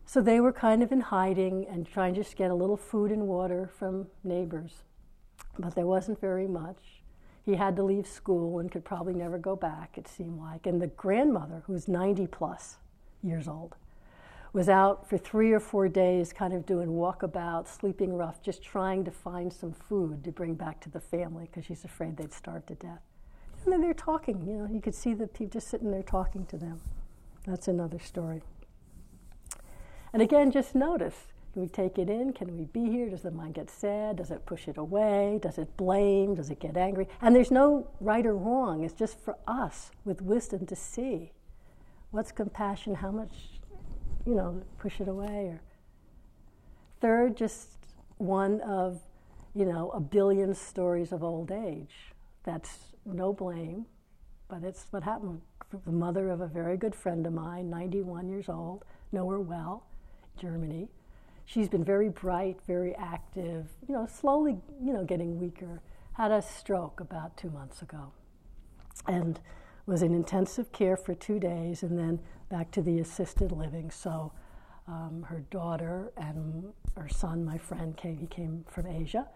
So 0.06 0.22
they 0.22 0.40
were 0.40 0.54
kind 0.54 0.82
of 0.82 0.94
in 0.94 1.02
hiding 1.02 1.68
and 1.68 1.86
trying 1.86 2.14
to 2.14 2.24
just 2.24 2.38
get 2.38 2.50
a 2.50 2.56
little 2.56 2.78
food 2.78 3.12
and 3.12 3.28
water 3.28 3.70
from 3.78 4.08
neighbors. 4.24 4.84
But 5.60 5.76
there 5.76 5.86
wasn't 5.86 6.22
very 6.22 6.48
much. 6.48 7.04
He 7.46 7.56
had 7.56 7.76
to 7.76 7.84
leave 7.84 8.08
school 8.08 8.60
and 8.60 8.72
could 8.72 8.86
probably 8.86 9.14
never 9.14 9.38
go 9.38 9.58
back, 9.58 9.98
it 9.98 10.08
seemed 10.08 10.40
like. 10.40 10.66
And 10.66 10.82
the 10.82 10.88
grandmother, 10.88 11.64
who 11.68 11.74
was 11.74 11.90
90 11.90 12.28
plus 12.28 12.78
years 13.22 13.50
old, 13.50 13.76
was 14.54 14.68
out 14.68 15.10
for 15.10 15.18
three 15.18 15.52
or 15.52 15.60
four 15.60 15.88
days, 15.88 16.34
kind 16.34 16.54
of 16.54 16.66
doing 16.66 16.90
walkabout, 16.90 17.68
sleeping 17.68 18.14
rough, 18.14 18.42
just 18.42 18.62
trying 18.62 19.06
to 19.06 19.12
find 19.12 19.52
some 19.52 19.72
food 19.72 20.24
to 20.24 20.32
bring 20.32 20.56
back 20.56 20.82
to 20.82 20.90
the 20.90 21.00
family 21.00 21.46
because 21.46 21.66
she's 21.66 21.86
afraid 21.86 22.18
they'd 22.18 22.34
starve 22.34 22.66
to 22.66 22.76
death. 22.76 23.02
And 23.64 23.72
then 23.72 23.82
they're 23.82 23.94
talking, 23.94 24.46
you 24.46 24.58
know, 24.58 24.68
you 24.70 24.82
could 24.82 24.96
see 24.96 25.14
the 25.14 25.28
people 25.28 25.54
just 25.54 25.70
sitting 25.70 25.92
there 25.92 26.04
talking 26.04 26.46
to 26.48 26.58
them. 26.58 26.82
That's 27.46 27.68
another 27.68 28.00
story. 28.00 28.42
And 30.14 30.22
again, 30.22 30.52
just 30.52 30.76
notice 30.76 31.16
can 31.54 31.64
we 31.64 31.68
take 31.68 31.98
it 31.98 32.10
in? 32.10 32.32
Can 32.32 32.58
we 32.58 32.64
be 32.64 32.90
here? 32.90 33.10
Does 33.10 33.24
the 33.24 33.32
mind 33.32 33.56
get 33.56 33.70
sad? 33.70 34.18
Does 34.18 34.32
it 34.32 34.46
push 34.46 34.70
it 34.70 34.78
away? 34.78 35.38
Does 35.42 35.58
it 35.58 35.76
blame? 35.76 36.36
Does 36.36 36.50
it 36.50 36.62
get 36.62 36.78
angry? 36.78 37.10
And 37.22 37.36
there's 37.36 37.52
no 37.52 37.90
right 38.00 38.26
or 38.26 38.36
wrong. 38.36 38.86
It's 38.86 38.94
just 38.94 39.20
for 39.20 39.38
us 39.48 39.92
with 40.06 40.22
wisdom 40.22 40.66
to 40.68 40.76
see 40.78 41.34
what's 42.12 42.32
compassion, 42.32 42.96
how 42.96 43.12
much 43.12 43.61
you 44.26 44.36
know, 44.36 44.62
push 44.78 45.00
it 45.00 45.08
away. 45.08 45.48
Or 45.48 45.62
third, 47.00 47.36
just 47.36 47.70
one 48.18 48.62
of, 48.62 49.00
you 49.56 49.66
know, 49.66 49.90
a 49.92 50.00
billion 50.00 50.54
stories 50.54 51.12
of 51.12 51.24
old 51.24 51.52
age. 51.52 52.14
That's 52.44 52.78
no 53.06 53.34
blame, 53.34 53.86
but 54.48 54.64
it's 54.64 54.86
what 54.92 55.04
happened. 55.04 55.42
The 55.86 55.92
mother 55.92 56.30
of 56.30 56.42
a 56.42 56.48
very 56.48 56.78
good 56.78 56.94
friend 56.94 57.26
of 57.26 57.34
mine, 57.34 57.70
91 57.70 58.28
years 58.30 58.50
old, 58.50 58.84
know 59.12 59.30
her 59.30 59.40
well, 59.40 59.86
Germany. 60.38 60.90
She's 61.46 61.70
been 61.70 61.84
very 61.84 62.10
bright, 62.10 62.60
very 62.68 62.96
active, 62.96 63.68
you 63.88 63.96
know, 63.96 64.06
slowly, 64.06 64.58
you 64.84 64.94
know, 64.94 65.04
getting 65.04 65.40
weaker. 65.40 65.82
Had 66.14 66.32
a 66.32 66.42
stroke 66.42 67.00
about 67.00 67.38
two 67.38 67.50
months 67.50 67.82
ago. 67.82 68.12
And 69.08 69.40
was 69.86 70.02
in 70.02 70.14
intensive 70.14 70.72
care 70.72 70.98
for 70.98 71.14
two 71.14 71.40
days 71.40 71.84
and 71.84 71.98
then 71.98 72.20
back 72.50 72.72
to 72.72 72.82
the 72.82 73.00
assisted 73.00 73.52
living. 73.52 73.90
So 73.92 74.32
um, 74.88 75.26
her 75.30 75.44
daughter 75.52 76.12
and 76.18 76.74
her 76.98 77.10
son, 77.10 77.46
my 77.46 77.58
friend, 77.58 77.96
came. 77.96 78.18
He 78.18 78.28
came 78.28 78.66
from 78.68 78.88
Asia, 78.88 79.28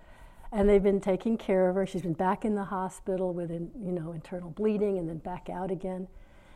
and 0.51 0.67
they've 0.67 0.83
been 0.83 0.99
taking 0.99 1.37
care 1.37 1.69
of 1.69 1.75
her. 1.75 1.85
She's 1.85 2.01
been 2.01 2.13
back 2.13 2.43
in 2.43 2.55
the 2.55 2.65
hospital 2.65 3.33
with, 3.33 3.51
you 3.51 3.91
know, 3.91 4.11
internal 4.11 4.49
bleeding, 4.49 4.97
and 4.97 5.07
then 5.07 5.17
back 5.19 5.49
out 5.49 5.71
again, 5.71 6.07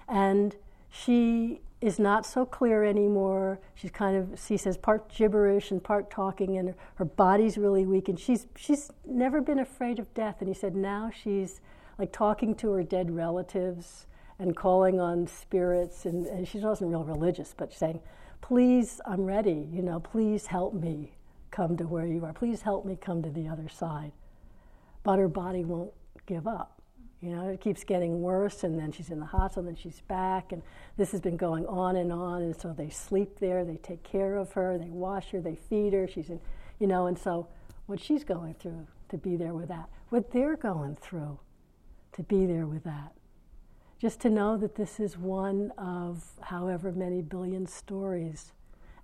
and 0.08 0.56
she 0.89 1.62
is 1.82 1.97
not 1.97 2.25
so 2.25 2.45
clear 2.45 2.84
anymore. 2.84 3.60
She's 3.73 3.91
kind 3.91 4.17
of, 4.17 4.39
she 4.45 4.58
says, 4.58 4.75
part 4.75 5.08
gibberish 5.08 5.71
and 5.71 5.82
part 5.82 6.12
talking, 6.12 6.58
and 6.58 6.73
her 6.95 7.06
body's 7.06 7.58
really 7.58 7.86
weak. 7.86 8.10
And 8.10 8.19
she's 8.19 8.47
she's 8.56 8.91
never 9.06 9.39
been 9.39 9.60
afraid 9.60 9.99
of 9.99 10.13
death. 10.13 10.38
And 10.39 10.47
he 10.49 10.54
said 10.54 10.75
now 10.75 11.10
she's 11.10 11.62
like 11.99 12.12
talking 12.13 12.55
to 12.55 12.71
her 12.71 12.81
dead 12.81 13.12
relatives 13.12 14.07
and 14.39 14.55
calling 14.55 14.99
on 14.99 15.27
spirits. 15.27 16.05
And, 16.05 16.25
and 16.25 16.47
she 16.47 16.59
wasn't 16.59 16.89
real 16.89 17.03
religious, 17.03 17.53
but 17.55 17.73
saying, 17.73 17.99
Please, 18.41 19.01
I'm 19.05 19.25
ready. 19.25 19.67
You 19.71 19.81
know, 19.81 19.99
please 19.99 20.47
help 20.47 20.73
me 20.73 21.12
come 21.51 21.75
to 21.77 21.83
where 21.83 22.07
you 22.07 22.23
are. 22.25 22.33
Please 22.33 22.62
help 22.62 22.85
me 22.85 22.97
come 22.99 23.21
to 23.21 23.29
the 23.29 23.47
other 23.49 23.67
side. 23.67 24.13
But 25.03 25.19
her 25.19 25.27
body 25.27 25.65
won't 25.65 25.91
give 26.25 26.47
up. 26.47 26.81
You 27.21 27.31
know, 27.31 27.49
it 27.49 27.59
keeps 27.59 27.83
getting 27.83 28.21
worse, 28.21 28.63
and 28.63 28.79
then 28.79 28.93
she's 28.93 29.09
in 29.09 29.19
the 29.19 29.25
hospital, 29.25 29.67
and 29.67 29.75
then 29.75 29.75
she's 29.75 29.99
back, 30.07 30.53
and 30.53 30.63
this 30.95 31.12
has 31.12 31.19
been 31.19 31.35
going 31.35 31.65
on 31.67 31.97
and 31.97 32.13
on. 32.13 32.43
And 32.43 32.55
so 32.55 32.71
they 32.71 32.89
sleep 32.89 33.39
there, 33.39 33.65
they 33.65 33.75
take 33.75 34.03
care 34.03 34.38
of 34.38 34.53
her, 34.53 34.77
they 34.77 34.89
wash 34.89 35.31
her, 35.31 35.41
they 35.41 35.55
feed 35.55 35.91
her. 35.91 36.07
She's 36.07 36.29
in, 36.29 36.39
you 36.79 36.88
know, 36.88 37.07
and 37.07 37.19
so 37.19 37.47
what 37.88 37.99
she's 37.99 38.23
going 38.23 38.53
through 38.53 38.88
to 39.09 39.17
be 39.17 39.35
there 39.35 39.53
with 39.53 39.67
that, 39.67 39.89
what 40.09 40.31
they're 40.31 40.55
going 40.55 40.95
through 40.95 41.38
to 42.13 42.24
be 42.24 42.45
there 42.45 42.65
with 42.65 42.84
that 42.84 43.13
just 44.00 44.22
to 44.22 44.30
know 44.30 44.58
that 44.58 44.76
this 44.76 45.00
is 45.00 45.17
one 45.17 45.72
of 45.78 46.24
however 46.41 46.91
many 46.91 47.22
billion 47.22 47.67
stories. 47.67 48.54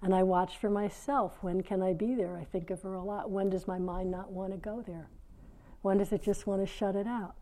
And 0.02 0.16
I 0.16 0.24
watch 0.24 0.58
for 0.58 0.70
myself 0.70 1.38
when 1.42 1.62
can 1.64 1.84
I 1.84 1.94
be 1.94 2.16
there? 2.16 2.38
I 2.38 2.46
think 2.46 2.70
of 2.70 2.82
her 2.84 2.94
a 2.94 3.04
lot. 3.04 3.30
When 3.30 3.50
does 3.50 3.68
my 3.68 3.78
mind 3.78 4.10
not 4.10 4.32
want 4.32 4.54
to 4.54 4.58
go 4.58 4.82
there? 4.82 5.10
When 5.82 5.98
does 5.98 6.14
it 6.14 6.24
just 6.24 6.48
want 6.48 6.66
to 6.66 6.74
shut 6.74 6.96
it 6.96 7.08
out? 7.08 7.36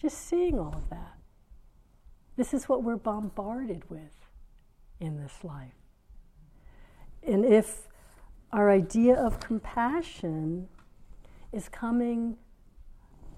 Just 0.00 0.26
seeing 0.28 0.58
all 0.58 0.74
of 0.74 0.90
that. 0.90 1.14
This 2.36 2.54
is 2.54 2.68
what 2.68 2.84
we're 2.84 2.96
bombarded 2.96 3.90
with 3.90 4.26
in 5.00 5.20
this 5.20 5.42
life. 5.42 5.74
And 7.26 7.44
if 7.44 7.88
our 8.52 8.70
idea 8.70 9.14
of 9.14 9.40
compassion 9.40 10.68
is 11.52 11.68
coming 11.68 12.36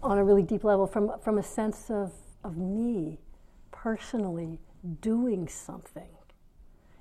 on 0.04 0.18
a 0.18 0.24
really 0.24 0.42
deep 0.42 0.64
level 0.64 0.86
from, 0.86 1.12
from 1.22 1.38
a 1.38 1.42
sense 1.42 1.90
of, 1.90 2.12
of 2.44 2.56
me 2.56 3.18
personally 3.72 4.60
doing 5.00 5.48
something, 5.48 6.10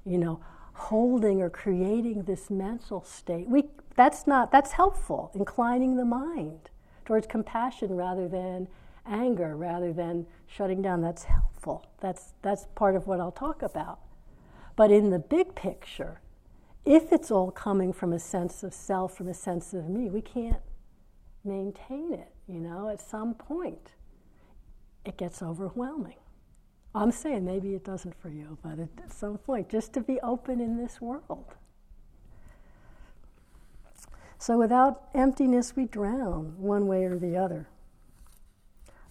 you 0.06 0.18
know, 0.18 0.40
holding 0.74 1.42
or 1.42 1.50
creating 1.50 2.24
this 2.24 2.50
mental 2.50 3.04
state. 3.04 3.48
We, 3.48 3.66
that's 3.96 4.26
not, 4.26 4.52
that's 4.52 4.72
helpful, 4.72 5.32
inclining 5.36 5.98
the 5.98 6.06
mind 6.06 6.70
towards 7.06 7.28
compassion 7.28 7.96
rather 7.96 8.28
than 8.28 8.68
anger, 9.06 9.56
rather 9.56 9.94
than 9.94 10.26
shutting 10.48 10.82
down. 10.82 11.02
That's 11.02 11.24
helpful. 11.24 11.86
That's, 12.00 12.34
that's 12.42 12.68
part 12.76 12.96
of 12.96 13.06
what 13.06 13.20
I'll 13.20 13.32
talk 13.32 13.62
about. 13.62 14.00
But 14.76 14.92
in 14.92 15.10
the 15.10 15.20
big 15.20 15.56
picture, 15.56 16.22
if 16.86 17.12
it's 17.12 17.30
all 17.32 17.52
coming 17.52 17.94
from 17.94 18.12
a 18.14 18.20
sense 18.20 18.64
of 18.64 18.74
self, 18.74 19.16
from 19.16 19.28
a 19.28 19.34
sense 19.34 19.74
of 19.74 19.88
me, 19.88 20.10
we 20.10 20.22
can't 20.22 20.62
maintain 21.44 22.14
it, 22.14 22.33
you 22.54 22.60
know, 22.60 22.90
at 22.90 23.02
some 23.02 23.34
point 23.34 23.92
it 25.06 25.18
gets 25.18 25.42
overwhelming. 25.42 26.16
I'm 26.96 27.12
saying 27.12 27.44
maybe 27.44 27.74
it 27.74 27.84
doesn't 27.84 28.16
for 28.22 28.30
you, 28.30 28.58
but 28.62 28.80
at 28.80 29.12
some 29.12 29.38
point, 29.40 29.70
just 29.70 29.94
to 29.94 30.02
be 30.02 30.20
open 30.22 30.62
in 30.62 30.78
this 30.78 31.02
world. 31.02 31.56
So 34.38 34.58
without 34.58 35.04
emptiness, 35.16 35.76
we 35.76 35.86
drown 35.86 36.54
one 36.58 36.86
way 36.86 37.06
or 37.06 37.18
the 37.18 37.36
other. 37.36 37.68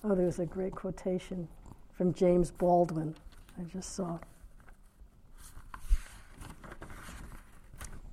Oh, 0.05 0.15
there's 0.15 0.39
a 0.39 0.47
great 0.47 0.75
quotation 0.75 1.49
from 1.93 2.13
James 2.15 2.51
Baldwin 2.51 3.15
I 3.59 3.65
just 3.65 3.95
saw. 3.95 4.19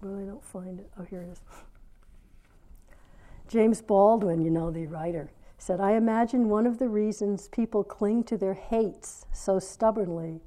Well, 0.01 0.19
I 0.19 0.23
don't 0.23 0.43
find 0.43 0.79
it. 0.79 0.89
Oh, 0.99 1.03
here 1.03 1.21
it 1.21 1.29
is. 1.29 1.41
James 3.49 3.81
Baldwin, 3.81 4.41
you 4.41 4.51
know, 4.51 4.69
the 4.69 4.85
writer, 4.85 5.31
said, 5.57 5.81
I 5.81 5.93
imagine 5.93 6.49
one 6.49 6.67
of 6.67 6.77
the 6.77 6.87
reasons 6.87 7.49
people 7.49 7.83
cling 7.83 8.23
to 8.25 8.37
their 8.37 8.53
hates 8.53 9.25
so 9.33 9.57
stubbornly 9.57 10.39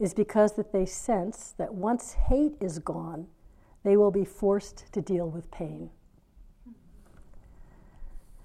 is 0.00 0.12
because 0.12 0.54
that 0.56 0.72
they 0.72 0.84
sense 0.84 1.54
that 1.56 1.72
once 1.72 2.14
hate 2.14 2.56
is 2.60 2.80
gone, 2.80 3.28
they 3.84 3.96
will 3.96 4.10
be 4.10 4.24
forced 4.24 4.92
to 4.92 5.00
deal 5.00 5.30
with 5.30 5.50
pain. 5.52 5.90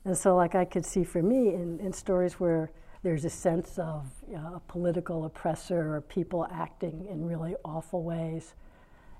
And 0.05 0.15
so, 0.15 0.35
like 0.35 0.53
I 0.53 0.65
could 0.65 0.85
see 0.85 1.03
for 1.03 1.23
me 1.23 1.53
in, 1.55 1.79
in 1.79 1.91
stories 1.91 2.39
where 2.39 2.71
there's 3.01 3.25
a 3.25 3.29
sense 3.29 3.79
of 3.79 4.11
you 4.29 4.35
know, 4.35 4.53
a 4.55 4.71
political 4.71 5.25
oppressor 5.25 5.95
or 5.95 6.01
people 6.01 6.47
acting 6.51 7.07
in 7.09 7.25
really 7.25 7.55
awful 7.65 8.03
ways, 8.03 8.53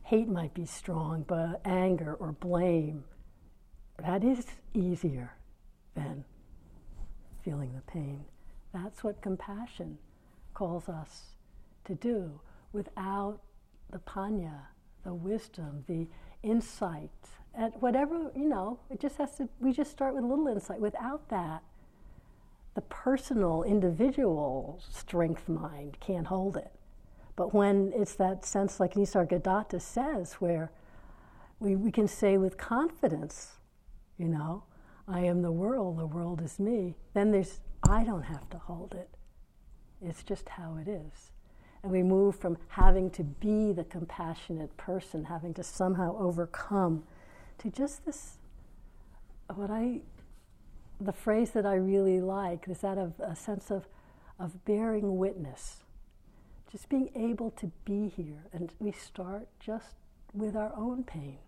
hate 0.04 0.28
might 0.28 0.54
be 0.54 0.66
strong, 0.66 1.26
but 1.28 1.60
anger 1.66 2.14
or 2.14 2.34
blame, 2.34 3.04
that 4.00 4.24
is 4.24 4.46
easier 4.74 5.36
than 5.96 6.24
feeling 7.44 7.74
the 7.74 7.92
pain. 7.92 8.24
That's 8.74 9.04
what 9.04 9.22
compassion 9.22 9.98
calls 10.54 10.90
us 10.90 11.36
to 11.86 11.96
do 11.96 12.40
without 12.72 13.40
the 13.92 14.00
panya, 14.00 14.62
the 15.04 15.14
wisdom, 15.14 15.84
the 15.88 16.08
insight, 16.44 17.10
at 17.56 17.82
whatever, 17.82 18.32
you 18.36 18.48
know, 18.48 18.80
it 18.90 19.00
just 19.00 19.18
has 19.18 19.36
to, 19.38 19.50
we 19.60 19.74
just 19.74 19.92
start 19.92 20.14
with 20.14 20.24
a 20.24 20.28
little 20.28 20.48
insight. 20.48 20.80
Without 20.80 21.28
that, 21.30 21.64
the 22.76 22.82
personal, 22.82 23.64
individual 23.64 24.80
strength 24.90 25.50
mind 25.50 25.98
can't 26.00 26.28
hold 26.28 26.56
it. 26.56 26.72
But 27.36 27.54
when 27.54 27.92
it's 27.96 28.16
that 28.16 28.46
sense, 28.46 28.80
like 28.80 28.94
Nisargadatta 28.94 29.82
says, 29.82 30.34
where 30.34 30.72
we, 31.60 31.76
we 31.76 31.92
can 31.92 32.08
say 32.08 32.38
with 32.38 32.58
confidence, 32.58 33.59
you 34.20 34.28
know, 34.28 34.64
I 35.08 35.22
am 35.22 35.42
the 35.42 35.52
world, 35.52 35.98
the 35.98 36.06
world 36.06 36.42
is 36.42 36.60
me, 36.60 36.96
then 37.14 37.32
there's, 37.32 37.62
I 37.90 38.04
don't 38.04 38.24
have 38.24 38.48
to 38.52 38.58
hold 38.58 38.94
it. 38.94 39.10
It's 40.06 40.22
just 40.22 40.50
how 40.50 40.78
it 40.78 40.88
is. 40.88 41.32
And 41.82 41.92
we 41.92 42.04
move 42.04 42.36
from 42.36 42.58
having 42.68 43.10
to 43.12 43.24
be 43.24 43.72
the 43.72 43.86
compassionate 43.86 44.76
person, 44.78 45.24
having 45.24 45.54
to 45.56 45.64
somehow 45.64 46.18
overcome, 46.20 47.04
to 47.60 47.70
just 47.70 48.06
this, 48.06 48.38
what 49.56 49.72
I, 49.72 50.02
the 51.00 51.14
phrase 51.14 51.52
that 51.52 51.66
I 51.66 51.76
really 51.76 52.20
like 52.20 52.68
is 52.68 52.80
that 52.80 52.98
of 52.98 53.14
a 53.20 53.36
sense 53.36 53.72
of, 53.72 53.88
of 54.38 54.64
bearing 54.66 55.18
witness. 55.18 55.78
Just 56.70 56.90
being 56.90 57.10
able 57.16 57.52
to 57.52 57.72
be 57.86 58.10
here. 58.10 58.46
And 58.52 58.72
we 58.80 58.92
start 58.92 59.48
just 59.60 59.96
with 60.34 60.56
our 60.56 60.74
own 60.76 61.04
pain 61.04 61.40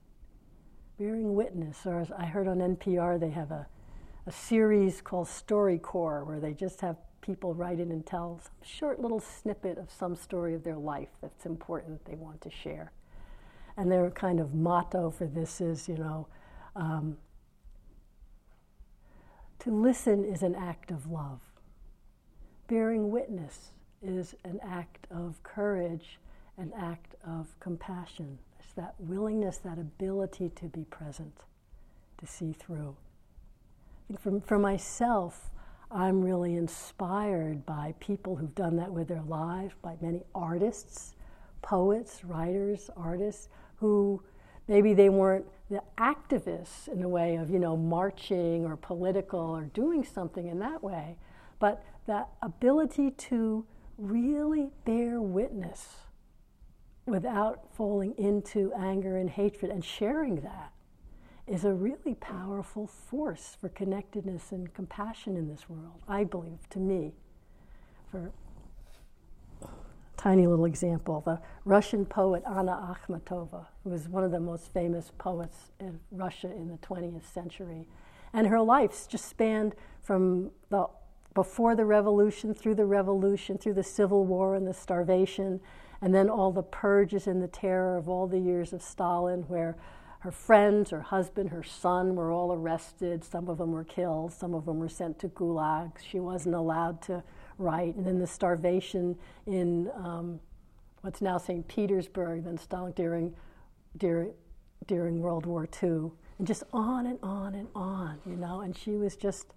bearing 1.01 1.33
witness, 1.33 1.79
or 1.87 1.99
as 1.99 2.11
I 2.11 2.25
heard 2.25 2.47
on 2.47 2.59
NPR, 2.59 3.19
they 3.19 3.31
have 3.31 3.49
a, 3.49 3.65
a 4.27 4.31
series 4.31 5.01
called 5.01 5.25
StoryCorps 5.25 6.27
where 6.27 6.39
they 6.39 6.53
just 6.53 6.79
have 6.81 6.95
people 7.21 7.55
write 7.55 7.79
in 7.79 7.89
and 7.89 8.05
tell 8.05 8.39
some 8.43 8.51
short 8.61 9.01
little 9.01 9.19
snippet 9.19 9.79
of 9.79 9.89
some 9.89 10.15
story 10.15 10.53
of 10.53 10.63
their 10.63 10.77
life 10.77 11.09
that's 11.19 11.47
important 11.47 12.05
they 12.05 12.13
want 12.13 12.39
to 12.41 12.51
share. 12.51 12.91
And 13.77 13.91
their 13.91 14.11
kind 14.11 14.39
of 14.39 14.53
motto 14.53 15.09
for 15.09 15.25
this 15.25 15.59
is, 15.59 15.89
you 15.89 15.97
know, 15.97 16.27
um, 16.75 17.17
to 19.57 19.71
listen 19.71 20.23
is 20.23 20.43
an 20.43 20.53
act 20.53 20.91
of 20.91 21.09
love. 21.09 21.39
Bearing 22.67 23.09
witness 23.09 23.71
is 24.03 24.35
an 24.43 24.59
act 24.63 25.07
of 25.09 25.41
courage, 25.41 26.19
an 26.59 26.71
act 26.77 27.15
of 27.25 27.59
compassion 27.59 28.37
that 28.75 28.95
willingness, 28.99 29.57
that 29.57 29.77
ability 29.77 30.49
to 30.55 30.65
be 30.65 30.83
present, 30.85 31.33
to 32.17 32.27
see 32.27 32.53
through. 32.53 32.95
For, 34.19 34.39
for 34.41 34.59
myself, 34.59 35.49
I'm 35.89 36.21
really 36.21 36.55
inspired 36.55 37.65
by 37.65 37.93
people 37.99 38.35
who've 38.35 38.55
done 38.55 38.77
that 38.77 38.91
with 38.91 39.07
their 39.07 39.23
lives, 39.23 39.73
by 39.81 39.97
many 40.01 40.23
artists, 40.33 41.15
poets, 41.61 42.23
writers, 42.23 42.89
artists, 42.95 43.49
who 43.75 44.21
maybe 44.67 44.93
they 44.93 45.09
weren't 45.09 45.45
the 45.69 45.81
activists 45.97 46.87
in 46.87 47.01
the 47.01 47.09
way 47.09 47.35
of, 47.35 47.49
you 47.49 47.59
know, 47.59 47.75
marching 47.75 48.65
or 48.65 48.77
political 48.77 49.39
or 49.39 49.63
doing 49.73 50.03
something 50.03 50.47
in 50.47 50.59
that 50.59 50.81
way, 50.83 51.17
but 51.59 51.83
that 52.07 52.29
ability 52.41 53.11
to 53.11 53.65
really 53.97 54.69
bear 54.85 55.21
witness 55.21 55.95
without 57.05 57.73
falling 57.73 58.13
into 58.17 58.71
anger 58.73 59.17
and 59.17 59.29
hatred 59.29 59.71
and 59.71 59.83
sharing 59.83 60.41
that 60.41 60.71
is 61.47 61.65
a 61.65 61.73
really 61.73 62.15
powerful 62.15 62.87
force 62.87 63.57
for 63.59 63.69
connectedness 63.69 64.51
and 64.51 64.73
compassion 64.73 65.35
in 65.35 65.47
this 65.49 65.67
world, 65.67 66.01
I 66.07 66.23
believe, 66.23 66.69
to 66.69 66.79
me. 66.79 67.13
For 68.09 68.31
tiny 70.15 70.45
little 70.45 70.65
example, 70.65 71.21
the 71.25 71.41
Russian 71.65 72.05
poet 72.05 72.43
Anna 72.45 72.95
Akhmatova, 72.95 73.65
who 73.83 73.89
was 73.89 74.07
one 74.07 74.23
of 74.23 74.31
the 74.31 74.39
most 74.39 74.71
famous 74.71 75.11
poets 75.17 75.71
in 75.79 75.99
Russia 76.11 76.51
in 76.51 76.67
the 76.67 76.77
20th 76.77 77.25
century, 77.33 77.87
and 78.31 78.47
her 78.47 78.61
life 78.61 79.07
just 79.09 79.25
spanned 79.25 79.75
from 80.01 80.51
the 80.69 80.87
before 81.33 81.75
the 81.75 81.85
revolution, 81.85 82.53
through 82.53 82.75
the 82.75 82.85
revolution, 82.85 83.57
through 83.57 83.73
the 83.73 83.83
civil 83.83 84.25
war 84.25 84.53
and 84.53 84.67
the 84.67 84.73
starvation, 84.73 85.61
and 86.01 86.13
then 86.13 86.29
all 86.29 86.51
the 86.51 86.63
purges 86.63 87.27
and 87.27 87.41
the 87.41 87.47
terror 87.47 87.97
of 87.97 88.09
all 88.09 88.27
the 88.27 88.39
years 88.39 88.73
of 88.73 88.81
Stalin, 88.81 89.43
where 89.43 89.77
her 90.21 90.31
friends, 90.31 90.91
her 90.91 91.01
husband, 91.01 91.49
her 91.49 91.63
son 91.63 92.15
were 92.15 92.31
all 92.31 92.53
arrested. 92.53 93.23
Some 93.23 93.47
of 93.47 93.57
them 93.57 93.71
were 93.71 93.83
killed, 93.83 94.31
some 94.31 94.53
of 94.53 94.65
them 94.65 94.77
were 94.79 94.89
sent 94.89 95.17
to 95.19 95.29
gulags. 95.29 96.01
She 96.07 96.19
wasn't 96.19 96.55
allowed 96.55 97.01
to 97.03 97.23
write. 97.57 97.95
And 97.95 98.05
then 98.05 98.19
the 98.19 98.27
starvation 98.27 99.17
in 99.47 99.89
um, 99.95 100.39
what's 101.01 101.21
now 101.21 101.37
St. 101.37 101.67
Petersburg, 101.67 102.43
then 102.43 102.57
Stalin 102.57 102.93
during, 102.95 103.33
during, 103.97 104.33
during 104.85 105.21
World 105.21 105.47
War 105.47 105.67
II. 105.81 106.11
And 106.37 106.45
just 106.47 106.63
on 106.71 107.07
and 107.07 107.17
on 107.23 107.55
and 107.55 107.67
on, 107.75 108.19
you 108.25 108.35
know. 108.35 108.61
And 108.61 108.77
she 108.77 108.91
was 108.91 109.15
just 109.15 109.47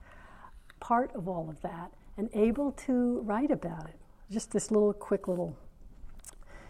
part 0.80 1.14
of 1.14 1.28
all 1.28 1.48
of 1.50 1.61
that 1.61 1.92
and 2.16 2.30
able 2.33 2.72
to 2.72 3.20
write 3.20 3.50
about 3.50 3.87
it. 3.87 3.98
Just 4.30 4.50
this 4.50 4.70
little 4.70 4.94
quick 4.94 5.28
little 5.28 5.59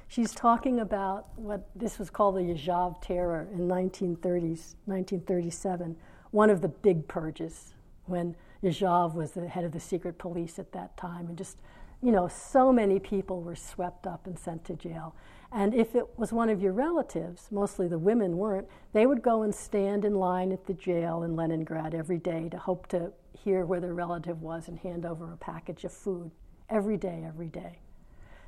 She's 0.08 0.32
talking 0.32 0.80
about 0.80 1.28
what 1.36 1.68
this 1.74 1.98
was 1.98 2.10
called 2.10 2.36
the 2.36 2.40
Yezhov 2.40 3.00
Terror 3.00 3.48
in 3.52 3.66
1930s, 3.66 4.76
1937, 4.86 5.96
one 6.30 6.50
of 6.50 6.60
the 6.60 6.68
big 6.68 7.08
purges 7.08 7.74
when 8.06 8.36
Yezhov 8.62 9.14
was 9.14 9.32
the 9.32 9.48
head 9.48 9.64
of 9.64 9.72
the 9.72 9.80
secret 9.80 10.18
police 10.18 10.58
at 10.58 10.72
that 10.72 10.96
time. 10.96 11.28
And 11.28 11.38
just, 11.38 11.58
you 12.02 12.12
know, 12.12 12.28
so 12.28 12.72
many 12.72 12.98
people 12.98 13.42
were 13.42 13.56
swept 13.56 14.06
up 14.06 14.26
and 14.26 14.38
sent 14.38 14.64
to 14.66 14.74
jail. 14.74 15.14
And 15.50 15.74
if 15.74 15.94
it 15.94 16.18
was 16.18 16.32
one 16.32 16.48
of 16.48 16.60
your 16.60 16.72
relatives, 16.72 17.48
mostly 17.50 17.86
the 17.86 17.98
women 17.98 18.36
weren't, 18.36 18.66
they 18.92 19.06
would 19.06 19.22
go 19.22 19.42
and 19.42 19.54
stand 19.54 20.04
in 20.04 20.14
line 20.14 20.50
at 20.52 20.66
the 20.66 20.74
jail 20.74 21.22
in 21.22 21.36
Leningrad 21.36 21.94
every 21.94 22.18
day 22.18 22.48
to 22.50 22.58
hope 22.58 22.88
to 22.88 23.12
hear 23.32 23.64
where 23.64 23.80
their 23.80 23.94
relative 23.94 24.42
was 24.42 24.68
and 24.68 24.78
hand 24.78 25.06
over 25.06 25.32
a 25.32 25.36
package 25.36 25.84
of 25.84 25.92
food 25.92 26.30
every 26.68 26.96
day, 26.96 27.24
every 27.26 27.48
day. 27.48 27.78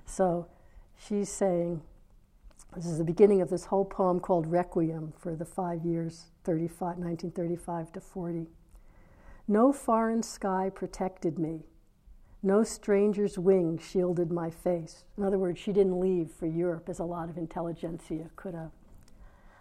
So 0.04 0.48
she's 0.96 1.28
saying, 1.28 1.82
this 2.74 2.86
is 2.86 2.98
the 2.98 3.04
beginning 3.04 3.40
of 3.40 3.48
this 3.48 3.66
whole 3.66 3.84
poem 3.84 4.20
called 4.20 4.46
Requiem 4.46 5.14
for 5.16 5.34
the 5.34 5.44
five 5.44 5.84
years, 5.84 6.26
35, 6.44 6.98
1935 6.98 7.92
to 7.92 8.00
40. 8.00 8.46
No 9.48 9.72
foreign 9.72 10.22
sky 10.22 10.70
protected 10.74 11.38
me. 11.38 11.62
No 12.42 12.62
stranger's 12.64 13.38
wing 13.38 13.78
shielded 13.78 14.30
my 14.30 14.50
face. 14.50 15.04
In 15.16 15.24
other 15.24 15.38
words, 15.38 15.58
she 15.58 15.72
didn't 15.72 15.98
leave 15.98 16.30
for 16.30 16.46
Europe 16.46 16.88
as 16.88 16.98
a 16.98 17.04
lot 17.04 17.30
of 17.30 17.38
intelligentsia 17.38 18.30
could 18.36 18.54
have. 18.54 18.72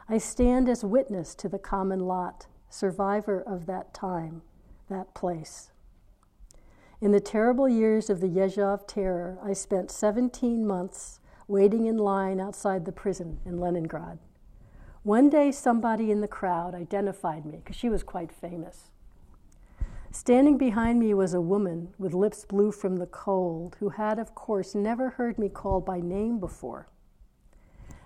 I 0.09 0.17
stand 0.17 0.67
as 0.67 0.83
witness 0.83 1.33
to 1.35 1.49
the 1.49 1.57
common 1.57 2.01
lot, 2.01 2.47
survivor 2.69 3.41
of 3.41 3.65
that 3.65 3.93
time, 3.93 4.41
that 4.89 5.13
place. 5.13 5.71
In 7.01 7.11
the 7.11 7.19
terrible 7.19 7.67
years 7.67 8.09
of 8.09 8.21
the 8.21 8.27
Yezhov 8.27 8.87
terror, 8.87 9.39
I 9.43 9.53
spent 9.53 9.89
17 9.89 10.65
months 10.65 11.19
waiting 11.47 11.85
in 11.85 11.97
line 11.97 12.39
outside 12.39 12.85
the 12.85 12.91
prison 12.91 13.39
in 13.45 13.59
Leningrad. 13.59 14.19
One 15.03 15.29
day, 15.29 15.51
somebody 15.51 16.09
in 16.09 16.21
the 16.21 16.27
crowd 16.27 16.73
identified 16.73 17.45
me 17.45 17.57
because 17.57 17.75
she 17.75 17.89
was 17.89 18.01
quite 18.01 18.31
famous. 18.31 18.89
Standing 20.11 20.57
behind 20.57 20.99
me 20.99 21.13
was 21.13 21.33
a 21.33 21.41
woman 21.41 21.93
with 21.99 22.13
lips 22.13 22.45
blue 22.45 22.71
from 22.71 22.95
the 22.95 23.05
cold 23.05 23.75
who 23.79 23.89
had, 23.89 24.17
of 24.17 24.33
course, 24.33 24.73
never 24.73 25.11
heard 25.11 25.37
me 25.37 25.49
called 25.49 25.85
by 25.85 25.99
name 25.99 26.39
before. 26.39 26.87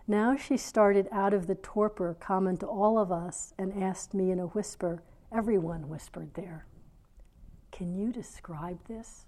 Now 0.07 0.35
she 0.35 0.57
started 0.57 1.07
out 1.11 1.35
of 1.35 1.45
the 1.45 1.53
torpor 1.53 2.17
common 2.19 2.57
to 2.57 2.65
all 2.65 2.97
of 2.97 3.11
us 3.11 3.53
and 3.59 3.81
asked 3.81 4.15
me 4.15 4.31
in 4.31 4.39
a 4.39 4.47
whisper, 4.47 5.03
everyone 5.31 5.87
whispered 5.87 6.33
there, 6.33 6.65
Can 7.71 7.95
you 7.95 8.11
describe 8.11 8.79
this? 8.87 9.27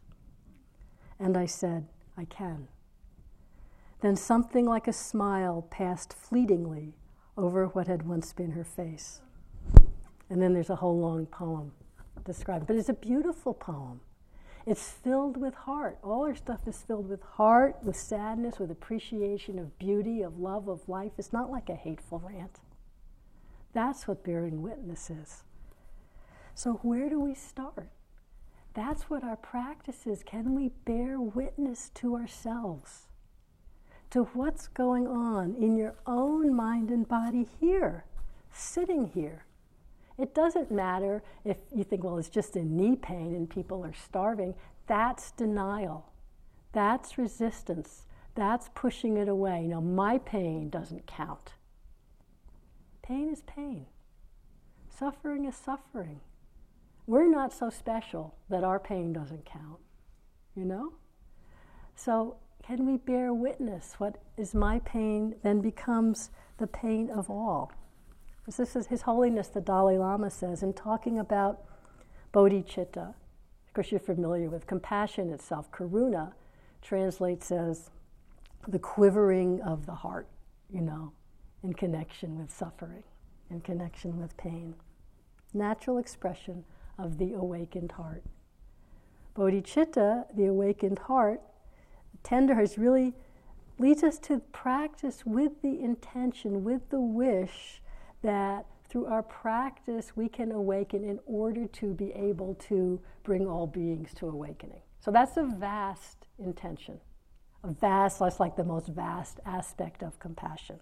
And 1.20 1.38
I 1.38 1.46
said, 1.46 1.88
I 2.18 2.26
can. 2.26 2.68
Then 4.02 4.16
something 4.16 4.66
like 4.66 4.88
a 4.88 4.94
smile 4.94 5.68
passed 5.70 6.14
fleetingly 6.14 6.96
over 7.38 7.68
what 7.68 7.88
had 7.88 8.08
once 8.08 8.34
been 8.34 8.52
her 8.52 8.64
face. 8.64 9.22
And 10.30 10.42
then 10.42 10.54
there's 10.54 10.70
a 10.70 10.78
whole 10.78 11.00
long 11.00 11.28
poem 11.28 11.72
describing, 12.26 12.66
but 12.66 12.76
it's 12.76 12.90
a 12.90 12.94
beautiful 12.94 13.54
poem. 13.54 14.02
It's 14.66 14.90
filled 14.90 15.38
with 15.38 15.54
heart. 15.54 15.98
All 16.04 16.26
her 16.26 16.36
stuff 16.36 16.68
is 16.68 16.82
filled 16.82 17.10
with 17.10 17.22
heart, 17.22 17.78
with 17.84 17.96
sadness, 17.96 18.60
with 18.60 18.70
appreciation 18.70 19.58
of 19.58 19.78
beauty, 19.80 20.22
of 20.22 20.40
love, 20.40 20.68
of 20.68 20.88
life. 20.88 21.14
It's 21.18 21.34
not 21.34 21.50
like 21.50 21.70
a 21.70 21.76
hateful 21.76 22.20
rant. 22.20 22.60
That's 23.74 24.08
what 24.08 24.24
bearing 24.24 24.62
witness 24.62 25.10
is. 25.10 25.44
So, 26.54 26.74
where 26.84 27.10
do 27.10 27.20
we 27.20 27.34
start? 27.34 27.90
That's 28.74 29.10
what 29.10 29.24
our 29.24 29.36
practice 29.36 30.06
is. 30.06 30.24
Can 30.24 30.54
we 30.54 30.70
bear 30.86 31.20
witness 31.20 31.90
to 31.96 32.16
ourselves? 32.16 33.08
To 34.12 34.26
what's 34.34 34.68
going 34.68 35.08
on 35.08 35.56
in 35.56 35.78
your 35.78 35.96
own 36.06 36.54
mind 36.54 36.92
and 36.92 37.08
body 37.08 37.48
here, 37.60 38.04
sitting 38.52 39.08
here? 39.08 39.46
It 40.18 40.36
doesn't 40.36 40.70
matter 40.70 41.24
if 41.46 41.58
you 41.74 41.86
think, 41.86 42.04
well, 42.04 42.18
it's 42.18 42.28
just 42.28 42.58
a 42.58 42.64
knee 42.64 42.98
pain 42.98 43.34
and 43.34 43.50
people 43.50 43.86
are 43.86 43.94
starving. 43.94 44.54
That's 44.86 45.32
denial. 45.32 46.12
That's 46.74 47.18
resistance. 47.18 48.06
That's 48.36 48.70
pushing 48.76 49.16
it 49.16 49.30
away. 49.30 49.68
Now, 49.68 49.80
my 49.80 50.18
pain 50.18 50.70
doesn't 50.70 51.08
count. 51.08 51.54
Pain 53.02 53.30
is 53.30 53.42
pain. 53.44 53.86
Suffering 54.90 55.46
is 55.46 55.56
suffering. 55.56 56.20
We're 57.08 57.30
not 57.30 57.54
so 57.54 57.70
special 57.70 58.36
that 58.50 58.66
our 58.66 58.80
pain 58.80 59.14
doesn't 59.14 59.46
count, 59.46 59.80
you 60.54 60.66
know? 60.66 60.94
So, 61.96 62.36
can 62.64 62.86
we 62.86 62.98
bear 62.98 63.34
witness? 63.34 63.96
What 63.98 64.18
is 64.38 64.54
my 64.54 64.80
pain 64.80 65.36
then 65.44 65.62
becomes 65.62 66.30
the 66.62 66.68
pain 66.68 67.10
of 67.10 67.30
all. 67.30 67.72
This 68.46 68.76
is 68.76 68.88
His 68.88 69.02
Holiness 69.02 69.48
the 69.48 69.62
Dalai 69.62 69.98
Lama 69.98 70.30
says 70.30 70.62
in 70.62 70.74
talking 70.74 71.18
about 71.18 71.64
bodhicitta. 72.34 73.16
Of 73.68 73.74
course, 73.74 73.92
you're 73.92 74.00
familiar 74.00 74.50
with 74.50 74.68
compassion 74.68 75.32
itself. 75.32 75.72
Karuna 75.72 76.34
translates 76.82 77.52
as 77.52 77.90
the 78.68 78.80
quivering 78.80 79.60
of 79.62 79.86
the 79.88 79.96
heart, 79.96 80.28
you 80.70 80.82
know, 80.82 81.14
in 81.64 81.74
connection 81.74 82.38
with 82.38 82.52
suffering, 82.52 83.04
in 83.50 83.62
connection 83.62 84.20
with 84.20 84.38
pain. 84.38 84.76
Natural 85.54 85.98
expression 85.98 86.64
of 86.98 87.18
the 87.18 87.34
awakened 87.34 87.94
heart. 87.94 88.24
Bodhicitta, 89.36 90.26
the 90.36 90.46
awakened 90.46 91.00
heart, 91.00 91.42
tender 92.24 92.56
heart, 92.56 92.78
really 92.78 93.14
leads 93.80 94.04
us 94.04 94.20
to 94.20 94.40
practice 94.52 95.26
with 95.26 95.62
the 95.62 95.80
intention, 95.80 96.64
with 96.64 96.90
the 96.90 97.02
wish 97.02 97.82
that 98.22 98.66
through 98.88 99.06
our 99.06 99.24
practice 99.24 100.16
we 100.16 100.28
can 100.28 100.52
awaken 100.52 101.04
in 101.04 101.20
order 101.26 101.66
to 101.66 101.94
be 101.94 102.12
able 102.12 102.56
to 102.56 103.00
bring 103.24 103.48
all 103.48 103.66
beings 103.66 104.14
to 104.14 104.28
awakening. 104.28 104.82
So 105.00 105.12
that's 105.12 105.38
a 105.38 105.44
vast 105.44 106.28
intention. 106.38 107.00
A 107.64 107.72
vast, 107.72 108.20
that's 108.20 108.40
like 108.40 108.56
the 108.56 108.64
most 108.64 108.88
vast 108.88 109.40
aspect 109.46 110.04
of 110.04 110.20
compassion. 110.20 110.80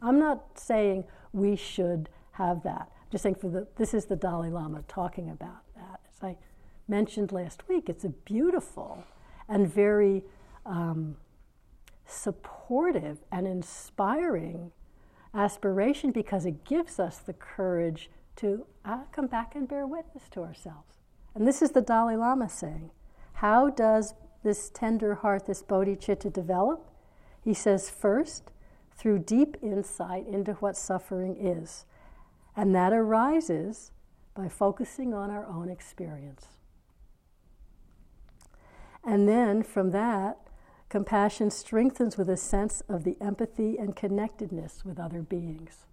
I'm 0.00 0.18
not 0.18 0.58
saying 0.58 1.04
we 1.32 1.56
should 1.56 2.08
have 2.32 2.62
that. 2.64 2.90
I'm 2.90 3.10
just 3.10 3.22
saying 3.22 3.36
for 3.36 3.48
the 3.48 3.66
this 3.76 3.94
is 3.94 4.06
the 4.06 4.16
Dalai 4.16 4.50
Lama 4.50 4.82
talking 4.88 5.30
about 5.30 5.62
that. 5.76 6.00
As 6.10 6.22
I 6.22 6.36
mentioned 6.88 7.32
last 7.32 7.68
week, 7.68 7.88
it's 7.88 8.04
a 8.04 8.08
beautiful 8.08 9.04
and 9.48 9.72
very 9.72 10.24
um, 10.64 11.16
supportive 12.06 13.18
and 13.30 13.46
inspiring 13.46 14.72
aspiration 15.34 16.10
because 16.10 16.44
it 16.44 16.64
gives 16.64 17.00
us 17.00 17.18
the 17.18 17.32
courage 17.32 18.10
to 18.36 18.66
uh, 18.84 19.00
come 19.12 19.26
back 19.26 19.54
and 19.54 19.68
bear 19.68 19.86
witness 19.86 20.28
to 20.30 20.40
ourselves. 20.40 20.98
And 21.34 21.46
this 21.46 21.62
is 21.62 21.70
the 21.70 21.80
Dalai 21.80 22.16
Lama 22.16 22.48
saying. 22.48 22.90
How 23.34 23.70
does 23.70 24.14
this 24.42 24.70
tender 24.70 25.16
heart, 25.16 25.46
this 25.46 25.62
bodhicitta, 25.62 26.32
develop? 26.32 26.86
He 27.42 27.54
says, 27.54 27.90
first, 27.90 28.50
through 28.94 29.20
deep 29.20 29.56
insight 29.62 30.26
into 30.26 30.52
what 30.54 30.76
suffering 30.76 31.36
is. 31.38 31.86
And 32.54 32.74
that 32.74 32.92
arises 32.92 33.90
by 34.34 34.48
focusing 34.48 35.14
on 35.14 35.30
our 35.30 35.46
own 35.46 35.68
experience. 35.70 36.46
And 39.04 39.28
then 39.28 39.62
from 39.62 39.90
that, 39.90 40.38
Compassion 40.92 41.50
strengthens 41.50 42.18
with 42.18 42.28
a 42.28 42.36
sense 42.36 42.82
of 42.86 43.02
the 43.02 43.16
empathy 43.18 43.78
and 43.78 43.96
connectedness 43.96 44.84
with 44.84 45.00
other 45.00 45.22
beings. 45.22 45.86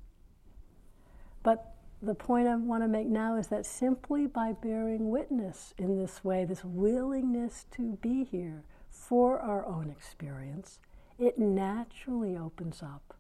But 1.42 1.74
the 2.02 2.14
point 2.14 2.50
I 2.50 2.58
want 2.58 2.84
to 2.84 2.90
make 2.90 3.08
now 3.08 3.38
is 3.38 3.48
that 3.48 3.66
simply 3.66 4.28
by 4.28 4.52
bearing 4.52 5.10
witness 5.10 5.74
in 5.78 5.98
this 5.98 6.22
way, 6.26 6.44
this 6.44 6.66
willingness 6.66 7.66
to 7.78 7.98
be 8.02 8.26
here 8.26 8.66
for 8.90 9.40
our 9.40 9.66
own 9.66 9.90
experience, 9.90 10.80
it 11.18 11.40
naturally 11.40 12.36
opens 12.36 12.84
up 12.84 13.14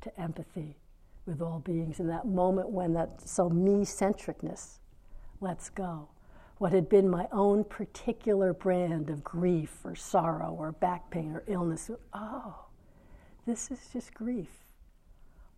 to 0.00 0.18
empathy 0.18 0.78
with 1.26 1.42
all 1.42 1.58
beings 1.58 2.00
in 2.00 2.06
that 2.06 2.26
moment 2.26 2.70
when 2.70 2.94
that 2.94 3.20
so 3.28 3.50
me 3.50 3.84
centricness 3.84 4.78
lets 5.42 5.68
go 5.68 6.08
what 6.62 6.72
had 6.72 6.88
been 6.88 7.10
my 7.10 7.26
own 7.32 7.64
particular 7.64 8.54
brand 8.54 9.10
of 9.10 9.24
grief 9.24 9.78
or 9.82 9.96
sorrow 9.96 10.54
or 10.56 10.70
back 10.70 11.10
pain 11.10 11.32
or 11.32 11.42
illness. 11.48 11.90
Oh, 12.14 12.66
this 13.44 13.72
is 13.72 13.80
just 13.92 14.14
grief. 14.14 14.46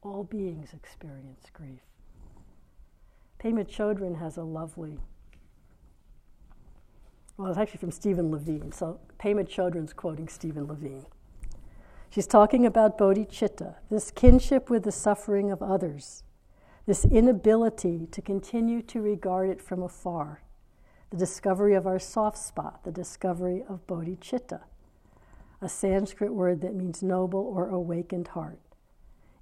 All 0.00 0.24
beings 0.24 0.72
experience 0.72 1.44
grief. 1.52 1.82
Pema 3.38 3.68
Chodron 3.68 4.18
has 4.18 4.38
a 4.38 4.44
lovely, 4.44 4.98
well, 7.36 7.50
it's 7.50 7.58
actually 7.58 7.80
from 7.80 7.90
Stephen 7.90 8.30
Levine. 8.30 8.72
So 8.72 8.98
Pema 9.18 9.46
Chodron's 9.46 9.92
quoting 9.92 10.28
Stephen 10.28 10.66
Levine. 10.66 11.04
She's 12.08 12.26
talking 12.26 12.64
about 12.64 12.96
bodhicitta, 12.96 13.74
this 13.90 14.10
kinship 14.10 14.70
with 14.70 14.84
the 14.84 14.92
suffering 14.92 15.52
of 15.52 15.62
others, 15.62 16.22
this 16.86 17.04
inability 17.04 18.08
to 18.10 18.22
continue 18.22 18.80
to 18.80 19.02
regard 19.02 19.50
it 19.50 19.60
from 19.60 19.82
afar 19.82 20.43
the 21.14 21.20
discovery 21.20 21.74
of 21.74 21.86
our 21.86 22.00
soft 22.00 22.36
spot, 22.36 22.82
the 22.82 22.90
discovery 22.90 23.62
of 23.68 23.86
bodhicitta, 23.86 24.62
a 25.60 25.68
Sanskrit 25.68 26.34
word 26.34 26.60
that 26.60 26.74
means 26.74 27.04
noble 27.04 27.38
or 27.38 27.68
awakened 27.68 28.26
heart, 28.26 28.58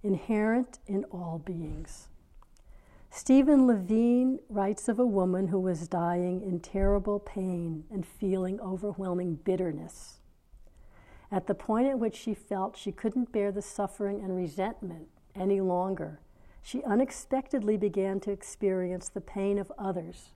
inherent 0.03 0.81
in 0.87 1.05
all 1.05 1.41
beings. 1.43 2.09
Stephen 3.11 3.67
Levine 3.67 4.39
writes 4.51 4.87
of 4.87 4.99
a 4.99 5.07
woman 5.07 5.49
who 5.49 5.59
was 5.59 5.89
dying 5.89 6.43
in 6.43 6.61
terrible 6.61 7.19
pain 7.19 7.85
and 7.91 8.05
feeling 8.05 8.61
overwhelming 8.61 9.37
bitterness. 9.37 10.19
At 11.31 11.47
the 11.47 11.55
point 11.55 11.87
at 11.87 11.99
which 11.99 12.17
she 12.17 12.35
felt 12.35 12.77
she 12.77 12.93
couldn't 12.93 13.33
bear 13.33 13.51
the 13.51 13.63
suffering 13.63 14.23
and 14.23 14.37
resentment 14.37 15.09
any 15.35 15.63
longer, 15.63 16.21
she 16.61 16.85
unexpectedly 16.85 17.79
began 17.79 18.21
to 18.21 18.31
experience 18.31 19.09
the 19.09 19.23
pain 19.23 19.59
of 19.59 19.73
others 19.79 20.33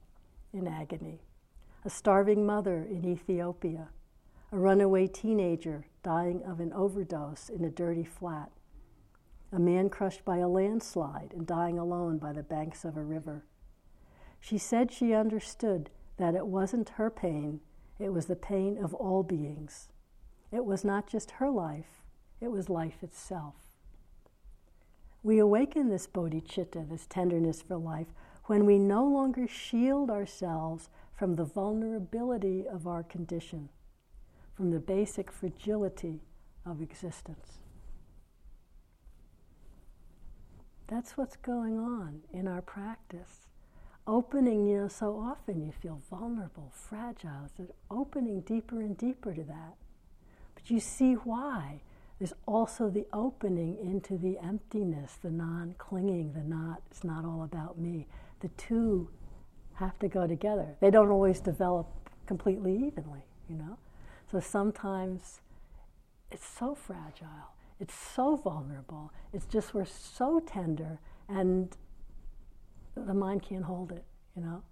in 0.54 0.66
agony. 0.66 1.20
A 1.86 1.90
starving 1.90 2.44
mother 2.44 2.84
in 2.90 3.06
Ethiopia, 3.06 3.90
a 4.50 4.58
runaway 4.58 5.06
teenager 5.06 5.86
dying 6.02 6.42
of 6.42 6.58
an 6.58 6.72
overdose 6.72 7.48
in 7.48 7.64
a 7.64 7.70
dirty 7.70 8.02
flat, 8.02 8.50
a 9.52 9.58
man 9.60 9.88
crushed 9.88 10.24
by 10.24 10.38
a 10.38 10.48
landslide 10.48 11.32
and 11.32 11.46
dying 11.46 11.78
alone 11.78 12.18
by 12.18 12.32
the 12.32 12.42
banks 12.42 12.84
of 12.84 12.96
a 12.96 13.04
river. 13.04 13.44
She 14.40 14.58
said 14.58 14.90
she 14.90 15.14
understood 15.14 15.90
that 16.16 16.34
it 16.34 16.48
wasn't 16.48 16.88
her 16.90 17.08
pain, 17.08 17.60
it 18.00 18.12
was 18.12 18.26
the 18.26 18.34
pain 18.34 18.76
of 18.82 18.92
all 18.92 19.22
beings. 19.22 19.88
It 20.50 20.64
was 20.64 20.84
not 20.84 21.06
just 21.06 21.32
her 21.32 21.50
life, 21.50 22.02
it 22.40 22.50
was 22.50 22.68
life 22.68 23.04
itself. 23.04 23.54
We 25.22 25.38
awaken 25.38 25.88
this 25.88 26.08
bodhicitta, 26.08 26.88
this 26.88 27.06
tenderness 27.06 27.62
for 27.62 27.76
life, 27.76 28.08
when 28.46 28.66
we 28.66 28.80
no 28.80 29.04
longer 29.04 29.46
shield 29.46 30.10
ourselves 30.10 30.88
from 31.16 31.36
the 31.36 31.44
vulnerability 31.44 32.64
of 32.68 32.86
our 32.86 33.02
condition, 33.02 33.68
from 34.54 34.70
the 34.70 34.78
basic 34.78 35.32
fragility 35.32 36.20
of 36.64 36.82
existence. 36.82 37.58
That's 40.88 41.16
what's 41.16 41.36
going 41.36 41.78
on 41.78 42.20
in 42.32 42.46
our 42.46 42.62
practice. 42.62 43.48
Opening, 44.06 44.66
you 44.68 44.82
know, 44.82 44.88
so 44.88 45.18
often 45.18 45.64
you 45.64 45.72
feel 45.72 46.00
vulnerable, 46.08 46.70
fragile. 46.72 47.50
It's 47.58 47.72
opening 47.90 48.42
deeper 48.42 48.80
and 48.80 48.96
deeper 48.96 49.34
to 49.34 49.42
that. 49.42 49.74
But 50.54 50.70
you 50.70 50.78
see 50.78 51.14
why. 51.14 51.80
There's 52.18 52.32
also 52.46 52.88
the 52.88 53.06
opening 53.12 53.76
into 53.82 54.16
the 54.16 54.38
emptiness, 54.38 55.18
the 55.20 55.30
non 55.30 55.74
clinging, 55.76 56.34
the 56.34 56.44
not, 56.44 56.82
it's 56.90 57.04
not 57.04 57.24
all 57.24 57.42
about 57.42 57.78
me. 57.78 58.06
The 58.40 58.48
two 58.56 59.10
have 59.76 59.98
to 60.00 60.08
go 60.08 60.26
together. 60.26 60.76
They 60.80 60.90
don't 60.90 61.10
always 61.10 61.40
develop 61.40 61.86
completely 62.26 62.72
evenly, 62.72 63.24
you 63.48 63.56
know? 63.56 63.78
So 64.30 64.40
sometimes 64.40 65.40
it's 66.30 66.46
so 66.46 66.74
fragile, 66.74 67.54
it's 67.78 67.94
so 67.94 68.36
vulnerable, 68.36 69.12
it's 69.32 69.46
just 69.46 69.74
we're 69.74 69.84
so 69.84 70.40
tender 70.40 70.98
and 71.28 71.76
the 72.96 73.14
mind 73.14 73.42
can't 73.42 73.64
hold 73.64 73.92
it, 73.92 74.04
you 74.34 74.42
know? 74.42 74.62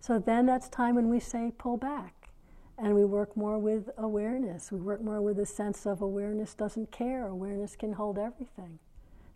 So 0.00 0.18
then 0.18 0.46
that's 0.46 0.68
time 0.68 0.94
when 0.94 1.08
we 1.08 1.20
say 1.20 1.52
pull 1.58 1.76
back 1.76 2.30
and 2.78 2.94
we 2.94 3.04
work 3.04 3.36
more 3.36 3.58
with 3.58 3.90
awareness. 3.98 4.70
We 4.70 4.78
work 4.78 5.02
more 5.02 5.20
with 5.20 5.38
a 5.40 5.46
sense 5.46 5.84
of 5.84 6.00
awareness 6.00 6.54
doesn't 6.54 6.92
care, 6.92 7.26
awareness 7.26 7.74
can 7.74 7.94
hold 7.94 8.18
everything. 8.18 8.78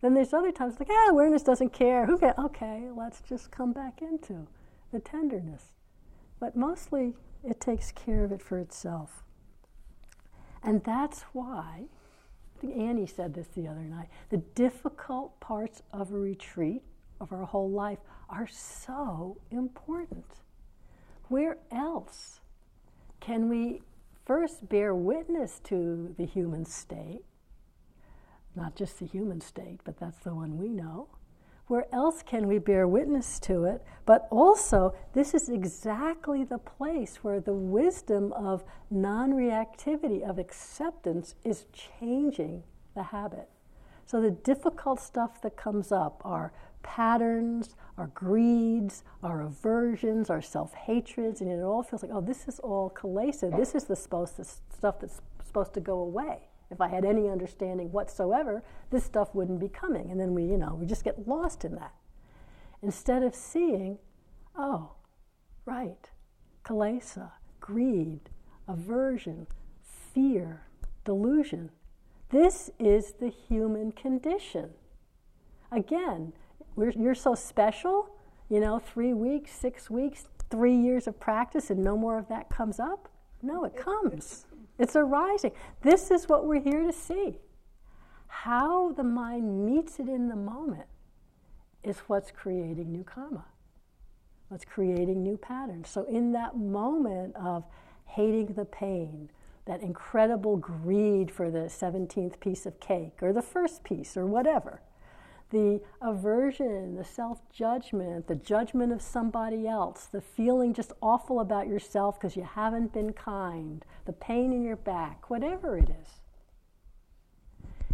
Then 0.01 0.15
there's 0.15 0.33
other 0.33 0.53
times 0.53 0.77
like, 0.79 0.88
ah, 0.91 1.11
awareness 1.11 1.43
doesn't 1.43 1.73
care. 1.73 2.07
Who 2.07 2.19
can? 2.19 2.35
Okay, 2.38 2.88
let's 2.97 3.21
just 3.21 3.51
come 3.51 3.73
back 3.73 4.01
into 4.01 4.47
the 4.92 5.00
tenderness. 5.00 5.72
But 6.38 6.57
mostly 6.57 7.14
it 7.42 7.61
takes 7.61 7.90
care 7.90 8.24
of 8.24 8.33
it 8.33 8.42
for 8.42 8.59
itself. 8.59 9.24
And 10.62 10.85
that's 10.85 11.22
why, 11.33 11.87
I 12.57 12.61
think 12.61 12.76
Annie 12.76 13.07
said 13.07 13.35
this 13.35 13.48
the 13.48 13.66
other 13.66 13.81
night, 13.81 14.09
the 14.31 14.37
difficult 14.37 15.40
parts 15.40 15.83
of 15.92 16.12
a 16.12 16.18
retreat, 16.18 16.83
of 17.20 17.33
our 17.33 17.44
whole 17.44 17.70
life, 17.70 17.98
are 18.28 18.46
so 18.46 19.38
important. 19.50 20.24
Where 21.28 21.59
else 21.70 22.40
can 23.20 23.48
we 23.48 23.83
first 24.24 24.68
bear 24.68 24.94
witness 24.94 25.61
to 25.64 26.14
the 26.16 26.26
human 26.26 26.64
state? 26.64 27.24
Not 28.55 28.76
just 28.76 28.98
the 28.98 29.07
human 29.07 29.40
state, 29.40 29.81
but 29.85 29.98
that's 29.98 30.18
the 30.18 30.35
one 30.35 30.59
we 30.59 30.68
know 30.68 31.09
where 31.66 31.87
else 31.92 32.22
can 32.22 32.46
we 32.48 32.59
bear 32.59 32.87
witness 32.87 33.38
to 33.40 33.64
it? 33.64 33.83
But 34.05 34.27
also, 34.31 34.94
this 35.12 35.33
is 35.33 35.48
exactly 35.48 36.44
the 36.44 36.59
place 36.59 37.16
where 37.22 37.40
the 37.40 37.55
wisdom 37.55 38.33
of 38.33 38.64
non 38.90 39.33
reactivity, 39.33 40.29
of 40.29 40.38
acceptance, 40.38 41.35
is 41.44 41.66
changing 41.72 42.64
the 42.94 43.05
habit. 43.05 43.48
So, 44.07 44.20
the 44.20 44.31
difficult 44.31 45.01
stuff 45.01 45.40
that 45.42 45.57
comes 45.57 45.92
up 45.92 46.20
are 46.25 46.53
patterns, 46.83 47.77
our 47.96 48.09
greeds, 48.09 49.05
our 49.22 49.42
aversions, 49.42 50.31
our 50.31 50.42
self 50.42 50.75
hatreds, 50.75 51.40
and 51.40 51.51
it 51.51 51.62
all 51.62 51.83
feels 51.83 52.03
like, 52.03 52.12
oh, 52.12 52.20
this 52.20 52.48
is 52.48 52.59
all 52.59 52.90
kilesa. 52.90 53.57
This 53.57 53.75
is 53.75 53.85
the 53.85 53.96
supposed 53.96 54.35
stuff 54.44 55.01
that's 55.01 55.20
supposed 55.44 55.75
to 55.75 55.81
go 55.81 56.01
away 56.01 56.48
if 56.73 56.81
I 56.81 56.89
had 56.89 57.05
any 57.05 57.29
understanding 57.29 57.93
whatsoever, 57.93 58.63
this 58.91 59.05
stuff 59.05 59.35
wouldn't 59.35 59.61
be 59.61 59.69
coming. 59.69 60.11
And 60.11 60.19
then 60.19 60.35
we, 60.35 60.45
you 60.45 60.57
know, 60.57 60.75
we 60.75 60.87
just 60.87 61.05
get 61.05 61.29
lost 61.29 61.65
in 61.65 61.75
that. 61.77 61.93
Instead 62.83 63.23
of 63.23 63.35
seeing, 63.35 63.99
oh, 64.57 64.93
right, 65.67 66.11
kilesa, 66.65 67.31
greed, 67.61 68.31
aversion, 68.67 69.47
fear, 70.13 70.63
delusion. 71.05 71.71
This 72.31 72.71
is 72.79 73.13
the 73.21 73.29
human 73.29 73.93
condition. 73.93 74.71
Again, 75.71 76.33
you're 76.77 77.15
so 77.15 77.35
special, 77.35 78.09
you 78.49 78.61
know, 78.61 78.79
three 78.79 79.13
weeks, 79.13 79.53
six 79.53 79.91
weeks, 79.91 80.27
three 80.51 80.77
years 80.77 81.07
of 81.07 81.21
practice, 81.21 81.71
and 81.71 81.83
no 81.83 81.97
more 81.97 82.19
of 82.19 82.29
that 82.29 82.49
comes 82.51 82.81
up? 82.81 83.09
No, 83.43 83.65
it 83.65 83.77
comes. 83.77 84.47
It's 84.79 84.97
arising. 84.97 85.53
This 85.83 86.11
is 86.11 86.29
what 86.29 86.47
we're 86.47 86.61
here 86.61 86.83
to 86.83 86.93
see. 86.93 87.39
How 88.27 88.93
the 88.93 89.05
mind 89.05 89.67
meets 89.67 90.01
it 90.01 90.09
in 90.09 90.29
the 90.29 90.37
moment 90.37 90.87
is 91.83 91.99
what's 92.07 92.31
creating 92.31 92.91
new 92.91 93.05
karma, 93.05 93.45
what's 94.49 94.65
creating 94.65 95.23
new 95.23 95.37
patterns. 95.37 95.89
So, 95.89 96.05
in 96.05 96.33
that 96.33 96.57
moment 96.57 97.37
of 97.37 97.65
hating 98.07 98.55
the 98.55 98.65
pain, 98.65 99.31
that 99.67 99.81
incredible 99.81 100.57
greed 100.57 101.31
for 101.31 101.51
the 101.51 101.67
17th 101.69 102.41
piece 102.41 102.67
of 102.67 102.81
cake 102.81 103.23
or 103.23 103.33
the 103.33 103.43
first 103.43 103.85
piece 103.85 104.17
or 104.17 104.27
whatever, 104.27 104.81
the 105.53 105.81
aversion, 106.01 106.97
the 106.97 107.05
self 107.05 107.38
judgment, 107.53 108.27
the 108.27 108.35
judgment 108.35 108.91
of 108.91 109.03
somebody 109.03 109.69
else, 109.69 110.07
the 110.07 110.21
feeling 110.21 110.73
just 110.73 110.93
awful 111.01 111.41
about 111.41 111.69
yourself 111.69 112.19
because 112.19 112.37
you 112.37 112.43
haven't 112.43 112.93
been 112.93 113.12
kind, 113.12 113.85
the 114.07 114.12
pain 114.12 114.53
in 114.53 114.65
your 114.65 114.77
back, 114.77 115.31
whatever 115.31 115.77
it 115.77 115.91
is. 115.91 116.09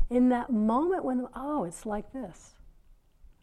In 0.09 0.29
that 0.31 0.51
moment 0.51 1.05
when, 1.05 1.27
oh, 1.35 1.65
it's 1.65 1.85
like 1.85 2.13
this. 2.13 2.53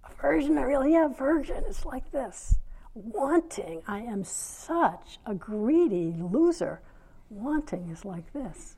Aversion, 0.10 0.58
I 0.58 0.62
really 0.62 0.93
have 0.93 1.12
aversion, 1.12 1.63
it's 1.67 1.86
like 1.86 2.10
this. 2.12 2.56
Wanting, 2.93 3.82
I 3.86 3.99
am 3.99 4.23
such 4.23 5.19
a 5.25 5.36
greedy 5.36 6.15
loser. 6.17 6.82
Wanting 7.30 7.89
is 7.89 8.06
like 8.06 8.32
this, 8.32 8.78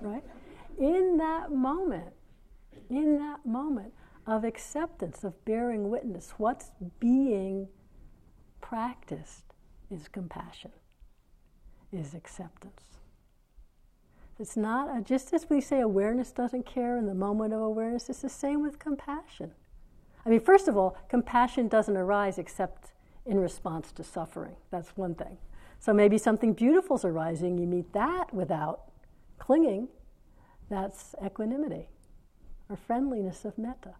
right? 0.00 0.24
In 0.78 1.18
that 1.18 1.52
moment, 1.52 2.14
in 2.88 3.18
that 3.18 3.44
moment, 3.44 3.92
of 4.26 4.44
acceptance, 4.44 5.24
of 5.24 5.44
bearing 5.44 5.90
witness. 5.90 6.32
What's 6.38 6.70
being 6.98 7.68
practiced 8.60 9.44
is 9.90 10.08
compassion, 10.08 10.72
is 11.92 12.14
acceptance. 12.14 12.82
It's 14.38 14.56
not, 14.56 14.96
a, 14.96 15.00
just 15.00 15.32
as 15.32 15.48
we 15.48 15.60
say 15.60 15.80
awareness 15.80 16.32
doesn't 16.32 16.66
care 16.66 16.96
in 16.96 17.06
the 17.06 17.14
moment 17.14 17.52
of 17.52 17.60
awareness, 17.60 18.08
it's 18.08 18.22
the 18.22 18.28
same 18.28 18.62
with 18.62 18.78
compassion. 18.78 19.52
I 20.26 20.30
mean, 20.30 20.40
first 20.40 20.66
of 20.68 20.76
all, 20.76 20.96
compassion 21.08 21.68
doesn't 21.68 21.96
arise 21.96 22.38
except 22.38 22.92
in 23.26 23.38
response 23.38 23.92
to 23.92 24.02
suffering. 24.02 24.56
That's 24.70 24.96
one 24.96 25.14
thing. 25.14 25.38
So 25.78 25.92
maybe 25.92 26.18
something 26.18 26.54
beautiful 26.54 26.96
is 26.96 27.04
arising, 27.04 27.58
you 27.58 27.66
meet 27.66 27.92
that 27.92 28.32
without 28.32 28.90
clinging. 29.38 29.88
That's 30.70 31.14
equanimity 31.24 31.88
or 32.70 32.76
friendliness 32.76 33.44
of 33.44 33.58
metta. 33.58 33.94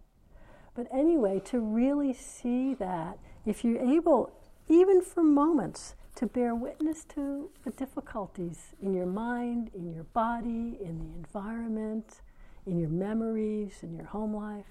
But 0.75 0.87
anyway, 0.93 1.41
to 1.45 1.59
really 1.59 2.13
see 2.13 2.73
that, 2.75 3.17
if 3.45 3.63
you're 3.63 3.81
able, 3.81 4.31
even 4.67 5.01
for 5.01 5.23
moments, 5.23 5.95
to 6.15 6.25
bear 6.25 6.53
witness 6.53 7.03
to 7.15 7.49
the 7.63 7.71
difficulties 7.71 8.73
in 8.81 8.93
your 8.93 9.05
mind, 9.05 9.71
in 9.73 9.93
your 9.93 10.03
body, 10.03 10.77
in 10.81 10.99
the 10.99 11.17
environment, 11.17 12.21
in 12.65 12.77
your 12.77 12.89
memories, 12.89 13.79
in 13.83 13.95
your 13.95 14.05
home 14.05 14.35
life, 14.35 14.65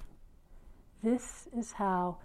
this 1.03 1.49
is 1.57 1.73
how 1.73 2.19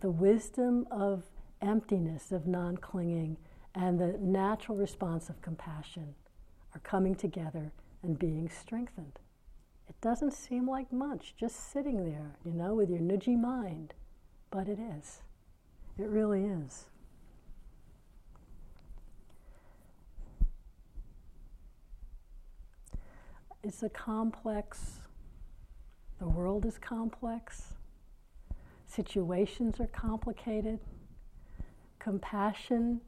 the 0.00 0.10
wisdom 0.10 0.86
of 0.90 1.24
emptiness, 1.60 2.30
of 2.30 2.46
non 2.46 2.76
clinging, 2.76 3.36
and 3.74 3.98
the 3.98 4.16
natural 4.20 4.76
response 4.76 5.28
of 5.28 5.40
compassion 5.42 6.14
are 6.74 6.80
coming 6.80 7.14
together 7.14 7.72
and 8.02 8.18
being 8.18 8.48
strengthened. 8.48 9.18
It 9.98 10.04
doesn't 10.06 10.32
seem 10.32 10.68
like 10.68 10.92
much, 10.92 11.34
just 11.36 11.72
sitting 11.72 12.04
there, 12.04 12.36
you 12.44 12.52
know, 12.52 12.74
with 12.74 12.88
your 12.88 13.00
nudgy 13.00 13.36
mind. 13.38 13.94
But 14.50 14.68
it 14.68 14.78
is. 14.78 15.22
It 15.98 16.08
really 16.08 16.44
is. 16.44 16.86
It's 23.64 23.82
a 23.82 23.88
complex, 23.88 25.00
the 26.20 26.28
world 26.28 26.64
is 26.64 26.78
complex, 26.78 27.74
situations 28.86 29.80
are 29.80 29.88
complicated. 29.88 30.78
Compassion 31.98 33.00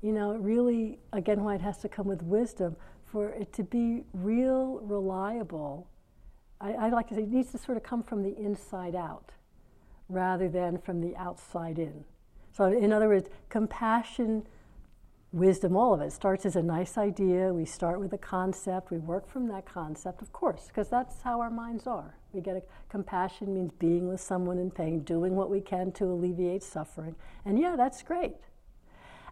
you 0.00 0.12
know, 0.12 0.34
really, 0.34 1.00
again, 1.12 1.42
why 1.42 1.56
it 1.56 1.60
has 1.60 1.78
to 1.78 1.88
come 1.88 2.06
with 2.06 2.22
wisdom, 2.22 2.76
for 3.10 3.30
it 3.30 3.52
to 3.54 3.62
be 3.62 4.04
real, 4.12 4.80
reliable, 4.82 5.88
I, 6.60 6.72
I 6.72 6.88
like 6.90 7.08
to 7.08 7.14
say 7.14 7.22
it 7.22 7.30
needs 7.30 7.52
to 7.52 7.58
sort 7.58 7.76
of 7.76 7.82
come 7.82 8.02
from 8.02 8.22
the 8.22 8.36
inside 8.36 8.94
out 8.94 9.32
rather 10.08 10.48
than 10.48 10.78
from 10.78 11.00
the 11.00 11.16
outside 11.16 11.78
in. 11.78 12.04
So, 12.52 12.66
in 12.66 12.92
other 12.92 13.08
words, 13.08 13.28
compassion, 13.48 14.44
wisdom, 15.32 15.76
all 15.76 15.94
of 15.94 16.00
it 16.00 16.12
starts 16.12 16.46
as 16.46 16.56
a 16.56 16.62
nice 16.62 16.96
idea. 16.96 17.52
We 17.52 17.64
start 17.64 18.00
with 18.00 18.12
a 18.12 18.18
concept, 18.18 18.90
we 18.90 18.98
work 18.98 19.28
from 19.28 19.48
that 19.48 19.66
concept, 19.66 20.22
of 20.22 20.32
course, 20.32 20.66
because 20.66 20.88
that's 20.88 21.22
how 21.22 21.40
our 21.40 21.50
minds 21.50 21.86
are. 21.86 22.16
We 22.32 22.40
get 22.40 22.56
a 22.56 22.62
compassion 22.88 23.54
means 23.54 23.72
being 23.78 24.08
with 24.08 24.20
someone 24.20 24.58
in 24.58 24.70
pain, 24.70 25.00
doing 25.00 25.34
what 25.34 25.50
we 25.50 25.60
can 25.60 25.92
to 25.92 26.04
alleviate 26.06 26.62
suffering. 26.62 27.14
And 27.44 27.58
yeah, 27.58 27.76
that's 27.76 28.02
great. 28.02 28.36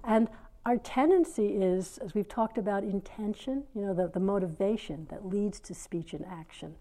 And 0.04 0.28
our 0.66 0.76
tendency 0.76 1.46
is, 1.46 1.98
as 1.98 2.12
we've 2.12 2.28
talked 2.28 2.58
about 2.58 2.82
intention, 2.82 3.62
you 3.72 3.82
know, 3.82 3.94
the, 3.94 4.08
the 4.08 4.18
motivation 4.18 5.06
that 5.10 5.24
leads 5.24 5.60
to 5.60 5.72
speech 5.72 6.12
and 6.12 6.24
action. 6.26 6.74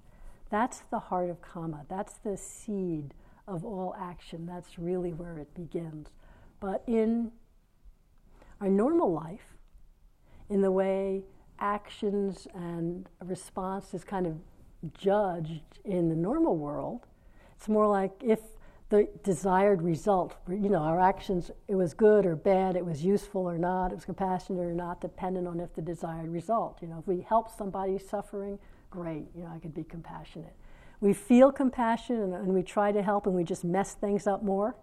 That's 0.49 0.79
the 0.89 0.97
heart 0.97 1.29
of 1.29 1.39
karma. 1.43 1.85
That's 1.87 2.15
the 2.15 2.35
seed 2.35 3.13
of 3.47 3.63
all 3.63 3.95
action. 3.99 4.47
That's 4.47 4.79
really 4.79 5.13
where 5.13 5.37
it 5.37 5.53
begins. 5.53 6.07
But 6.59 6.83
in 6.87 7.31
our 8.59 8.69
normal 8.69 9.13
life, 9.13 9.55
in 10.49 10.61
the 10.61 10.71
way 10.71 11.21
actions 11.59 12.47
and 12.55 13.07
response 13.23 13.93
is 13.93 14.03
kind 14.03 14.25
of 14.25 14.37
judged 14.97 15.61
in 15.83 16.09
the 16.09 16.15
normal 16.15 16.57
world, 16.57 17.05
it's 17.55 17.69
more 17.69 17.87
like 17.87 18.13
if 18.23 18.39
the 18.89 19.07
desired 19.23 19.81
result, 19.81 20.35
you 20.47 20.69
know, 20.69 20.79
our 20.79 20.99
actions, 20.99 21.49
it 21.67 21.75
was 21.75 21.93
good 21.93 22.25
or 22.25 22.35
bad, 22.35 22.75
it 22.75 22.85
was 22.85 23.03
useful 23.03 23.41
or 23.41 23.57
not, 23.57 23.91
it 23.91 23.95
was 23.95 24.05
compassionate 24.05 24.63
or 24.63 24.73
not, 24.73 25.01
dependent 25.01 25.47
on 25.47 25.59
if 25.59 25.73
the 25.73 25.81
desired 25.81 26.29
result. 26.29 26.77
You 26.81 26.89
know, 26.89 26.99
if 26.99 27.07
we 27.07 27.21
help 27.21 27.49
somebody 27.55 27.97
suffering, 27.97 28.59
great, 28.91 29.25
you 29.35 29.43
know, 29.43 29.51
I 29.53 29.59
could 29.59 29.73
be 29.73 29.83
compassionate. 29.83 30.53
We 31.01 31.13
feel 31.13 31.51
compassion 31.51 32.21
and, 32.21 32.33
and 32.33 32.53
we 32.53 32.61
try 32.61 32.91
to 32.91 33.01
help 33.01 33.25
and 33.25 33.35
we 33.35 33.43
just 33.43 33.63
mess 33.63 33.95
things 33.95 34.27
up 34.27 34.43
more. 34.43 34.75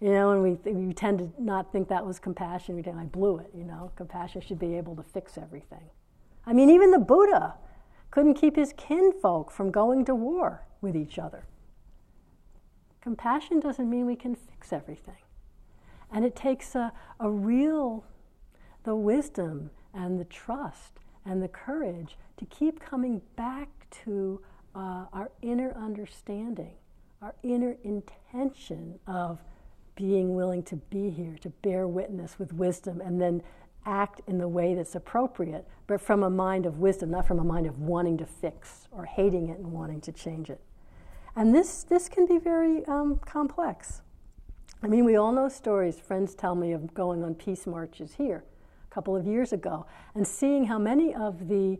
You 0.00 0.10
know, 0.10 0.30
and 0.30 0.42
we, 0.42 0.72
we 0.72 0.94
tend 0.94 1.18
to 1.18 1.30
not 1.38 1.72
think 1.72 1.88
that 1.88 2.04
was 2.06 2.18
compassion. 2.18 2.74
We 2.74 2.82
think, 2.82 2.96
I 2.96 3.04
blew 3.04 3.38
it, 3.38 3.50
you 3.54 3.64
know. 3.64 3.92
Compassion 3.96 4.40
should 4.40 4.58
be 4.58 4.74
able 4.76 4.96
to 4.96 5.02
fix 5.02 5.36
everything. 5.36 5.90
I 6.46 6.54
mean, 6.54 6.70
even 6.70 6.90
the 6.90 6.98
Buddha 6.98 7.54
couldn't 8.10 8.34
keep 8.34 8.56
his 8.56 8.72
kinfolk 8.78 9.50
from 9.50 9.70
going 9.70 10.06
to 10.06 10.14
war 10.14 10.64
with 10.80 10.96
each 10.96 11.18
other. 11.18 11.44
Compassion 13.00 13.60
doesn't 13.60 13.88
mean 13.88 14.06
we 14.06 14.16
can 14.16 14.34
fix 14.34 14.72
everything. 14.72 15.16
And 16.12 16.24
it 16.24 16.36
takes 16.36 16.74
a, 16.74 16.92
a 17.18 17.30
real, 17.30 18.04
the 18.84 18.94
wisdom 18.94 19.70
and 19.94 20.18
the 20.18 20.24
trust 20.24 20.98
and 21.24 21.42
the 21.42 21.48
courage 21.48 22.16
to 22.36 22.44
keep 22.46 22.80
coming 22.80 23.20
back 23.36 23.68
to 24.04 24.40
uh, 24.74 25.06
our 25.12 25.30
inner 25.42 25.72
understanding, 25.76 26.72
our 27.22 27.34
inner 27.42 27.76
intention 27.84 28.98
of 29.06 29.38
being 29.94 30.34
willing 30.34 30.62
to 30.64 30.76
be 30.76 31.10
here, 31.10 31.36
to 31.40 31.50
bear 31.62 31.86
witness 31.86 32.38
with 32.38 32.52
wisdom, 32.52 33.00
and 33.00 33.20
then 33.20 33.42
act 33.86 34.20
in 34.26 34.38
the 34.38 34.48
way 34.48 34.74
that's 34.74 34.94
appropriate, 34.94 35.66
but 35.86 36.00
from 36.00 36.22
a 36.22 36.30
mind 36.30 36.66
of 36.66 36.78
wisdom, 36.78 37.10
not 37.10 37.26
from 37.26 37.38
a 37.38 37.44
mind 37.44 37.66
of 37.66 37.78
wanting 37.78 38.16
to 38.18 38.26
fix 38.26 38.88
or 38.90 39.04
hating 39.04 39.48
it 39.48 39.58
and 39.58 39.72
wanting 39.72 40.00
to 40.00 40.12
change 40.12 40.50
it. 40.50 40.60
And 41.36 41.54
this, 41.54 41.84
this 41.84 42.08
can 42.08 42.26
be 42.26 42.38
very 42.38 42.84
um, 42.86 43.20
complex. 43.24 44.02
I 44.82 44.88
mean, 44.88 45.04
we 45.04 45.16
all 45.16 45.32
know 45.32 45.48
stories, 45.48 45.98
friends 46.00 46.34
tell 46.34 46.54
me, 46.54 46.72
of 46.72 46.94
going 46.94 47.22
on 47.22 47.34
peace 47.34 47.66
marches 47.66 48.14
here 48.14 48.44
a 48.90 48.94
couple 48.94 49.14
of 49.14 49.26
years 49.26 49.52
ago 49.52 49.86
and 50.14 50.26
seeing 50.26 50.64
how 50.64 50.78
many 50.78 51.14
of 51.14 51.48
the 51.48 51.78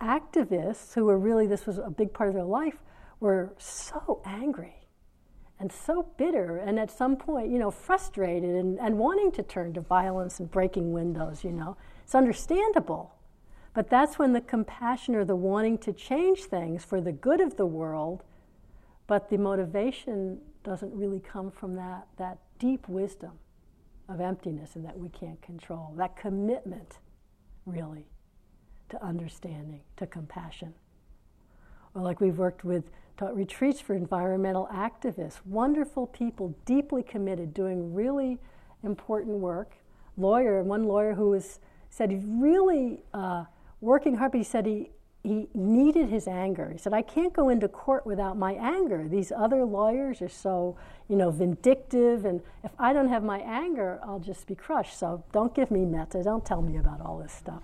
activists 0.00 0.94
who 0.94 1.04
were 1.04 1.18
really, 1.18 1.46
this 1.46 1.66
was 1.66 1.78
a 1.78 1.90
big 1.90 2.12
part 2.12 2.28
of 2.28 2.34
their 2.34 2.44
life, 2.44 2.78
were 3.20 3.52
so 3.58 4.22
angry 4.24 4.74
and 5.58 5.70
so 5.70 6.06
bitter 6.16 6.56
and 6.56 6.78
at 6.78 6.90
some 6.90 7.16
point, 7.16 7.50
you 7.50 7.58
know, 7.58 7.70
frustrated 7.70 8.56
and, 8.56 8.78
and 8.80 8.98
wanting 8.98 9.30
to 9.32 9.42
turn 9.42 9.74
to 9.74 9.80
violence 9.82 10.40
and 10.40 10.50
breaking 10.50 10.92
windows, 10.92 11.44
you 11.44 11.52
know. 11.52 11.76
It's 12.02 12.14
understandable. 12.14 13.14
But 13.74 13.90
that's 13.90 14.18
when 14.18 14.32
the 14.32 14.40
compassion 14.40 15.14
or 15.14 15.24
the 15.24 15.36
wanting 15.36 15.78
to 15.78 15.92
change 15.92 16.44
things 16.44 16.84
for 16.84 17.00
the 17.00 17.12
good 17.12 17.40
of 17.40 17.56
the 17.56 17.66
world, 17.66 18.24
but 19.10 19.28
the 19.28 19.36
motivation 19.36 20.38
doesn't 20.62 20.94
really 20.94 21.18
come 21.18 21.50
from 21.50 21.74
that, 21.74 22.06
that 22.16 22.38
deep 22.60 22.88
wisdom 22.88 23.32
of 24.08 24.20
emptiness 24.20 24.76
and 24.76 24.84
that 24.84 24.96
we 24.96 25.08
can't 25.08 25.42
control, 25.42 25.92
that 25.96 26.16
commitment, 26.16 27.00
really, 27.66 28.06
to 28.88 29.04
understanding, 29.04 29.80
to 29.96 30.06
compassion. 30.06 30.72
Or 31.92 32.02
like 32.02 32.20
we've 32.20 32.38
worked 32.38 32.62
with 32.62 32.84
taught 33.16 33.34
retreats 33.34 33.80
for 33.80 33.96
environmental 33.96 34.68
activists, 34.72 35.40
wonderful 35.44 36.06
people, 36.06 36.54
deeply 36.64 37.02
committed, 37.02 37.52
doing 37.52 37.92
really 37.92 38.38
important 38.84 39.38
work. 39.38 39.72
Lawyer, 40.18 40.62
one 40.62 40.84
lawyer 40.84 41.14
who 41.14 41.30
was 41.30 41.58
said 41.88 42.12
he's 42.12 42.22
really 42.24 43.02
uh, 43.12 43.46
working 43.80 44.14
hard, 44.14 44.30
but 44.30 44.38
he 44.38 44.44
said 44.44 44.66
he 44.66 44.92
he 45.22 45.48
needed 45.52 46.08
his 46.08 46.26
anger. 46.26 46.70
He 46.70 46.78
said, 46.78 46.94
I 46.94 47.02
can't 47.02 47.32
go 47.32 47.50
into 47.50 47.68
court 47.68 48.06
without 48.06 48.38
my 48.38 48.52
anger. 48.54 49.06
These 49.06 49.32
other 49.36 49.64
lawyers 49.64 50.22
are 50.22 50.30
so, 50.30 50.76
you 51.08 51.16
know, 51.16 51.30
vindictive, 51.30 52.24
and 52.24 52.40
if 52.64 52.70
I 52.78 52.92
don't 52.92 53.08
have 53.08 53.22
my 53.22 53.40
anger, 53.40 54.00
I'll 54.02 54.18
just 54.18 54.46
be 54.46 54.54
crushed. 54.54 54.98
So 54.98 55.22
don't 55.32 55.54
give 55.54 55.70
me 55.70 55.84
metta. 55.84 56.22
Don't 56.22 56.44
tell 56.44 56.62
me 56.62 56.78
about 56.78 57.02
all 57.02 57.18
this 57.18 57.32
stuff. 57.32 57.62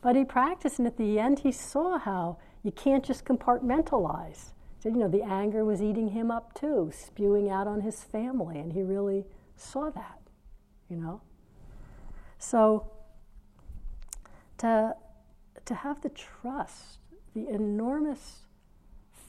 But 0.00 0.14
he 0.14 0.24
practiced, 0.24 0.78
and 0.78 0.86
at 0.86 0.96
the 0.96 1.18
end, 1.18 1.40
he 1.40 1.52
saw 1.52 1.98
how 1.98 2.38
you 2.62 2.70
can't 2.70 3.04
just 3.04 3.24
compartmentalize. 3.24 4.50
So, 4.78 4.88
you 4.88 4.96
know, 4.96 5.08
the 5.08 5.22
anger 5.22 5.64
was 5.64 5.80
eating 5.80 6.08
him 6.08 6.30
up 6.30 6.54
too, 6.54 6.90
spewing 6.92 7.48
out 7.50 7.66
on 7.66 7.82
his 7.82 8.02
family, 8.02 8.58
and 8.58 8.72
he 8.72 8.82
really 8.82 9.24
saw 9.56 9.90
that, 9.90 10.20
you 10.88 10.96
know. 10.96 11.20
So, 12.38 12.90
to, 14.58 14.96
to 15.66 15.74
have 15.74 16.00
the 16.00 16.10
trust, 16.10 16.98
the 17.34 17.48
enormous 17.48 18.40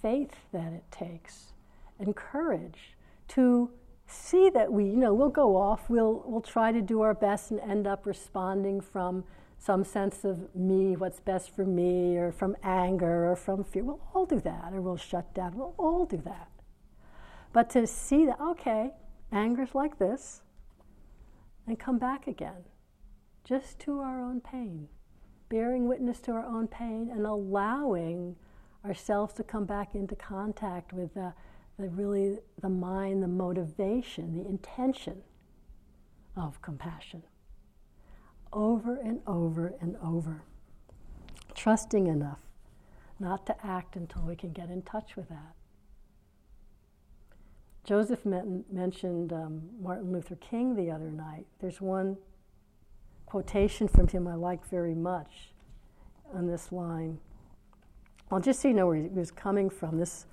faith 0.01 0.35
that 0.51 0.73
it 0.73 0.83
takes, 0.91 1.53
and 1.99 2.15
courage 2.15 2.95
to 3.29 3.69
see 4.07 4.49
that 4.49 4.71
we, 4.71 4.85
you 4.85 4.97
know, 4.97 5.13
we'll 5.13 5.29
go 5.29 5.55
off, 5.55 5.89
we'll, 5.89 6.23
we'll 6.25 6.41
try 6.41 6.71
to 6.71 6.81
do 6.81 7.01
our 7.01 7.13
best 7.13 7.51
and 7.51 7.59
end 7.61 7.87
up 7.87 8.05
responding 8.05 8.81
from 8.81 9.23
some 9.57 9.83
sense 9.83 10.25
of 10.25 10.53
me, 10.53 10.95
what's 10.97 11.21
best 11.21 11.55
for 11.55 11.65
me, 11.65 12.17
or 12.17 12.31
from 12.31 12.55
anger, 12.63 13.31
or 13.31 13.35
from 13.35 13.63
fear. 13.63 13.83
We'll 13.83 14.05
all 14.13 14.25
do 14.25 14.41
that, 14.41 14.73
or 14.73 14.81
we'll 14.81 14.97
shut 14.97 15.33
down. 15.33 15.55
We'll 15.55 15.73
all 15.77 16.05
do 16.05 16.17
that. 16.25 16.49
But 17.53 17.69
to 17.69 17.87
see 17.87 18.25
that, 18.25 18.41
okay, 18.41 18.91
anger's 19.31 19.73
like 19.73 19.99
this, 19.99 20.41
and 21.65 21.79
come 21.79 21.97
back 21.97 22.27
again, 22.27 22.65
just 23.45 23.79
to 23.79 23.99
our 23.99 24.21
own 24.21 24.41
pain, 24.41 24.89
bearing 25.53 25.87
witness 25.87 26.19
to 26.19 26.31
our 26.31 26.43
own 26.43 26.67
pain, 26.67 27.11
and 27.13 27.27
allowing 27.27 28.35
ourselves 28.83 29.35
to 29.35 29.43
come 29.43 29.65
back 29.65 29.93
into 29.93 30.15
contact 30.15 30.91
with 30.91 31.13
the, 31.13 31.31
the 31.77 31.87
really 31.89 32.39
the 32.59 32.69
mind, 32.69 33.21
the 33.21 33.27
motivation, 33.27 34.33
the 34.33 34.49
intention 34.49 35.21
of 36.35 36.59
compassion 36.63 37.21
over 38.51 38.97
and 38.97 39.19
over 39.27 39.75
and 39.79 39.95
over. 40.03 40.41
Trusting 41.53 42.07
enough 42.07 42.39
not 43.19 43.45
to 43.45 43.55
act 43.63 43.95
until 43.95 44.23
we 44.23 44.35
can 44.35 44.53
get 44.53 44.71
in 44.71 44.81
touch 44.81 45.15
with 45.15 45.29
that. 45.29 45.53
Joseph 47.83 48.25
men- 48.25 48.65
mentioned 48.71 49.31
um, 49.31 49.61
Martin 49.79 50.11
Luther 50.11 50.35
King 50.37 50.75
the 50.75 50.89
other 50.89 51.11
night. 51.11 51.45
There's 51.59 51.79
one 51.79 52.17
quotation 53.33 53.87
from 53.87 54.07
him 54.07 54.27
I 54.27 54.35
like 54.35 54.63
very 54.69 54.93
much 54.93 55.49
on 56.35 56.45
this 56.45 56.71
line. 56.71 57.17
I'll 58.29 58.39
just 58.39 58.59
so 58.59 58.67
you 58.67 58.75
know 58.75 58.85
where 58.85 58.95
he 58.95 59.07
was 59.07 59.31
coming 59.31 59.71
from. 59.71 59.97
This, 59.97 60.27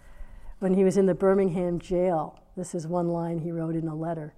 when 0.58 0.74
he 0.74 0.84
was 0.84 0.98
in 0.98 1.06
the 1.06 1.14
Birmingham 1.14 1.78
jail, 1.78 2.42
this 2.58 2.74
is 2.74 2.86
one 2.86 3.08
line 3.08 3.38
he 3.38 3.52
wrote 3.52 3.74
in 3.74 3.88
a 3.88 3.94
letter. 3.94 4.34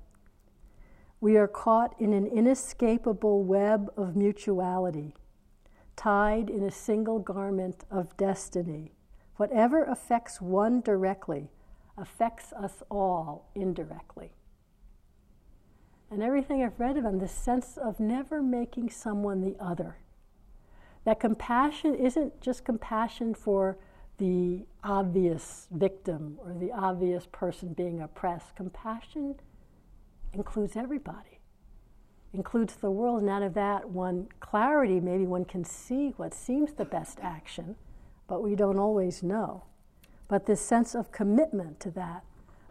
We 1.20 1.36
are 1.36 1.48
caught 1.48 2.00
in 2.00 2.12
an 2.12 2.24
inescapable 2.24 3.42
web 3.42 3.92
of 3.96 4.14
mutuality, 4.14 5.16
tied 5.96 6.48
in 6.48 6.62
a 6.62 6.70
single 6.70 7.18
garment 7.18 7.82
of 7.90 8.16
destiny. 8.16 8.92
Whatever 9.38 9.82
affects 9.82 10.40
one 10.40 10.82
directly 10.82 11.50
affects 11.98 12.52
us 12.52 12.84
all 12.88 13.50
indirectly. 13.56 14.30
And 16.12 16.22
everything 16.22 16.62
I've 16.62 16.78
read 16.78 16.98
of 16.98 17.06
him, 17.06 17.20
this 17.20 17.32
sense 17.32 17.78
of 17.78 17.98
never 17.98 18.42
making 18.42 18.90
someone 18.90 19.40
the 19.40 19.56
other. 19.58 19.96
That 21.04 21.18
compassion 21.18 21.94
isn't 21.94 22.38
just 22.42 22.66
compassion 22.66 23.34
for 23.34 23.78
the 24.18 24.66
obvious 24.84 25.68
victim 25.70 26.38
or 26.44 26.52
the 26.52 26.70
obvious 26.70 27.26
person 27.32 27.72
being 27.72 28.02
oppressed. 28.02 28.54
Compassion 28.56 29.36
includes 30.34 30.76
everybody. 30.76 31.40
includes 32.32 32.76
the 32.76 32.90
world, 32.90 33.20
and 33.20 33.30
out 33.30 33.42
of 33.42 33.54
that 33.54 33.90
one 33.90 34.26
clarity, 34.40 35.00
maybe 35.00 35.26
one 35.26 35.44
can 35.44 35.64
see 35.64 36.14
what 36.16 36.32
seems 36.32 36.72
the 36.72 36.84
best 36.84 37.18
action, 37.20 37.76
but 38.26 38.42
we 38.42 38.54
don't 38.54 38.78
always 38.78 39.22
know. 39.22 39.64
But 40.28 40.46
this 40.46 40.60
sense 40.60 40.94
of 40.94 41.12
commitment 41.12 41.78
to 41.80 41.90
that 41.90 42.24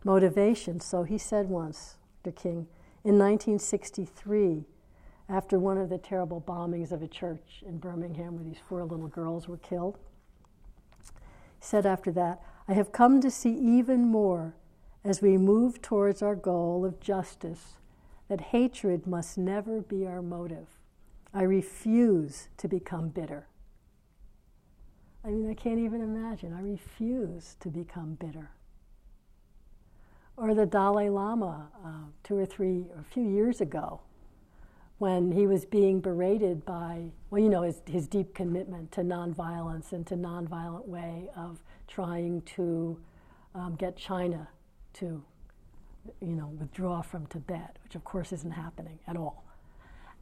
motivation. 0.03 0.79
So 0.79 1.03
he 1.03 1.17
said 1.17 1.47
once, 1.47 1.97
Dr. 2.23 2.35
king, 2.35 2.67
in 3.03 3.17
1963, 3.17 4.65
after 5.27 5.57
one 5.57 5.77
of 5.77 5.89
the 5.89 5.97
terrible 5.97 6.41
bombings 6.41 6.91
of 6.91 7.01
a 7.01 7.07
church 7.07 7.63
in 7.65 7.77
Birmingham 7.77 8.35
where 8.35 8.43
these 8.43 8.61
four 8.67 8.83
little 8.83 9.07
girls 9.07 9.47
were 9.47 9.57
killed, 9.57 9.97
he 11.03 11.09
said 11.61 11.85
after 11.85 12.11
that, 12.11 12.41
I 12.67 12.73
have 12.73 12.91
come 12.91 13.21
to 13.21 13.31
see 13.31 13.53
even 13.53 14.05
more 14.05 14.55
as 15.03 15.21
we 15.21 15.37
move 15.37 15.81
towards 15.81 16.21
our 16.21 16.35
goal 16.35 16.85
of 16.85 16.99
justice 16.99 17.73
that 18.27 18.41
hatred 18.41 19.07
must 19.07 19.37
never 19.37 19.81
be 19.81 20.05
our 20.05 20.21
motive. 20.21 20.67
I 21.33 21.43
refuse 21.43 22.49
to 22.57 22.67
become 22.67 23.09
bitter. 23.09 23.47
I 25.23 25.29
mean, 25.29 25.49
I 25.49 25.53
can't 25.53 25.79
even 25.79 26.01
imagine. 26.01 26.53
I 26.53 26.61
refuse 26.61 27.55
to 27.59 27.69
become 27.69 28.15
bitter. 28.15 28.51
Or 30.41 30.55
the 30.55 30.65
Dalai 30.65 31.09
Lama, 31.09 31.67
uh, 31.85 31.89
two 32.23 32.35
or 32.35 32.47
three, 32.47 32.87
or 32.95 33.01
a 33.01 33.13
few 33.13 33.21
years 33.21 33.61
ago, 33.61 34.01
when 34.97 35.31
he 35.31 35.45
was 35.45 35.65
being 35.65 35.99
berated 36.01 36.65
by, 36.65 37.11
well, 37.29 37.43
you 37.43 37.47
know, 37.47 37.61
his, 37.61 37.83
his 37.85 38.07
deep 38.07 38.33
commitment 38.33 38.91
to 38.93 39.01
nonviolence 39.01 39.91
and 39.91 40.05
to 40.07 40.15
nonviolent 40.15 40.87
way 40.87 41.29
of 41.35 41.59
trying 41.87 42.41
to 42.41 42.99
um, 43.53 43.75
get 43.75 43.95
China 43.95 44.47
to 44.93 45.23
you 46.21 46.35
know, 46.35 46.47
withdraw 46.59 47.03
from 47.03 47.27
Tibet, 47.27 47.77
which 47.83 47.93
of 47.93 48.03
course 48.03 48.31
isn't 48.33 48.51
happening 48.51 48.97
at 49.07 49.15
all. 49.15 49.43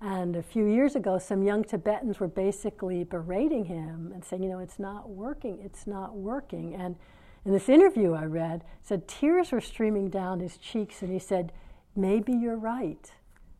And 0.01 0.35
a 0.35 0.43
few 0.43 0.65
years 0.65 0.97
ago, 0.97 1.17
some 1.17 1.43
young 1.43 1.63
Tibetans 1.63 2.19
were 2.19 2.27
basically 2.27 3.05
berating 3.05 3.63
him 3.63 4.11
and 4.13 4.23
saying, 4.25 4.43
you 4.43 4.49
know, 4.49 4.59
it's 4.59 4.79
not 4.79 5.09
working, 5.09 5.59
it's 5.63 5.87
not 5.87 6.17
working. 6.17 6.75
And 6.75 6.97
in 7.45 7.51
this 7.51 7.69
interview 7.69 8.13
I 8.13 8.25
read, 8.25 8.63
said 8.81 9.07
tears 9.07 9.51
were 9.51 9.61
streaming 9.61 10.09
down 10.09 10.39
his 10.39 10.57
cheeks, 10.57 11.01
and 11.01 11.11
he 11.11 11.19
said, 11.19 11.51
maybe 11.95 12.33
you're 12.33 12.57
right, 12.57 13.11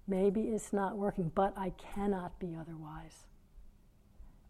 maybe 0.07 0.41
it's 0.41 0.73
not 0.73 0.97
working, 0.97 1.31
but 1.33 1.53
I 1.57 1.71
cannot 1.71 2.39
be 2.39 2.55
otherwise. 2.59 3.25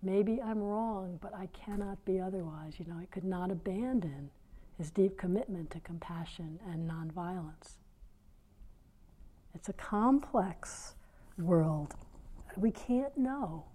Maybe 0.01 0.41
I'm 0.41 0.59
wrong, 0.59 1.19
but 1.21 1.33
I 1.35 1.47
cannot 1.47 2.03
be 2.05 2.19
otherwise. 2.19 2.79
You 2.79 2.85
know, 2.85 2.97
I 2.99 3.05
could 3.05 3.25
not 3.25 3.51
abandon 3.51 4.29
his 4.77 4.91
deep 4.91 5.17
commitment 5.17 5.69
to 5.71 5.79
compassion 5.81 6.57
and 6.65 6.89
nonviolence. 6.89 7.73
It's 9.53 9.67
a 9.67 9.73
complex 9.73 10.95
world. 11.37 11.95
We 12.55 12.71
can't 12.71 13.17
know. 13.17 13.65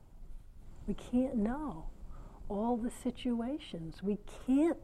We 0.86 0.94
can't 0.94 1.36
know 1.36 1.86
all 2.48 2.76
the 2.76 2.90
situations. 2.90 4.02
We 4.02 4.18
can't 4.46 4.78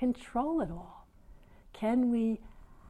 control 0.00 0.62
it 0.62 0.70
all. 0.70 1.06
Can 1.74 2.10
we 2.10 2.40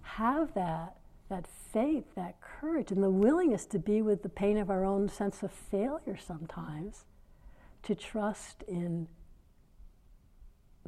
have 0.02 0.54
that, 0.54 0.96
that 1.28 1.48
faith, 1.72 2.04
that 2.14 2.40
courage, 2.40 2.92
and 2.92 3.02
the 3.02 3.10
willingness 3.10 3.66
to 3.66 3.80
be 3.80 4.00
with 4.00 4.22
the 4.22 4.28
pain 4.28 4.56
of 4.56 4.70
our 4.70 4.84
own 4.84 5.08
sense 5.08 5.42
of 5.42 5.50
failure 5.50 6.16
sometimes, 6.16 7.06
to 7.82 7.96
trust 7.96 8.62
in 8.68 9.08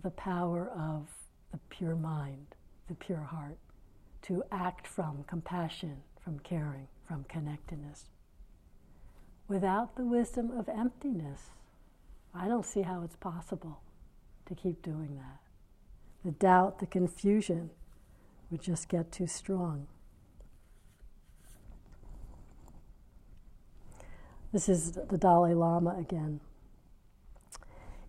the 0.00 0.10
power 0.10 0.70
of 0.70 1.08
the 1.50 1.58
pure 1.70 1.96
mind, 1.96 2.54
the 2.86 2.94
pure 2.94 3.26
heart, 3.32 3.58
to 4.22 4.44
act 4.52 4.86
from 4.86 5.24
compassion, 5.24 5.96
from 6.22 6.38
caring, 6.38 6.86
from 7.02 7.24
connectedness. 7.24 8.04
Without 9.48 9.96
the 9.96 10.04
wisdom 10.04 10.52
of 10.56 10.68
emptiness, 10.68 11.50
I 12.32 12.46
don't 12.46 12.64
see 12.64 12.82
how 12.82 13.02
it's 13.02 13.16
possible 13.16 13.80
to 14.46 14.54
keep 14.54 14.82
doing 14.82 15.16
that. 15.16 15.41
The 16.24 16.32
doubt, 16.32 16.78
the 16.78 16.86
confusion 16.86 17.70
would 18.50 18.62
just 18.62 18.88
get 18.88 19.10
too 19.10 19.26
strong. 19.26 19.86
This 24.52 24.68
is 24.68 24.92
the 24.92 25.18
Dalai 25.18 25.54
Lama 25.54 25.96
again. 25.98 26.40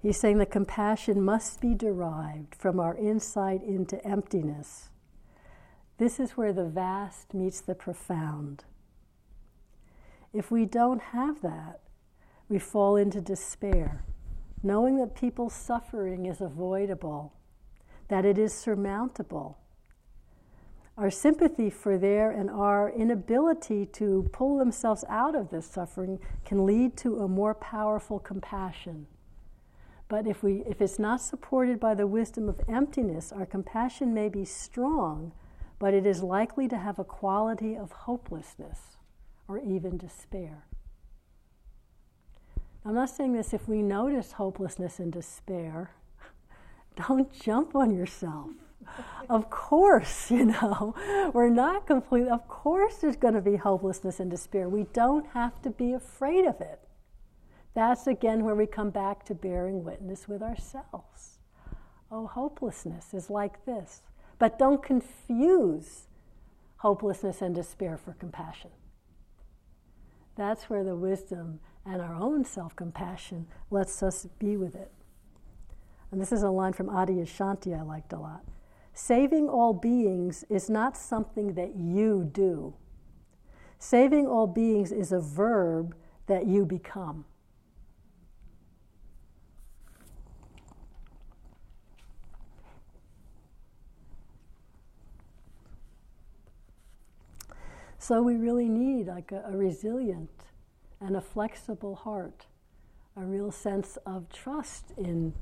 He's 0.01 0.19
saying 0.19 0.37
that 0.39 0.51
compassion 0.51 1.21
must 1.21 1.61
be 1.61 1.73
derived 1.73 2.55
from 2.55 2.79
our 2.79 2.97
insight 2.97 3.63
into 3.63 4.05
emptiness. 4.05 4.89
This 5.97 6.19
is 6.19 6.31
where 6.31 6.51
the 6.51 6.65
vast 6.65 7.33
meets 7.33 7.61
the 7.61 7.73
profound. 7.73 8.65
If 10.33 10.51
we 10.51 10.65
don't 10.65 11.01
have 11.01 11.41
that, 11.41 11.79
we 12.49 12.59
fall 12.59 12.97
into 12.97 13.21
despair, 13.21 14.03
knowing 14.61 14.97
that 14.97 15.15
people's 15.15 15.53
suffering 15.53 16.25
is 16.25 16.41
avoidable, 16.41 17.31
that 18.07 18.25
it 18.25 18.37
is 18.37 18.53
surmountable. 18.53 19.57
Our 20.97 21.09
sympathy 21.09 21.69
for 21.69 21.97
their 21.97 22.29
and 22.29 22.49
our 22.49 22.89
inability 22.89 23.87
to 23.93 24.29
pull 24.31 24.57
themselves 24.57 25.03
out 25.09 25.35
of 25.35 25.49
this 25.49 25.65
suffering 25.65 26.19
can 26.45 26.65
lead 26.65 26.95
to 26.97 27.21
a 27.21 27.27
more 27.27 27.55
powerful 27.55 28.19
compassion 28.19 29.07
but 30.13 30.27
if, 30.27 30.43
we, 30.43 30.63
if 30.67 30.79
it's 30.79 30.99
not 30.99 31.21
supported 31.21 31.79
by 31.79 31.95
the 31.95 32.05
wisdom 32.05 32.47
of 32.47 32.61
emptiness, 32.69 33.31
our 33.31 33.47
compassion 33.47 34.13
may 34.13 34.29
be 34.29 34.45
strong, 34.45 35.31
but 35.79 35.95
it 35.95 36.05
is 36.05 36.21
likely 36.21 36.67
to 36.67 36.77
have 36.77 36.99
a 36.99 37.03
quality 37.03 37.75
of 37.75 37.91
hopelessness 37.91 38.97
or 39.47 39.57
even 39.57 39.97
despair. 39.97 40.65
I'm 42.85 42.93
not 42.93 43.09
saying 43.09 43.33
this 43.33 43.55
if 43.55 43.67
we 43.67 43.81
notice 43.81 44.33
hopelessness 44.33 44.99
and 44.99 45.11
despair, 45.11 45.89
don't 46.95 47.31
jump 47.31 47.75
on 47.75 47.91
yourself. 47.95 48.49
of 49.29 49.49
course, 49.49 50.29
you 50.31 50.45
know, 50.45 50.93
we're 51.33 51.49
not 51.49 51.87
completely, 51.87 52.29
of 52.29 52.47
course, 52.47 52.97
there's 52.97 53.15
going 53.15 53.33
to 53.33 53.41
be 53.41 53.55
hopelessness 53.55 54.19
and 54.19 54.29
despair. 54.29 54.69
We 54.69 54.83
don't 54.93 55.27
have 55.33 55.61
to 55.63 55.69
be 55.69 55.93
afraid 55.93 56.45
of 56.45 56.59
it. 56.61 56.79
That's 57.73 58.05
again 58.05 58.43
where 58.43 58.55
we 58.55 58.67
come 58.67 58.91
back 58.91 59.25
to 59.25 59.35
bearing 59.35 59.83
witness 59.83 60.27
with 60.27 60.43
ourselves. 60.43 61.39
Oh, 62.11 62.27
hopelessness 62.27 63.13
is 63.13 63.29
like 63.29 63.65
this. 63.65 64.03
But 64.37 64.59
don't 64.59 64.83
confuse 64.83 66.07
hopelessness 66.77 67.41
and 67.41 67.55
despair 67.55 67.97
for 67.97 68.13
compassion. 68.13 68.69
That's 70.35 70.69
where 70.69 70.83
the 70.83 70.95
wisdom 70.95 71.59
and 71.85 72.01
our 72.01 72.15
own 72.15 72.45
self 72.45 72.75
compassion 72.75 73.47
lets 73.71 74.03
us 74.03 74.27
be 74.37 74.57
with 74.57 74.75
it. 74.75 74.91
And 76.13 76.21
this 76.21 76.31
is 76.31 76.43
a 76.43 76.49
line 76.51 76.73
from 76.73 76.89
Adyashanti 76.89 77.75
I 77.75 77.81
liked 77.81 78.13
a 78.13 78.19
lot. 78.19 78.43
Saving 78.93 79.49
all 79.49 79.73
beings 79.73 80.45
is 80.47 80.69
not 80.69 80.95
something 80.95 81.55
that 81.55 81.75
you 81.75 82.29
do. 82.31 82.75
Saving 83.79 84.27
all 84.27 84.45
beings 84.45 84.91
is 84.91 85.11
a 85.11 85.19
verb 85.19 85.95
that 86.27 86.45
you 86.45 86.67
become. 86.67 87.25
So 97.97 98.21
we 98.21 98.35
really 98.35 98.69
need 98.69 99.07
like 99.07 99.31
a, 99.31 99.45
a 99.47 99.57
resilient 99.57 100.29
and 101.01 101.15
a 101.15 101.21
flexible 101.21 101.95
heart, 101.95 102.45
a 103.17 103.21
real 103.21 103.49
sense 103.49 103.97
of 104.05 104.29
trust 104.29 104.91
in 104.95 105.33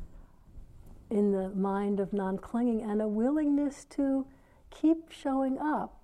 in 1.12 1.32
the 1.32 1.50
mind 1.50 2.00
of 2.00 2.14
non-clinging 2.14 2.82
and 2.82 3.02
a 3.02 3.08
willingness 3.08 3.86
to 3.86 4.26
keep 4.70 5.12
showing 5.12 5.58
up 5.60 5.98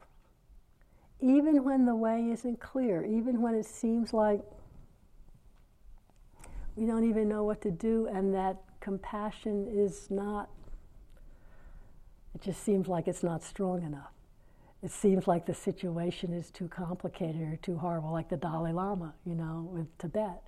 even 1.19 1.63
when 1.63 1.85
the 1.85 1.95
way 1.95 2.29
isn't 2.29 2.59
clear, 2.59 3.03
even 3.03 3.41
when 3.41 3.55
it 3.55 3.65
seems 3.65 4.13
like 4.13 4.41
we 6.75 6.85
don't 6.85 7.09
even 7.09 7.27
know 7.27 7.43
what 7.43 7.59
to 7.61 7.71
do 7.71 8.07
and 8.07 8.35
that 8.35 8.57
compassion 8.79 9.67
is 9.67 10.11
not 10.11 10.49
it 12.35 12.41
just 12.41 12.61
seems 12.61 12.87
like 12.87 13.07
it's 13.07 13.23
not 13.23 13.41
strong 13.41 13.81
enough 13.81 14.11
it 14.83 14.91
seems 14.91 15.27
like 15.27 15.45
the 15.45 15.53
situation 15.53 16.33
is 16.33 16.51
too 16.51 16.67
complicated 16.67 17.41
or 17.41 17.55
too 17.57 17.77
horrible, 17.77 18.11
like 18.11 18.29
the 18.29 18.37
Dalai 18.37 18.71
Lama, 18.71 19.13
you 19.25 19.33
know, 19.33 19.67
with 19.71 19.97
Tibet. 19.97 20.43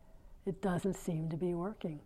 It 0.46 0.62
doesn't 0.62 0.96
seem 0.96 1.30
to 1.30 1.38
be 1.38 1.54
working. 1.54 2.00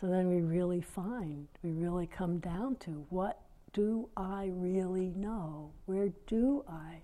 So 0.00 0.06
then 0.06 0.28
we 0.28 0.42
really 0.42 0.80
find, 0.80 1.48
we 1.62 1.72
really 1.72 2.06
come 2.06 2.38
down 2.38 2.76
to 2.76 3.04
what 3.10 3.40
do 3.72 4.08
I 4.16 4.50
really 4.52 5.12
know? 5.16 5.72
Where 5.86 6.10
do 6.28 6.64
I 6.68 7.02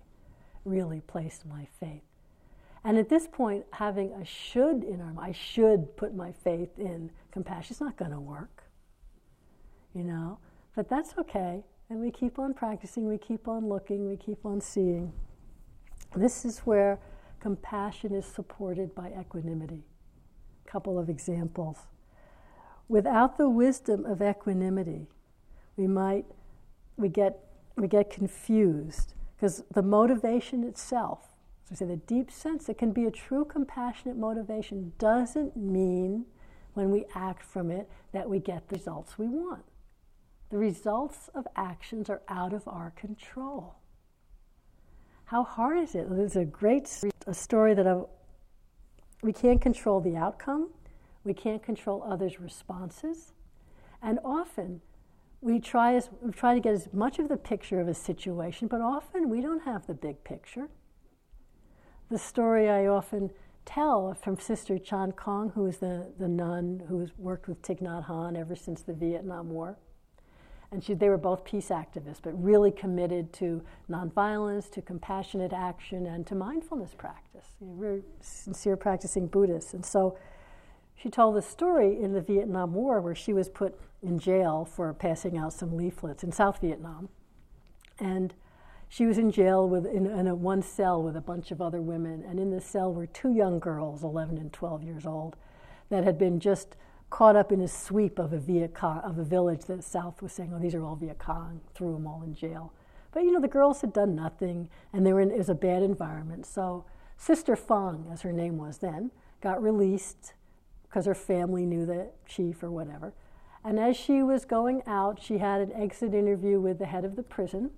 really 0.63 1.01
place 1.01 1.43
my 1.49 1.67
faith? 1.77 2.03
And 2.85 2.97
at 2.97 3.09
this 3.09 3.27
point, 3.27 3.65
having 3.73 4.13
a 4.13 4.23
should 4.23 4.83
in 4.83 5.01
our 5.01 5.11
mind, 5.11 5.19
I 5.19 5.31
should 5.33 5.97
put 5.97 6.15
my 6.15 6.31
faith 6.31 6.79
in 6.79 7.11
compassion, 7.31 7.73
it's 7.73 7.81
not 7.81 7.97
going 7.97 8.11
to 8.11 8.19
work, 8.19 8.63
you 9.93 10.03
know? 10.03 10.37
But 10.73 10.87
that's 10.87 11.17
okay. 11.17 11.65
And 11.89 11.99
we 11.99 12.11
keep 12.11 12.39
on 12.39 12.53
practicing, 12.53 13.07
we 13.07 13.17
keep 13.17 13.47
on 13.49 13.67
looking, 13.67 14.07
we 14.07 14.15
keep 14.15 14.45
on 14.45 14.61
seeing. 14.61 15.11
This 16.15 16.45
is 16.45 16.59
where 16.59 16.99
compassion 17.41 18.15
is 18.15 18.25
supported 18.25 18.95
by 18.95 19.11
equanimity. 19.19 19.83
A 20.65 20.69
couple 20.69 20.97
of 20.97 21.09
examples. 21.09 21.77
Without 22.87 23.37
the 23.37 23.49
wisdom 23.49 24.05
of 24.05 24.21
equanimity, 24.21 25.07
we 25.75 25.87
might 25.87 26.25
we 26.97 27.09
get 27.09 27.39
we 27.75 27.87
get 27.87 28.09
confused 28.09 29.13
because 29.35 29.63
the 29.71 29.81
motivation 29.81 30.63
itself, 30.63 31.33
so 31.67 31.75
say 31.75 31.85
the 31.85 31.97
deep 31.97 32.31
sense 32.31 32.65
that 32.65 32.77
can 32.77 32.91
be 32.91 33.05
a 33.05 33.11
true 33.11 33.43
compassionate 33.43 34.17
motivation 34.17 34.93
doesn't 34.97 35.57
mean 35.57 36.25
when 36.73 36.91
we 36.91 37.05
act 37.15 37.43
from 37.43 37.71
it 37.71 37.89
that 38.11 38.29
we 38.29 38.39
get 38.39 38.67
the 38.69 38.75
results 38.75 39.17
we 39.17 39.27
want. 39.27 39.63
The 40.49 40.57
results 40.57 41.29
of 41.33 41.47
actions 41.55 42.09
are 42.09 42.21
out 42.27 42.53
of 42.53 42.67
our 42.67 42.91
control. 42.91 43.75
How 45.25 45.43
hard 45.43 45.79
is 45.79 45.95
it? 45.95 46.07
There's 46.09 46.35
a 46.35 46.45
great 46.45 46.87
a 47.25 47.33
story 47.33 47.73
that 47.73 47.87
I've, 47.87 48.05
we 49.23 49.33
can't 49.33 49.59
control 49.59 49.99
the 49.99 50.15
outcome, 50.15 50.69
we 51.25 51.33
can't 51.33 51.61
control 51.63 52.03
others' 52.07 52.39
responses, 52.39 53.33
and 54.01 54.19
often 54.23 54.81
we 55.41 55.59
try, 55.59 55.95
as, 55.95 56.09
we 56.21 56.31
try 56.31 56.53
to 56.53 56.59
get 56.59 56.73
as 56.73 56.87
much 56.93 57.19
of 57.19 57.27
the 57.27 57.37
picture 57.37 57.79
of 57.79 57.87
a 57.87 57.93
situation, 57.93 58.67
but 58.67 58.81
often 58.81 59.29
we 59.29 59.41
don't 59.41 59.63
have 59.63 59.85
the 59.87 59.93
big 59.93 60.23
picture. 60.23 60.69
The 62.09 62.17
story 62.17 62.69
I 62.69 62.85
often 62.87 63.31
tell 63.65 64.13
from 64.13 64.39
Sister 64.39 64.77
Chan 64.77 65.13
Khong, 65.13 65.53
who 65.53 65.65
is 65.65 65.77
the, 65.77 66.13
the 66.19 66.27
nun 66.27 66.83
who 66.87 66.99
has 66.99 67.09
worked 67.17 67.47
with 67.47 67.61
Thich 67.63 67.81
Nhat 67.81 68.07
Hanh 68.07 68.37
ever 68.37 68.55
since 68.55 68.81
the 68.81 68.93
Vietnam 68.93 69.49
War. 69.49 69.77
And 70.71 70.83
she, 70.83 70.93
they 70.93 71.09
were 71.09 71.17
both 71.17 71.43
peace 71.45 71.69
activists, 71.69 72.19
but 72.21 72.31
really 72.41 72.71
committed 72.71 73.31
to 73.33 73.63
nonviolence, 73.89 74.69
to 74.71 74.81
compassionate 74.81 75.53
action, 75.53 76.05
and 76.05 76.25
to 76.27 76.35
mindfulness 76.35 76.93
practice. 76.95 77.45
You 77.61 77.67
know, 77.67 77.75
very 77.79 78.01
sincere 78.19 78.75
practicing 78.75 79.27
Buddhists. 79.27 79.73
And 79.73 79.85
so 79.85 80.17
she 80.95 81.09
told 81.09 81.35
the 81.35 81.41
story 81.41 81.99
in 82.01 82.13
the 82.13 82.21
Vietnam 82.21 82.73
War 82.73 83.01
where 83.01 83.15
she 83.15 83.33
was 83.33 83.49
put 83.49 83.79
in 84.01 84.19
jail 84.19 84.65
for 84.65 84.93
passing 84.93 85.37
out 85.37 85.53
some 85.53 85.75
leaflets 85.75 86.23
in 86.23 86.31
South 86.31 86.61
Vietnam. 86.61 87.09
And 87.99 88.33
she 88.87 89.05
was 89.05 89.17
in 89.17 89.31
jail 89.31 89.67
with, 89.67 89.85
in, 89.85 90.05
in 90.05 90.27
a 90.27 90.35
one 90.35 90.61
cell 90.61 91.01
with 91.01 91.15
a 91.15 91.21
bunch 91.21 91.51
of 91.51 91.61
other 91.61 91.81
women. 91.81 92.23
And 92.27 92.39
in 92.39 92.51
the 92.51 92.61
cell 92.61 92.93
were 92.93 93.07
two 93.07 93.33
young 93.33 93.59
girls, 93.59 94.03
11 94.03 94.37
and 94.37 94.53
12 94.53 94.83
years 94.83 95.05
old, 95.05 95.35
that 95.89 96.03
had 96.03 96.17
been 96.17 96.39
just 96.39 96.75
caught 97.09 97.35
up 97.35 97.51
in 97.51 97.61
a 97.61 97.67
sweep 97.67 98.19
of 98.19 98.33
a 98.33 98.37
Viet 98.37 98.73
Cong, 98.73 98.99
of 98.99 99.17
a 99.17 99.23
village 99.23 99.65
that 99.65 99.83
South 99.83 100.21
was 100.21 100.31
saying, 100.31 100.51
oh, 100.53 100.59
these 100.59 100.75
are 100.75 100.83
all 100.83 100.95
Viet 100.95 101.19
Cong, 101.19 101.61
threw 101.73 101.93
them 101.93 102.07
all 102.07 102.23
in 102.23 102.33
jail. 102.33 102.73
But 103.11 103.23
you 103.23 103.31
know, 103.31 103.39
the 103.39 103.47
girls 103.47 103.81
had 103.81 103.93
done 103.93 104.15
nothing, 104.15 104.69
and 104.91 105.05
they 105.05 105.13
were 105.13 105.21
in, 105.21 105.31
it 105.31 105.37
was 105.37 105.49
a 105.49 105.55
bad 105.55 105.83
environment. 105.83 106.45
So 106.45 106.85
Sister 107.17 107.55
Phuong, 107.55 108.11
as 108.11 108.21
her 108.23 108.33
name 108.33 108.57
was 108.57 108.79
then, 108.79 109.11
got 109.41 109.61
released 109.61 110.33
because 110.95 111.07
her 111.07 111.13
family 111.13 111.65
knew 111.65 111.85
the 111.85 112.07
chief 112.25 112.63
or 112.63 112.71
whatever. 112.71 113.13
And 113.65 113.77
as 113.77 113.97
she 113.97 114.23
was 114.23 114.45
going 114.45 114.81
out, 114.87 115.21
she 115.21 115.39
had 115.39 115.59
an 115.59 115.73
exit 115.73 116.13
interview 116.13 116.61
with 116.61 116.79
the 116.79 116.85
head 116.85 117.03
of 117.03 117.17
the 117.17 117.21
prison. 117.21 117.71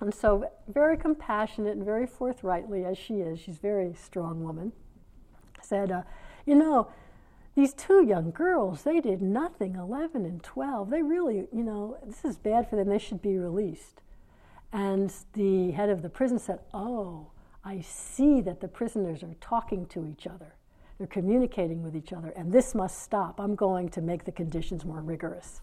And 0.00 0.14
so, 0.14 0.50
very 0.66 0.96
compassionate 0.96 1.76
and 1.76 1.84
very 1.84 2.06
forthrightly, 2.06 2.86
as 2.86 2.96
she 2.96 3.16
is, 3.16 3.38
she's 3.38 3.58
a 3.58 3.60
very 3.60 3.92
strong 3.92 4.42
woman, 4.42 4.72
said, 5.60 5.92
uh, 5.92 6.04
You 6.46 6.54
know, 6.54 6.88
these 7.54 7.74
two 7.74 8.02
young 8.02 8.30
girls, 8.30 8.82
they 8.82 9.00
did 9.02 9.20
nothing, 9.20 9.74
11 9.74 10.24
and 10.24 10.42
12. 10.42 10.88
They 10.88 11.02
really, 11.02 11.48
you 11.52 11.62
know, 11.62 11.98
this 12.02 12.24
is 12.24 12.38
bad 12.38 12.70
for 12.70 12.76
them. 12.76 12.88
They 12.88 12.98
should 12.98 13.20
be 13.20 13.36
released. 13.36 14.00
And 14.72 15.12
the 15.34 15.72
head 15.72 15.90
of 15.90 16.00
the 16.00 16.08
prison 16.08 16.38
said, 16.38 16.60
Oh, 16.72 17.26
I 17.62 17.82
see 17.82 18.40
that 18.40 18.60
the 18.60 18.68
prisoners 18.68 19.22
are 19.22 19.36
talking 19.38 19.84
to 19.88 20.06
each 20.06 20.26
other. 20.26 20.54
They're 20.98 21.06
communicating 21.06 21.82
with 21.82 21.94
each 21.94 22.12
other, 22.12 22.30
and 22.30 22.52
this 22.52 22.74
must 22.74 23.00
stop. 23.00 23.38
I'm 23.38 23.54
going 23.54 23.88
to 23.90 24.02
make 24.02 24.24
the 24.24 24.32
conditions 24.32 24.84
more 24.84 25.00
rigorous. 25.00 25.62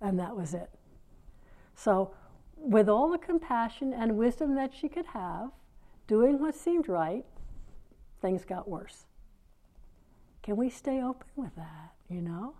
And 0.00 0.18
that 0.18 0.34
was 0.34 0.54
it. 0.54 0.70
So, 1.74 2.14
with 2.56 2.88
all 2.88 3.10
the 3.10 3.18
compassion 3.18 3.92
and 3.92 4.16
wisdom 4.16 4.54
that 4.54 4.72
she 4.72 4.88
could 4.88 5.06
have, 5.06 5.50
doing 6.06 6.40
what 6.40 6.54
seemed 6.54 6.88
right, 6.88 7.26
things 8.22 8.46
got 8.46 8.66
worse. 8.66 9.04
Can 10.42 10.56
we 10.56 10.70
stay 10.70 11.02
open 11.02 11.26
with 11.36 11.54
that, 11.56 11.92
you 12.08 12.22
know? 12.22 12.54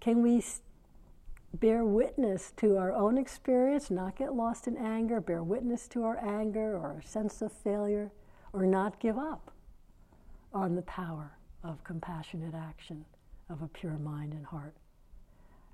Can 0.00 0.22
we 0.22 0.44
bear 1.52 1.84
witness 1.84 2.52
to 2.58 2.76
our 2.76 2.92
own 2.92 3.18
experience, 3.18 3.90
not 3.90 4.16
get 4.16 4.34
lost 4.34 4.68
in 4.68 4.76
anger, 4.76 5.20
bear 5.20 5.42
witness 5.42 5.88
to 5.88 6.04
our 6.04 6.18
anger 6.24 6.76
or 6.76 6.94
our 6.94 7.02
sense 7.02 7.42
of 7.42 7.50
failure, 7.50 8.12
or 8.52 8.66
not 8.66 9.00
give 9.00 9.18
up 9.18 9.53
on 10.54 10.74
the 10.74 10.82
power 10.82 11.36
of 11.62 11.82
compassionate 11.84 12.54
action, 12.54 13.04
of 13.50 13.62
a 13.62 13.68
pure 13.68 13.98
mind 13.98 14.32
and 14.32 14.46
heart? 14.46 14.74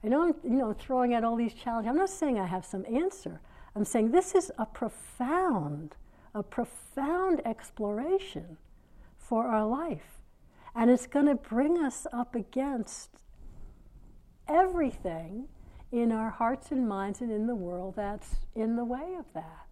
I 0.02 0.08
know 0.08 0.22
I'm 0.22 0.34
you 0.42 0.58
know, 0.58 0.72
throwing 0.72 1.14
out 1.14 1.24
all 1.24 1.36
these 1.36 1.54
challenges. 1.54 1.90
I'm 1.90 1.96
not 1.96 2.10
saying 2.10 2.38
I 2.38 2.46
have 2.46 2.64
some 2.64 2.84
answer. 2.92 3.40
I'm 3.76 3.84
saying 3.84 4.10
this 4.10 4.34
is 4.34 4.50
a 4.58 4.66
profound, 4.66 5.94
a 6.34 6.42
profound 6.42 7.42
exploration 7.46 8.56
for 9.18 9.46
our 9.46 9.66
life. 9.66 10.22
And 10.74 10.90
it's 10.90 11.06
going 11.06 11.26
to 11.26 11.34
bring 11.34 11.78
us 11.78 12.06
up 12.12 12.34
against 12.34 13.10
everything 14.48 15.48
in 15.92 16.12
our 16.12 16.30
hearts 16.30 16.70
and 16.70 16.88
minds 16.88 17.20
and 17.20 17.30
in 17.30 17.46
the 17.46 17.54
world 17.54 17.94
that's 17.96 18.36
in 18.54 18.76
the 18.76 18.84
way 18.84 19.16
of 19.18 19.26
that. 19.34 19.66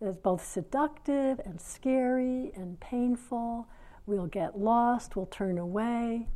That's 0.00 0.16
both 0.16 0.44
seductive 0.44 1.40
and 1.44 1.60
scary 1.60 2.52
and 2.54 2.78
painful. 2.80 3.66
We'll 4.06 4.26
get 4.26 4.58
lost, 4.58 5.16
we'll 5.16 5.26
turn 5.26 5.58
away. 5.58 6.28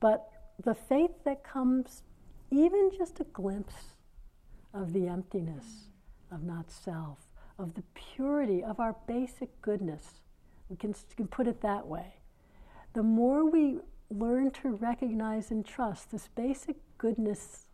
But 0.00 0.28
the 0.62 0.74
faith 0.74 1.12
that 1.24 1.44
comes, 1.44 2.02
even 2.50 2.90
just 2.96 3.20
a 3.20 3.24
glimpse 3.24 3.94
of 4.72 4.92
the 4.92 5.06
emptiness 5.06 5.88
of 6.32 6.42
not 6.42 6.70
self, 6.70 7.18
of 7.58 7.74
the 7.74 7.84
purity 7.94 8.62
of 8.62 8.80
our 8.80 8.96
basic 9.06 9.60
goodness, 9.62 10.20
we 10.68 10.76
can, 10.76 10.94
can 11.16 11.28
put 11.28 11.46
it 11.46 11.60
that 11.62 11.86
way 11.86 12.14
the 12.96 13.02
more 13.02 13.44
we 13.44 13.78
learn 14.08 14.50
to 14.50 14.70
recognize 14.70 15.50
and 15.50 15.66
trust 15.66 16.10
this 16.10 16.30
basic 16.34 16.76
goodness 16.96 17.66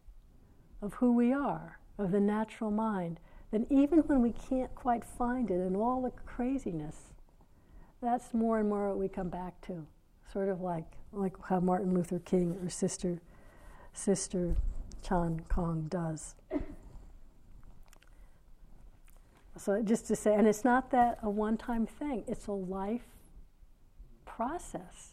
of 0.83 0.95
who 0.95 1.13
we 1.13 1.33
are, 1.33 1.79
of 1.97 2.11
the 2.11 2.19
natural 2.19 2.73
mind, 2.73 3.21
then 3.53 3.65
even 3.71 4.01
when 4.01 4.21
we 4.21 4.33
can't 4.33 4.75
quite 4.75 5.05
find 5.05 5.49
it 5.49 5.61
in 5.61 5.77
all 5.77 6.03
the 6.03 6.11
craziness, 6.27 7.12
that's 8.03 8.35
more 8.35 8.59
and 8.59 8.69
more 8.69 8.89
what 8.89 8.99
we 8.99 9.09
come 9.09 9.29
back 9.29 9.61
to. 9.63 9.87
Sort 10.33 10.49
of 10.49 10.61
like 10.61 10.87
like 11.13 11.35
how 11.45 11.61
Martin 11.61 11.95
Luther 11.95 12.19
King 12.19 12.59
or 12.63 12.69
Sister 12.69 13.21
Sister 13.93 14.57
Chan 15.03 15.43
Khong 15.49 15.89
does. 15.89 16.35
So 19.57 19.83
just 19.83 20.07
to 20.07 20.17
say, 20.17 20.35
and 20.35 20.49
it's 20.49 20.65
not 20.65 20.91
that 20.93 21.19
a 21.23 21.29
one-time 21.29 21.87
thing; 21.87 22.25
it's 22.27 22.47
a 22.47 22.53
life 22.53 23.05
process 24.25 25.13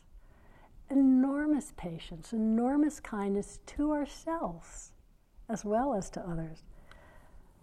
enormous 0.90 1.72
patience, 1.78 2.34
enormous 2.34 3.00
kindness 3.00 3.60
to 3.66 3.92
ourselves 3.92 4.92
as 5.48 5.66
well 5.66 5.94
as 5.94 6.10
to 6.12 6.22
others. 6.22 6.64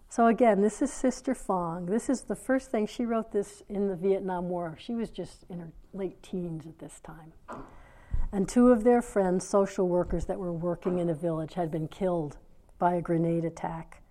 So, 0.09 0.27
again, 0.27 0.61
this 0.61 0.81
is 0.81 0.91
Sister 0.91 1.33
Phuong. 1.33 1.87
This 1.87 2.09
is 2.09 2.21
the 2.21 2.35
first 2.35 2.71
thing 2.71 2.87
she 2.87 3.05
wrote 3.05 3.31
this 3.31 3.61
in 3.67 3.87
the 3.87 3.95
Vietnam 3.95 4.49
War. 4.49 4.77
She 4.79 4.95
was 4.95 5.09
just 5.09 5.45
in 5.49 5.59
her 5.59 5.71
late 5.93 6.23
teens 6.23 6.65
at 6.65 6.79
this 6.79 6.99
time. 7.01 7.33
And 8.31 8.47
two 8.47 8.69
of 8.69 8.83
their 8.83 9.01
friends, 9.01 9.47
social 9.47 9.87
workers 9.87 10.25
that 10.25 10.39
were 10.39 10.53
working 10.53 10.97
in 10.99 11.09
a 11.09 11.13
village, 11.13 11.55
had 11.55 11.69
been 11.69 11.87
killed 11.87 12.37
by 12.79 12.95
a 12.95 13.01
grenade 13.01 13.45
attack. 13.45 14.01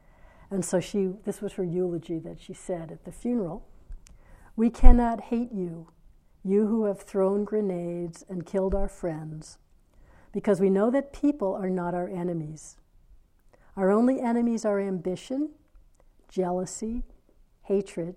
And 0.51 0.64
so 0.64 0.80
she, 0.80 1.14
this 1.24 1.40
was 1.40 1.55
her 1.55 1.64
eulogy 1.64 2.18
that 2.20 2.40
she 2.40 2.53
said 2.53 2.92
at 2.92 3.05
the 3.05 3.12
funeral 3.12 3.66
We 4.55 4.70
cannot 4.70 5.22
hate 5.22 5.53
you 5.53 5.88
you 6.47 6.68
who 6.68 6.84
have 6.84 7.01
thrown 7.01 7.44
grenades 7.44 8.24
and 8.28 8.47
killed 8.47 8.72
our 8.72 8.88
friends, 8.88 9.59
because 10.32 10.61
we 10.61 10.70
know 10.70 10.92
that 10.92 11.12
people 11.12 11.53
are 11.55 11.68
not 11.68 11.92
our 11.92 12.09
enemies. 12.09 12.76
Our 13.76 13.90
only 13.90 14.20
enemies 14.20 14.64
are 14.64 14.80
ambition, 14.80 15.51
jealousy, 16.29 17.03
hatred, 17.62 18.16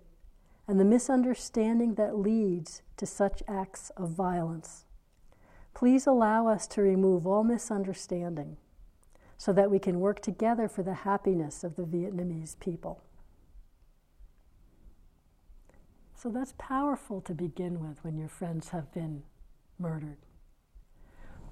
and 0.68 0.80
the 0.80 0.86
misunderstanding 0.86 1.96
that 1.96 2.18
leads 2.18 2.82
to 2.98 3.06
such 3.06 3.42
acts 3.48 3.92
of 3.98 4.10
violence. 4.10 4.86
Please 5.74 6.06
allow 6.06 6.48
us 6.48 6.68
to 6.68 6.82
remove 6.82 7.26
all 7.26 7.44
misunderstanding 7.44 8.58
so 9.38 9.54
that 9.54 9.72
we 9.72 9.80
can 9.80 10.00
work 10.00 10.22
together 10.22 10.68
for 10.68 10.84
the 10.84 10.94
happiness 10.94 11.64
of 11.64 11.76
the 11.76 11.84
Vietnamese 11.84 12.60
people. 12.60 13.02
So 16.14 16.30
that's 16.30 16.54
powerful 16.58 17.22
to 17.22 17.34
begin 17.34 17.80
with 17.80 18.04
when 18.04 18.18
your 18.18 18.28
friends 18.28 18.70
have 18.70 18.94
been 18.94 19.24
murdered. 19.80 20.18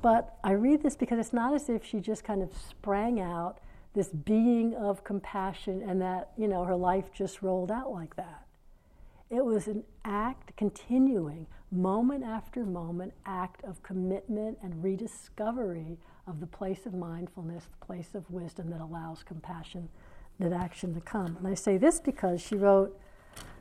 But 0.02 0.36
I 0.44 0.52
read 0.52 0.84
this 0.84 0.98
because 0.98 1.20
it's 1.20 1.34
not 1.34 1.54
as 1.54 1.70
if 1.70 1.86
she 1.86 2.02
just 2.02 2.26
kind 2.26 2.44
of 2.44 2.50
sprang 2.54 3.20
out 3.20 3.60
this 3.98 4.10
being 4.10 4.76
of 4.76 5.04
compassion 5.04 5.82
and 5.82 6.00
that, 6.00 6.30
you 6.38 6.48
know, 6.48 6.64
her 6.64 6.76
life 6.76 7.12
just 7.12 7.42
rolled 7.42 7.72
out 7.72 7.92
like 7.92 8.16
that. 8.16 8.46
It 9.32 9.44
was 9.44 9.68
an 9.68 9.84
act, 10.06 10.56
continuing, 10.56 11.48
moment 11.72 12.24
after 12.24 12.64
moment, 12.64 13.14
act 13.26 13.64
of 13.64 13.82
commitment 13.82 14.60
and 14.62 14.84
rediscovery 14.84 15.98
of 16.28 16.40
the 16.40 16.46
place 16.46 16.86
of 16.86 16.94
mindfulness, 16.94 17.64
the 17.64 17.86
place 17.88 18.14
of 18.14 18.30
wisdom 18.30 18.70
that 18.70 18.82
allows 18.82 19.24
compassion, 19.24 19.90
that 20.40 20.54
action 20.54 20.94
to 20.94 21.02
come. 21.02 21.36
And 21.36 21.48
I 21.48 21.56
say 21.56 21.80
this 21.80 22.00
because 22.00 22.40
she 22.40 22.56
wrote 22.56 22.96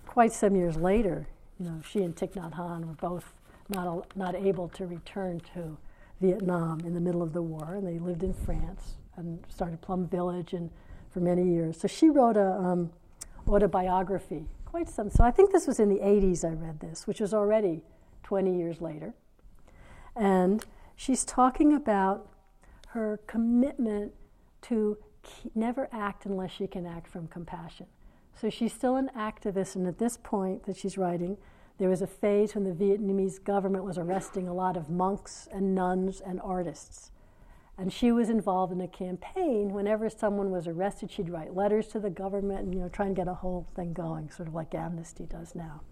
quite 0.04 0.34
some 0.34 0.54
years 0.54 0.76
later, 0.76 1.28
you 1.58 1.64
know, 1.64 1.80
she 1.82 2.02
and 2.02 2.14
Thich 2.14 2.34
Nhat 2.34 2.52
Hanh 2.56 2.84
were 2.84 2.92
both 2.92 3.32
not, 3.70 4.14
not 4.14 4.34
able 4.34 4.68
to 4.68 4.86
return 4.86 5.40
to 5.54 5.78
Vietnam 6.20 6.80
in 6.80 6.92
the 6.92 7.00
middle 7.00 7.22
of 7.22 7.32
the 7.32 7.40
war, 7.40 7.74
and 7.74 7.86
they 7.86 7.98
lived 7.98 8.22
in 8.22 8.34
France 8.34 8.96
and 9.16 9.44
started 9.48 9.80
Plum 9.80 10.06
Village 10.06 10.52
and 10.52 10.70
for 11.10 11.20
many 11.20 11.48
years. 11.48 11.80
So 11.80 11.88
she 11.88 12.10
wrote 12.10 12.36
a 12.36 12.52
um, 12.52 12.90
autobiography, 13.48 14.44
quite 14.64 14.88
some. 14.88 15.10
So 15.10 15.24
I 15.24 15.30
think 15.30 15.52
this 15.52 15.66
was 15.66 15.80
in 15.80 15.88
the 15.88 16.00
80s. 16.00 16.44
I 16.44 16.52
read 16.52 16.80
this, 16.80 17.06
which 17.06 17.20
was 17.20 17.32
already 17.32 17.82
20 18.22 18.56
years 18.56 18.80
later, 18.80 19.14
and 20.14 20.64
she's 20.94 21.24
talking 21.24 21.72
about 21.72 22.28
her 22.88 23.20
commitment 23.26 24.12
to 24.62 24.98
never 25.54 25.88
act 25.92 26.26
unless 26.26 26.50
she 26.50 26.66
can 26.66 26.86
act 26.86 27.08
from 27.08 27.28
compassion. 27.28 27.86
So 28.38 28.50
she's 28.50 28.72
still 28.72 28.96
an 28.96 29.10
activist, 29.16 29.76
and 29.76 29.86
at 29.86 29.98
this 29.98 30.18
point 30.22 30.64
that 30.66 30.76
she's 30.76 30.98
writing, 30.98 31.38
there 31.78 31.88
was 31.88 32.02
a 32.02 32.06
phase 32.06 32.54
when 32.54 32.64
the 32.64 32.72
Vietnamese 32.72 33.42
government 33.42 33.84
was 33.84 33.98
arresting 33.98 34.48
a 34.48 34.54
lot 34.54 34.76
of 34.76 34.90
monks 34.90 35.48
and 35.52 35.74
nuns 35.74 36.20
and 36.20 36.40
artists. 36.42 37.10
And 37.78 37.92
she 37.92 38.10
was 38.10 38.30
involved 38.30 38.72
in 38.72 38.80
a 38.80 38.88
campaign. 38.88 39.72
Whenever 39.72 40.08
someone 40.08 40.50
was 40.50 40.66
arrested, 40.66 41.10
she'd 41.10 41.28
write 41.28 41.54
letters 41.54 41.88
to 41.88 42.00
the 42.00 42.10
government 42.10 42.60
and 42.60 42.74
you 42.74 42.80
know 42.80 42.88
try 42.88 43.06
and 43.06 43.14
get 43.14 43.28
a 43.28 43.34
whole 43.34 43.66
thing 43.76 43.92
going, 43.92 44.30
sort 44.30 44.48
of 44.48 44.54
like 44.54 44.74
Amnesty 44.74 45.26
does 45.26 45.54
now. 45.54 45.82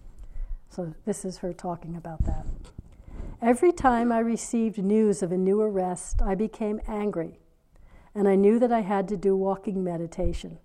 So 0.70 0.94
this 1.04 1.24
is 1.24 1.38
her 1.38 1.52
talking 1.52 1.94
about 1.94 2.24
that. 2.24 2.46
Every 3.42 3.72
time 3.72 4.10
I 4.10 4.20
received 4.20 4.78
news 4.78 5.22
of 5.22 5.30
a 5.30 5.36
new 5.36 5.60
arrest, 5.60 6.22
I 6.22 6.34
became 6.34 6.80
angry, 6.88 7.38
and 8.14 8.26
I 8.26 8.36
knew 8.36 8.58
that 8.58 8.72
I 8.72 8.80
had 8.80 9.06
to 9.08 9.16
do 9.16 9.36
walking 9.36 9.84
meditation. 9.84 10.58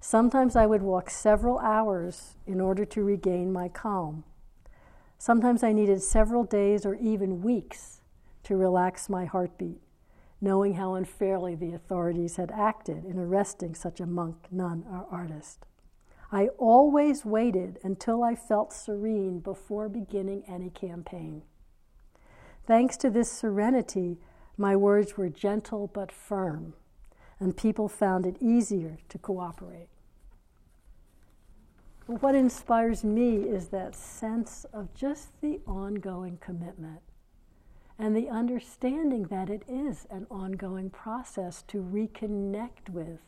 Sometimes 0.00 0.54
I 0.54 0.66
would 0.66 0.82
walk 0.82 1.08
several 1.08 1.58
hours 1.58 2.36
in 2.46 2.60
order 2.60 2.84
to 2.84 3.02
regain 3.02 3.52
my 3.52 3.68
calm. 3.68 4.24
Sometimes 5.18 5.62
I 5.62 5.72
needed 5.72 6.02
several 6.02 6.44
days 6.44 6.84
or 6.84 6.94
even 6.94 7.40
weeks 7.40 8.02
to 8.42 8.56
relax 8.56 9.08
my 9.08 9.24
heartbeat, 9.24 9.80
knowing 10.40 10.74
how 10.74 10.94
unfairly 10.94 11.54
the 11.54 11.72
authorities 11.72 12.36
had 12.36 12.50
acted 12.50 13.04
in 13.04 13.18
arresting 13.18 13.74
such 13.74 14.00
a 14.00 14.06
monk, 14.06 14.36
nun, 14.50 14.84
or 14.90 15.06
artist. 15.10 15.64
I 16.30 16.48
always 16.58 17.24
waited 17.24 17.78
until 17.82 18.22
I 18.22 18.34
felt 18.34 18.72
serene 18.72 19.40
before 19.40 19.88
beginning 19.88 20.42
any 20.48 20.70
campaign. 20.70 21.42
Thanks 22.66 22.96
to 22.98 23.10
this 23.10 23.30
serenity, 23.30 24.18
my 24.58 24.74
words 24.74 25.16
were 25.16 25.28
gentle 25.28 25.86
but 25.86 26.10
firm 26.10 26.74
and 27.38 27.56
people 27.56 27.88
found 27.88 28.26
it 28.26 28.36
easier 28.40 28.98
to 29.08 29.18
cooperate. 29.18 29.88
What 32.06 32.34
inspires 32.34 33.04
me 33.04 33.36
is 33.36 33.68
that 33.68 33.94
sense 33.94 34.64
of 34.72 34.94
just 34.94 35.40
the 35.40 35.60
ongoing 35.66 36.38
commitment 36.38 37.00
and 37.98 38.14
the 38.14 38.28
understanding 38.28 39.24
that 39.24 39.48
it 39.48 39.62
is 39.68 40.06
an 40.10 40.26
ongoing 40.30 40.90
process 40.90 41.62
to 41.68 41.78
reconnect 41.78 42.90
with 42.90 43.20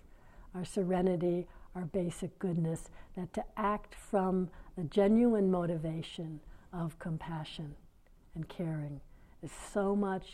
our 0.55 0.65
serenity, 0.65 1.47
our 1.75 1.85
basic 1.85 2.39
goodness, 2.39 2.91
that 3.17 3.33
to 3.33 3.45
act 3.57 3.95
from 3.95 4.51
a 4.77 4.83
genuine 4.83 5.51
motivation 5.51 6.41
of 6.73 6.99
compassion 6.99 7.75
and 8.35 8.49
caring 8.49 9.01
is 9.43 9.53
so 9.73 9.97
much 9.97 10.27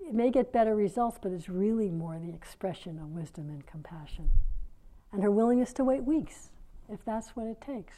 it 0.00 0.14
may 0.14 0.30
get 0.30 0.52
better 0.52 0.74
results, 0.74 1.18
but 1.20 1.32
it's 1.32 1.48
really 1.48 1.90
more 1.90 2.18
the 2.18 2.32
expression 2.32 2.98
of 2.98 3.10
wisdom 3.10 3.48
and 3.48 3.66
compassion. 3.66 4.30
And 5.12 5.22
her 5.22 5.30
willingness 5.30 5.72
to 5.74 5.84
wait 5.84 6.04
weeks, 6.04 6.50
if 6.88 7.04
that's 7.04 7.30
what 7.30 7.46
it 7.46 7.60
takes. 7.60 7.94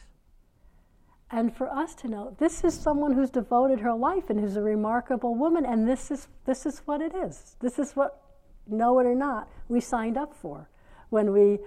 And 1.33 1.55
for 1.57 1.73
us 1.73 1.95
to 1.97 2.09
know 2.09 2.37
this 2.39 2.65
is 2.65 2.75
someone 2.75 3.13
who's 3.13 3.31
devoted 3.31 3.81
her 3.81 3.95
life 3.95 4.31
and 4.31 4.41
who's 4.41 4.57
a 4.57 4.63
remarkable 4.63 5.35
woman, 5.35 5.65
and 5.65 5.89
this 5.89 6.11
is, 6.11 6.29
this 6.45 6.67
is 6.67 6.81
what 6.87 7.01
it 7.01 7.15
is. 7.15 7.57
This 7.61 7.79
is 7.79 7.93
what, 7.93 8.21
know 8.67 8.99
it 8.99 9.07
or 9.07 9.15
not, 9.15 9.49
we 9.69 9.81
signed 9.81 10.17
up 10.17 10.35
for 10.35 10.69
when 11.11 11.33
we 11.33 11.59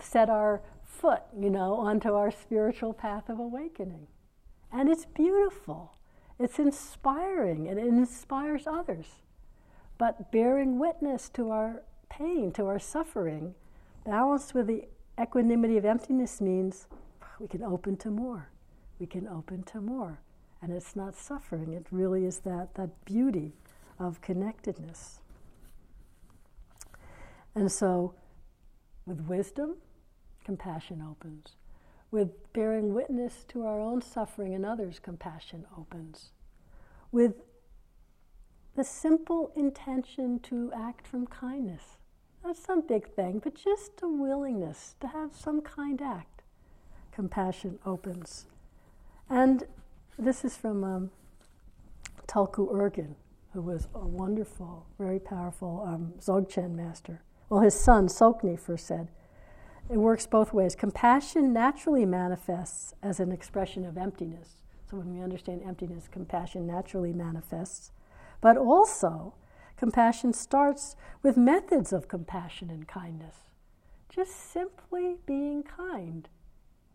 set 0.00 0.28
our 0.28 0.60
foot, 0.82 1.22
you 1.38 1.50
know, 1.50 1.74
onto 1.74 2.12
our 2.12 2.30
spiritual 2.30 2.92
path 2.92 3.28
of 3.28 3.38
awakening. 3.38 4.08
And 4.72 4.88
it's 4.88 5.04
beautiful, 5.04 5.94
it's 6.38 6.58
inspiring, 6.58 7.68
and 7.68 7.78
it 7.78 7.86
inspires 7.86 8.66
others 8.66 9.06
but 9.98 10.32
bearing 10.32 10.78
witness 10.78 11.28
to 11.30 11.50
our 11.50 11.82
pain, 12.08 12.52
to 12.52 12.66
our 12.66 12.78
suffering, 12.78 13.54
balanced 14.04 14.54
with 14.54 14.66
the 14.66 14.84
equanimity 15.20 15.76
of 15.76 15.84
emptiness 15.84 16.40
means 16.40 16.88
we 17.38 17.46
can 17.46 17.62
open 17.62 17.96
to 17.98 18.10
more. 18.10 18.50
We 18.98 19.06
can 19.06 19.28
open 19.28 19.62
to 19.64 19.80
more. 19.80 20.20
And 20.62 20.72
it's 20.72 20.96
not 20.96 21.14
suffering, 21.14 21.72
it 21.72 21.86
really 21.90 22.24
is 22.24 22.38
that, 22.38 22.74
that 22.74 23.04
beauty 23.04 23.52
of 23.98 24.20
connectedness. 24.22 25.20
And 27.54 27.70
so, 27.70 28.14
with 29.06 29.20
wisdom, 29.22 29.76
compassion 30.44 31.04
opens. 31.08 31.56
With 32.10 32.52
bearing 32.52 32.94
witness 32.94 33.44
to 33.48 33.66
our 33.66 33.80
own 33.80 34.00
suffering 34.00 34.54
and 34.54 34.64
others, 34.64 34.98
compassion 34.98 35.66
opens. 35.76 36.30
With 37.12 37.34
the 38.74 38.84
simple 38.84 39.52
intention 39.54 40.40
to 40.40 40.72
act 40.74 41.06
from 41.06 41.26
kindness. 41.26 41.98
Not 42.42 42.56
some 42.56 42.80
big 42.86 43.08
thing, 43.14 43.40
but 43.42 43.54
just 43.54 43.92
a 44.02 44.08
willingness 44.08 44.96
to 45.00 45.08
have 45.08 45.34
some 45.34 45.60
kind 45.60 46.02
act. 46.02 46.42
Compassion 47.12 47.78
opens. 47.86 48.46
And 49.28 49.64
this 50.18 50.44
is 50.44 50.56
from 50.56 50.84
um, 50.84 51.10
Tulku 52.26 52.72
Urgyen, 52.72 53.14
who 53.52 53.62
was 53.62 53.88
a 53.94 54.06
wonderful, 54.06 54.86
very 54.98 55.18
powerful 55.18 55.84
um, 55.86 56.14
Dzogchen 56.18 56.74
master. 56.74 57.22
Well, 57.48 57.60
his 57.60 57.74
son, 57.74 58.08
Tsoknyi, 58.08 58.58
first 58.58 58.86
said, 58.86 59.08
it 59.90 59.98
works 59.98 60.26
both 60.26 60.52
ways. 60.52 60.74
Compassion 60.74 61.52
naturally 61.52 62.06
manifests 62.06 62.94
as 63.02 63.20
an 63.20 63.32
expression 63.32 63.84
of 63.84 63.98
emptiness. 63.98 64.62
So 64.90 64.96
when 64.96 65.14
we 65.14 65.22
understand 65.22 65.62
emptiness, 65.66 66.08
compassion 66.10 66.66
naturally 66.66 67.12
manifests. 67.12 67.92
But 68.40 68.56
also, 68.56 69.34
compassion 69.76 70.32
starts 70.32 70.96
with 71.22 71.36
methods 71.36 71.92
of 71.92 72.08
compassion 72.08 72.70
and 72.70 72.88
kindness. 72.88 73.36
Just 74.08 74.52
simply 74.52 75.16
being 75.26 75.62
kind 75.62 76.28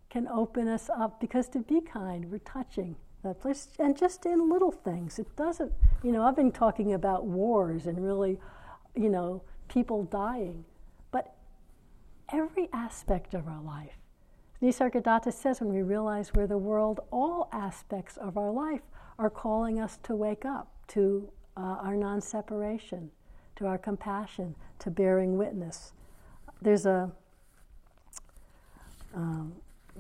can 0.10 0.28
open 0.28 0.68
us 0.68 0.90
up 0.90 1.20
because 1.20 1.48
to 1.50 1.60
be 1.60 1.82
kind, 1.82 2.32
we're 2.32 2.40
touching 2.40 2.96
that 3.24 3.40
place, 3.42 3.68
and 3.80 3.98
just 3.98 4.26
in 4.26 4.50
little 4.50 4.72
things. 4.72 5.20
It 5.20 5.36
doesn't, 5.36 5.72
you 6.04 6.12
know, 6.12 6.24
I've 6.24 6.36
been 6.36 6.52
talking 6.52 6.94
about 6.94 7.26
wars 7.26 7.86
and 7.86 8.04
really, 8.04 8.40
you 8.96 9.10
know, 9.10 9.44
people 9.68 10.04
dying, 10.06 10.66
but 11.12 11.36
every 12.32 12.70
aspect 12.74 13.34
of 13.34 13.48
our 13.48 13.62
life. 13.62 13.98
Nisargadatta 14.62 15.32
says 15.32 15.62
when 15.62 15.74
we 15.74 15.82
realize 15.82 16.34
we're 16.34 16.48
the 16.48 16.58
world, 16.58 17.02
all 17.12 17.50
aspects 17.52 18.18
of 18.18 18.38
our 18.38 18.52
life 18.52 18.82
are 19.18 19.30
calling 19.30 19.80
us 19.80 19.98
to 20.04 20.16
wake 20.16 20.46
up, 20.46 20.72
to 20.88 21.30
uh, 21.56 21.78
our 21.82 21.96
non 21.96 22.22
separation, 22.22 23.12
to 23.56 23.66
our 23.68 23.78
compassion, 23.78 24.56
to 24.80 24.90
bearing 24.90 25.38
witness. 25.38 25.94
There's 26.62 26.86
a 26.86 27.12
um, 29.14 29.54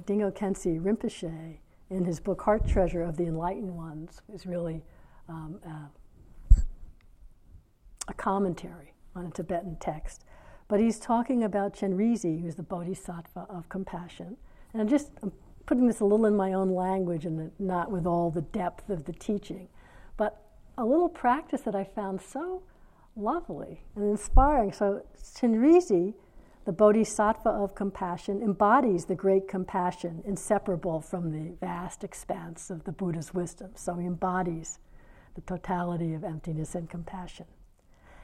Dilgo 0.06 0.32
Khyentse 0.32 0.80
Rinpoche 0.82 1.58
in 1.90 2.06
his 2.06 2.20
book 2.20 2.42
Heart 2.42 2.68
Treasure 2.68 3.02
of 3.02 3.18
the 3.18 3.26
Enlightened 3.26 3.76
Ones 3.76 4.22
is 4.34 4.46
really 4.46 4.84
um, 5.28 5.60
uh, 5.66 6.60
a 8.08 8.14
commentary 8.14 8.94
on 9.16 9.26
a 9.26 9.32
Tibetan 9.32 9.78
text. 9.80 10.26
But 10.68 10.80
he's 10.80 11.00
talking 11.00 11.44
about 11.44 11.74
Chenrezig, 11.74 12.42
who's 12.42 12.56
the 12.56 12.64
bodhisattva 12.64 13.48
of 13.50 13.70
compassion. 13.70 14.38
And 14.74 14.82
I'm 14.82 14.88
just 14.88 15.12
I'm 15.24 15.32
putting 15.66 15.88
this 15.88 16.00
a 16.00 16.06
little 16.06 16.26
in 16.26 16.36
my 16.36 16.54
own 16.54 16.74
language 16.74 17.26
and 17.26 17.52
not 17.60 17.92
with 17.92 18.06
all 18.06 18.30
the 18.30 18.42
depth 18.42 18.90
of 18.90 19.06
the 19.06 19.14
teaching. 19.14 19.68
But 20.18 20.44
a 20.78 20.86
little 20.86 21.10
practice 21.10 21.62
that 21.62 21.76
I 21.76 21.84
found 21.84 22.22
so 22.22 22.64
lovely 23.16 23.82
and 23.96 24.06
inspiring. 24.06 24.72
So, 24.72 25.04
Chenrezig, 25.18 26.14
the 26.70 26.74
bodhisattva 26.74 27.50
of 27.50 27.74
compassion, 27.74 28.44
embodies 28.44 29.06
the 29.06 29.16
great 29.16 29.48
compassion 29.48 30.22
inseparable 30.24 31.02
from 31.02 31.32
the 31.32 31.56
vast 31.60 32.04
expanse 32.04 32.70
of 32.70 32.84
the 32.84 32.92
Buddha's 32.92 33.34
wisdom. 33.34 33.72
So, 33.74 33.96
he 33.96 34.06
embodies 34.06 34.78
the 35.34 35.42
totality 35.42 36.14
of 36.14 36.24
emptiness 36.24 36.76
and 36.76 36.88
compassion. 36.88 37.48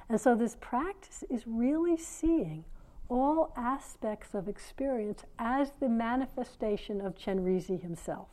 And 0.07 0.21
so, 0.21 0.35
this 0.35 0.55
practice 0.61 1.23
is 1.27 1.47
really 1.47 1.97
seeing 1.97 2.65
all 3.09 3.51
aspects 3.57 4.35
of 4.35 4.47
experience 4.47 5.23
as 5.39 5.71
the 5.79 5.89
manifestation 5.89 7.01
of 7.01 7.15
Chenrezig 7.15 7.81
himself. 7.81 8.27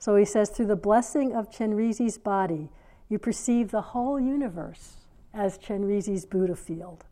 So 0.00 0.16
he 0.16 0.24
says, 0.24 0.50
through 0.50 0.66
the 0.66 0.74
blessing 0.74 1.32
of 1.32 1.48
Chenrezig's 1.48 2.18
body, 2.18 2.70
you 3.08 3.20
perceive 3.20 3.70
the 3.70 3.82
whole 3.82 4.18
universe 4.18 4.96
as 5.32 5.58
Chenrezig's 5.58 6.24
Buddha 6.24 6.56
field. 6.56 7.04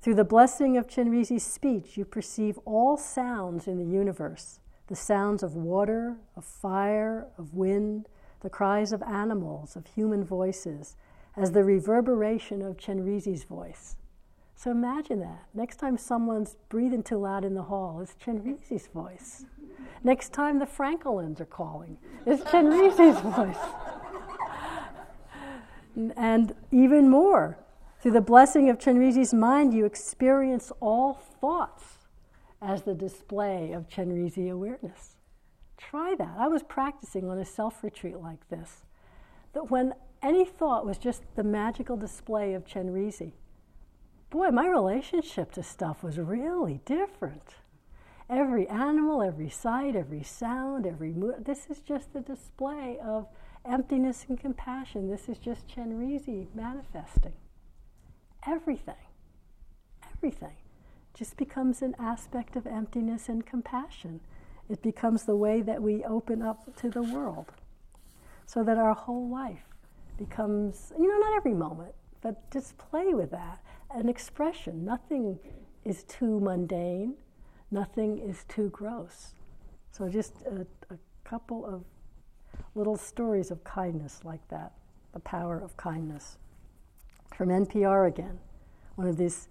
Through 0.00 0.14
the 0.14 0.24
blessing 0.24 0.78
of 0.78 0.88
Chenrezig's 0.88 1.42
speech, 1.42 1.96
you 1.98 2.06
perceive 2.06 2.58
all 2.64 2.96
sounds 2.96 3.66
in 3.66 3.78
the 3.78 3.84
universe 3.84 4.60
the 4.86 4.96
sounds 4.96 5.44
of 5.44 5.54
water, 5.54 6.16
of 6.34 6.44
fire, 6.44 7.28
of 7.38 7.54
wind, 7.54 8.08
the 8.40 8.50
cries 8.50 8.92
of 8.92 9.00
animals, 9.04 9.76
of 9.76 9.86
human 9.86 10.24
voices, 10.24 10.96
as 11.36 11.52
the 11.52 11.62
reverberation 11.62 12.60
of 12.60 12.76
Chenrezig's 12.76 13.44
voice. 13.44 13.94
So 14.56 14.72
imagine 14.72 15.20
that. 15.20 15.46
Next 15.54 15.76
time 15.76 15.96
someone's 15.96 16.56
breathing 16.68 17.04
too 17.04 17.18
loud 17.18 17.44
in 17.44 17.54
the 17.54 17.62
hall, 17.62 18.00
it's 18.00 18.16
Chenrezig's 18.16 18.88
voice. 18.88 19.44
Next 20.02 20.32
time 20.32 20.58
the 20.58 20.66
Franklins 20.66 21.40
are 21.40 21.46
calling, 21.46 21.96
it's 22.26 22.42
Chenrezig's 22.50 23.20
voice. 23.36 23.56
And 26.16 26.52
even 26.72 27.08
more, 27.08 27.58
through 28.00 28.12
the 28.12 28.20
blessing 28.20 28.70
of 28.70 28.78
Chenrezig's 28.78 29.34
mind, 29.34 29.74
you 29.74 29.84
experience 29.84 30.72
all 30.80 31.14
thoughts 31.14 31.98
as 32.62 32.82
the 32.82 32.94
display 32.94 33.72
of 33.72 33.88
Chenrezi 33.88 34.50
awareness. 34.50 35.16
Try 35.76 36.14
that. 36.16 36.34
I 36.38 36.48
was 36.48 36.62
practicing 36.62 37.28
on 37.28 37.38
a 37.38 37.44
self 37.44 37.82
retreat 37.82 38.16
like 38.18 38.48
this. 38.48 38.82
That 39.52 39.70
when 39.70 39.94
any 40.22 40.44
thought 40.44 40.86
was 40.86 40.98
just 40.98 41.22
the 41.36 41.44
magical 41.44 41.96
display 41.96 42.54
of 42.54 42.64
Chenrezi, 42.66 43.32
boy, 44.30 44.48
my 44.48 44.66
relationship 44.66 45.52
to 45.52 45.62
stuff 45.62 46.02
was 46.02 46.18
really 46.18 46.80
different. 46.84 47.56
Every 48.28 48.68
animal, 48.68 49.22
every 49.22 49.50
sight, 49.50 49.96
every 49.96 50.22
sound, 50.22 50.86
every 50.86 51.12
mood, 51.12 51.44
this 51.44 51.66
is 51.68 51.80
just 51.80 52.12
the 52.12 52.20
display 52.20 52.98
of 53.04 53.26
emptiness 53.64 54.24
and 54.28 54.38
compassion. 54.38 55.10
This 55.10 55.28
is 55.28 55.38
just 55.38 55.66
Chenrezi 55.66 56.46
manifesting. 56.54 57.32
Everything, 58.46 58.94
everything 60.14 60.56
just 61.12 61.36
becomes 61.36 61.82
an 61.82 61.94
aspect 61.98 62.56
of 62.56 62.66
emptiness 62.66 63.28
and 63.28 63.44
compassion. 63.44 64.20
It 64.68 64.80
becomes 64.82 65.24
the 65.24 65.36
way 65.36 65.60
that 65.60 65.82
we 65.82 66.04
open 66.04 66.40
up 66.40 66.74
to 66.76 66.88
the 66.88 67.02
world 67.02 67.52
so 68.46 68.64
that 68.64 68.78
our 68.78 68.94
whole 68.94 69.28
life 69.28 69.64
becomes, 70.16 70.92
you 70.98 71.06
know, 71.08 71.18
not 71.18 71.36
every 71.36 71.54
moment, 71.54 71.94
but 72.22 72.50
just 72.50 72.78
play 72.78 73.12
with 73.14 73.30
that. 73.30 73.60
An 73.90 74.08
expression. 74.08 74.84
Nothing 74.84 75.38
is 75.84 76.04
too 76.04 76.40
mundane, 76.40 77.14
nothing 77.70 78.18
is 78.18 78.44
too 78.48 78.70
gross. 78.70 79.34
So 79.92 80.08
just 80.08 80.42
a, 80.42 80.66
a 80.92 80.98
couple 81.24 81.66
of 81.66 81.84
little 82.74 82.96
stories 82.96 83.50
of 83.50 83.64
kindness 83.64 84.20
like 84.24 84.46
that, 84.48 84.72
the 85.12 85.20
power 85.20 85.58
of 85.58 85.76
kindness. 85.76 86.38
From 87.34 87.48
NPR 87.48 88.06
again, 88.06 88.38
one 88.96 89.08
of 89.08 89.16
these 89.16 89.48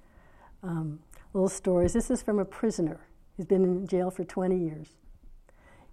um, 0.63 0.99
little 1.33 1.49
stories. 1.49 1.93
This 1.93 2.11
is 2.11 2.21
from 2.21 2.39
a 2.39 2.45
prisoner. 2.45 2.99
He's 3.35 3.45
been 3.45 3.63
in 3.63 3.87
jail 3.87 4.11
for 4.11 4.23
20 4.23 4.57
years. 4.57 4.89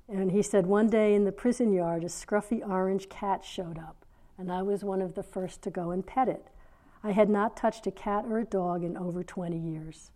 And 0.09 0.31
he 0.31 0.43
said, 0.43 0.67
One 0.67 0.89
day 0.89 1.15
in 1.15 1.25
the 1.25 1.33
prison 1.33 1.73
yard, 1.73 2.05
a 2.05 2.09
scruffy 2.09 2.67
orange 2.67 3.09
cat 3.09 3.45
showed 3.45 3.79
up, 3.79 4.05
and 4.39 4.53
I 4.53 4.63
was 4.63 4.85
one 4.85 5.03
of 5.03 5.15
the 5.15 5.23
first 5.23 5.63
to 5.63 5.71
go 5.71 5.91
and 5.91 6.07
pet 6.07 6.29
it. 6.29 6.47
I 7.03 7.13
had 7.13 7.29
not 7.29 7.57
touched 7.57 7.87
a 7.87 7.91
cat 7.91 8.25
or 8.29 8.39
a 8.39 8.45
dog 8.45 8.85
in 8.85 8.97
over 8.97 9.23
20 9.23 9.57
years. 9.57 10.11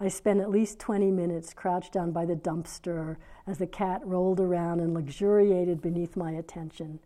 I 0.00 0.08
spent 0.08 0.40
at 0.40 0.50
least 0.50 0.80
20 0.80 1.12
minutes 1.12 1.54
crouched 1.54 1.92
down 1.92 2.10
by 2.10 2.26
the 2.26 2.34
dumpster 2.34 3.16
as 3.46 3.58
the 3.58 3.68
cat 3.68 4.00
rolled 4.04 4.40
around 4.40 4.80
and 4.80 4.94
luxuriated 4.94 5.80
beneath 5.80 6.16
my 6.16 6.32
attention. 6.32 6.98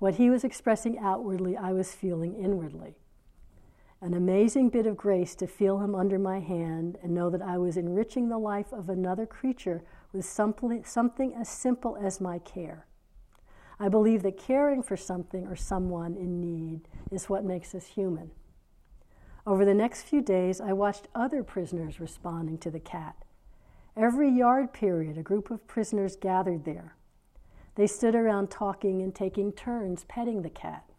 What 0.00 0.16
he 0.16 0.28
was 0.28 0.42
expressing 0.42 0.98
outwardly, 0.98 1.56
I 1.56 1.72
was 1.72 1.94
feeling 1.94 2.34
inwardly. 2.34 2.96
An 4.02 4.14
amazing 4.14 4.70
bit 4.70 4.84
of 4.84 4.96
grace 4.96 5.36
to 5.36 5.46
feel 5.46 5.78
him 5.78 5.94
under 5.94 6.18
my 6.18 6.40
hand 6.40 6.98
and 7.04 7.14
know 7.14 7.30
that 7.30 7.40
I 7.40 7.56
was 7.56 7.76
enriching 7.76 8.28
the 8.28 8.36
life 8.36 8.72
of 8.72 8.88
another 8.88 9.26
creature 9.26 9.84
with 10.12 10.24
something, 10.24 11.32
as 11.34 11.48
simple 11.48 11.96
as 11.96 12.20
my 12.20 12.40
care. 12.40 12.84
I 13.78 13.88
believe 13.88 14.24
that 14.24 14.36
caring 14.36 14.82
for 14.82 14.96
something 14.96 15.46
or 15.46 15.54
someone 15.54 16.16
in 16.16 16.40
need 16.40 16.80
is 17.12 17.28
what 17.28 17.44
makes 17.44 17.76
us 17.76 17.86
human. 17.86 18.32
Over 19.46 19.64
the 19.64 19.72
next 19.72 20.02
few 20.02 20.20
days, 20.20 20.60
I 20.60 20.72
watched 20.72 21.06
other 21.14 21.44
prisoners 21.44 22.00
responding 22.00 22.58
to 22.58 22.72
the 22.72 22.80
cat. 22.80 23.14
Every 23.96 24.28
yard 24.28 24.72
period, 24.72 25.16
a 25.16 25.22
group 25.22 25.48
of 25.48 25.68
prisoners 25.68 26.16
gathered 26.16 26.64
there. 26.64 26.96
They 27.76 27.86
stood 27.86 28.16
around 28.16 28.50
talking 28.50 29.00
and 29.00 29.14
taking 29.14 29.52
turns 29.52 30.02
petting 30.08 30.42
the 30.42 30.50
cat. 30.50 30.91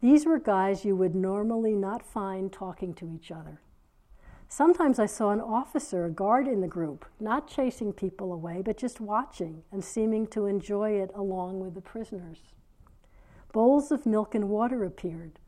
These 0.00 0.24
were 0.24 0.38
guys 0.38 0.84
you 0.84 0.96
would 0.96 1.14
normally 1.14 1.74
not 1.74 2.02
find 2.02 2.50
talking 2.50 2.94
to 2.94 3.12
each 3.12 3.30
other. 3.30 3.60
Sometimes 4.48 4.98
I 4.98 5.06
saw 5.06 5.30
an 5.30 5.40
officer, 5.40 6.06
a 6.06 6.10
guard 6.10 6.48
in 6.48 6.60
the 6.60 6.66
group, 6.66 7.04
not 7.20 7.46
chasing 7.46 7.92
people 7.92 8.32
away, 8.32 8.62
but 8.64 8.76
just 8.76 9.00
watching 9.00 9.62
and 9.70 9.84
seeming 9.84 10.26
to 10.28 10.46
enjoy 10.46 10.92
it 10.92 11.10
along 11.14 11.60
with 11.60 11.74
the 11.74 11.80
prisoners. 11.80 12.40
Bowls 13.52 13.92
of 13.92 14.06
milk 14.06 14.34
and 14.34 14.48
water 14.48 14.84
appeared, 14.84 15.38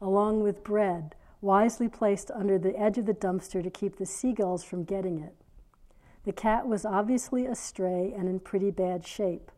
along 0.00 0.40
with 0.40 0.64
bread, 0.64 1.14
wisely 1.40 1.88
placed 1.88 2.30
under 2.30 2.58
the 2.58 2.78
edge 2.78 2.96
of 2.98 3.06
the 3.06 3.14
dumpster 3.14 3.62
to 3.62 3.70
keep 3.70 3.96
the 3.96 4.06
seagulls 4.06 4.64
from 4.64 4.84
getting 4.84 5.18
it. 5.18 5.34
The 6.24 6.32
cat 6.32 6.66
was 6.66 6.86
obviously 6.86 7.44
astray 7.46 8.14
and 8.16 8.28
in 8.28 8.40
pretty 8.40 8.70
bad 8.70 9.06
shape. 9.06 9.50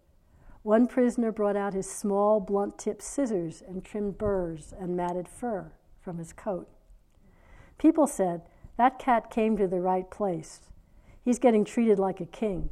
One 0.69 0.87
prisoner 0.87 1.33
brought 1.33 1.57
out 1.57 1.73
his 1.73 1.91
small, 1.91 2.41
blunt 2.41 2.77
tipped 2.77 3.01
scissors 3.01 3.63
and 3.67 3.83
trimmed 3.83 4.19
burrs 4.19 4.75
and 4.79 4.95
matted 4.95 5.27
fur 5.27 5.73
from 5.99 6.19
his 6.19 6.35
coat. 6.35 6.69
People 7.79 8.07
said, 8.07 8.43
That 8.77 8.99
cat 8.99 9.31
came 9.31 9.57
to 9.57 9.67
the 9.67 9.81
right 9.81 10.11
place. 10.11 10.61
He's 11.25 11.39
getting 11.39 11.65
treated 11.65 11.99
like 11.99 12.21
a 12.21 12.27
king. 12.27 12.69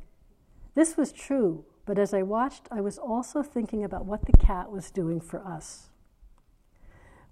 This 0.74 0.99
was 0.99 1.11
true, 1.11 1.64
but 1.86 1.99
as 1.99 2.12
I 2.12 2.20
watched, 2.20 2.68
I 2.70 2.82
was 2.82 2.99
also 2.99 3.42
thinking 3.42 3.82
about 3.82 4.05
what 4.05 4.26
the 4.26 4.36
cat 4.36 4.70
was 4.70 4.90
doing 4.90 5.18
for 5.18 5.42
us 5.42 5.88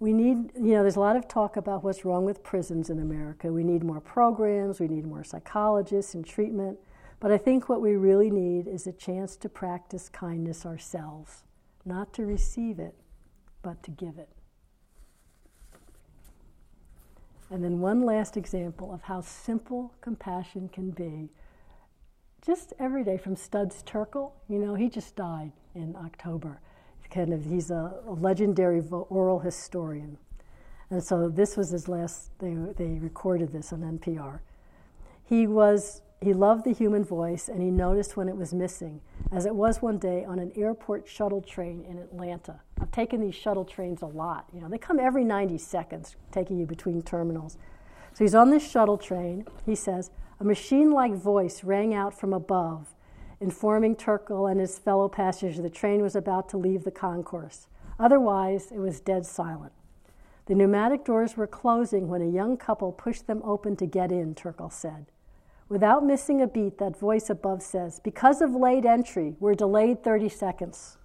we 0.01 0.13
need, 0.13 0.53
you 0.55 0.75
know, 0.75 0.83
there's 0.83 0.97
a 0.97 1.01
lot 1.01 1.17
of 1.17 1.29
talk 1.29 1.57
about 1.57 1.85
what's 1.85 2.05
wrong 2.05 2.25
with 2.25 2.43
prisons 2.43 2.91
in 2.91 2.99
America. 2.99 3.53
We 3.53 3.65
need 3.65 3.83
more 3.83 4.01
programs, 4.01 4.81
we 4.81 4.89
need 4.89 5.07
more 5.07 5.25
psychologists 5.25 6.15
and 6.15 6.27
treatment. 6.27 6.79
But 7.21 7.33
I 7.33 7.39
think 7.39 7.69
what 7.69 7.81
we 7.81 7.97
really 7.97 8.31
need 8.31 8.67
is 8.67 8.87
a 8.87 8.93
chance 8.93 9.37
to 9.37 9.49
practice 9.49 10.09
kindness 10.09 10.67
ourselves, 10.67 11.45
not 11.85 12.13
to 12.15 12.27
receive 12.27 12.79
it, 12.79 12.95
but 13.63 13.83
to 13.83 13.91
give 13.91 14.19
it. 14.19 14.29
And 17.51 17.63
then 17.63 17.81
one 17.81 18.03
last 18.03 18.37
example 18.37 18.93
of 18.93 19.03
how 19.03 19.21
simple 19.21 19.95
compassion 20.01 20.69
can 20.69 20.91
be. 20.91 21.31
Just 22.45 22.73
every 22.79 23.05
day 23.05 23.17
from 23.17 23.37
Studs 23.37 23.83
Terkel, 23.85 24.33
you 24.49 24.59
know, 24.59 24.75
he 24.75 24.89
just 24.89 25.17
died 25.17 25.53
in 25.75 25.97
October 25.97 26.61
kind 27.15 27.33
of 27.33 27.45
he's 27.45 27.71
a, 27.71 27.95
a 28.07 28.13
legendary 28.13 28.83
oral 28.91 29.39
historian. 29.39 30.19
And 30.91 31.03
so 31.03 31.29
this 31.29 31.57
was 31.57 31.71
his 31.71 31.89
last, 31.89 32.31
they, 32.41 32.55
they 32.77 32.99
recorded 32.99 33.53
this 33.53 33.73
on 33.73 33.81
NPR. 33.81 34.41
He 35.25 35.47
was, 35.47 36.03
he 36.25 36.33
loved 36.33 36.65
the 36.65 36.73
human 36.73 37.05
voice 37.05 37.49
and 37.49 37.61
he 37.61 37.71
noticed 37.71 38.17
when 38.17 38.29
it 38.29 38.37
was 38.37 38.53
missing, 38.53 39.01
as 39.33 39.47
it 39.47 39.55
was 39.55 39.83
one 39.83 39.99
day 39.99 40.25
on 40.25 40.39
an 40.39 40.53
airport 40.57 41.09
shuttle 41.09 41.41
train 41.41 41.85
in 41.89 41.99
Atlanta. 41.99 42.61
I've 42.81 42.91
taken 42.91 43.21
these 43.21 43.35
shuttle 43.35 43.65
trains 43.65 44.03
a 44.03 44.07
lot. 44.07 44.47
You 44.53 44.61
know, 44.61 44.69
they 44.69 44.79
come 44.79 45.01
every 45.01 45.25
90 45.25 45.59
seconds, 45.59 46.17
taking 46.31 46.59
you 46.59 46.67
between 46.67 47.03
terminals. 47.03 47.57
So 48.13 48.25
he's 48.25 48.35
on 48.35 48.51
this 48.51 48.69
shuttle 48.69 48.99
train. 48.99 49.47
He 49.67 49.75
says, 49.75 50.11
a 50.41 50.45
machine 50.45 50.91
like 50.91 51.15
voice 51.15 51.65
rang 51.65 51.95
out 51.95 52.19
from 52.19 52.33
above 52.33 52.95
informing 53.45 53.95
Terkel 53.95 54.51
and 54.51 54.59
his 54.59 54.79
fellow 54.79 55.09
passengers 55.09 55.59
the 55.59 55.71
train 55.71 56.01
was 56.01 56.17
about 56.17 56.49
to 56.49 56.57
leave 56.57 56.85
the 56.85 56.91
concourse. 56.91 57.67
Otherwise, 57.99 58.73
it 58.73 58.79
was 58.79 59.01
dead 59.01 59.27
silent. 59.27 59.73
The 60.47 60.55
pneumatic 60.55 61.05
doors 61.05 61.37
were 61.37 61.47
closing 61.47 62.09
when 62.09 62.23
a 62.23 62.27
young 62.27 62.57
couple 62.57 62.91
pushed 62.91 63.27
them 63.27 63.43
open 63.45 63.77
to 63.77 63.87
get 63.87 64.11
in, 64.11 64.35
Terkel 64.35 64.73
said. 64.73 65.07
Without 65.69 66.05
missing 66.05 66.43
a 66.43 66.47
beat, 66.47 66.79
that 66.79 66.99
voice 66.99 67.31
above 67.31 67.63
says, 67.63 68.01
Because 68.01 68.43
of 68.43 68.55
late 68.55 68.85
entry, 68.85 69.35
we're 69.41 69.55
delayed 69.55 70.05
30 70.05 70.29
seconds. 70.29 70.99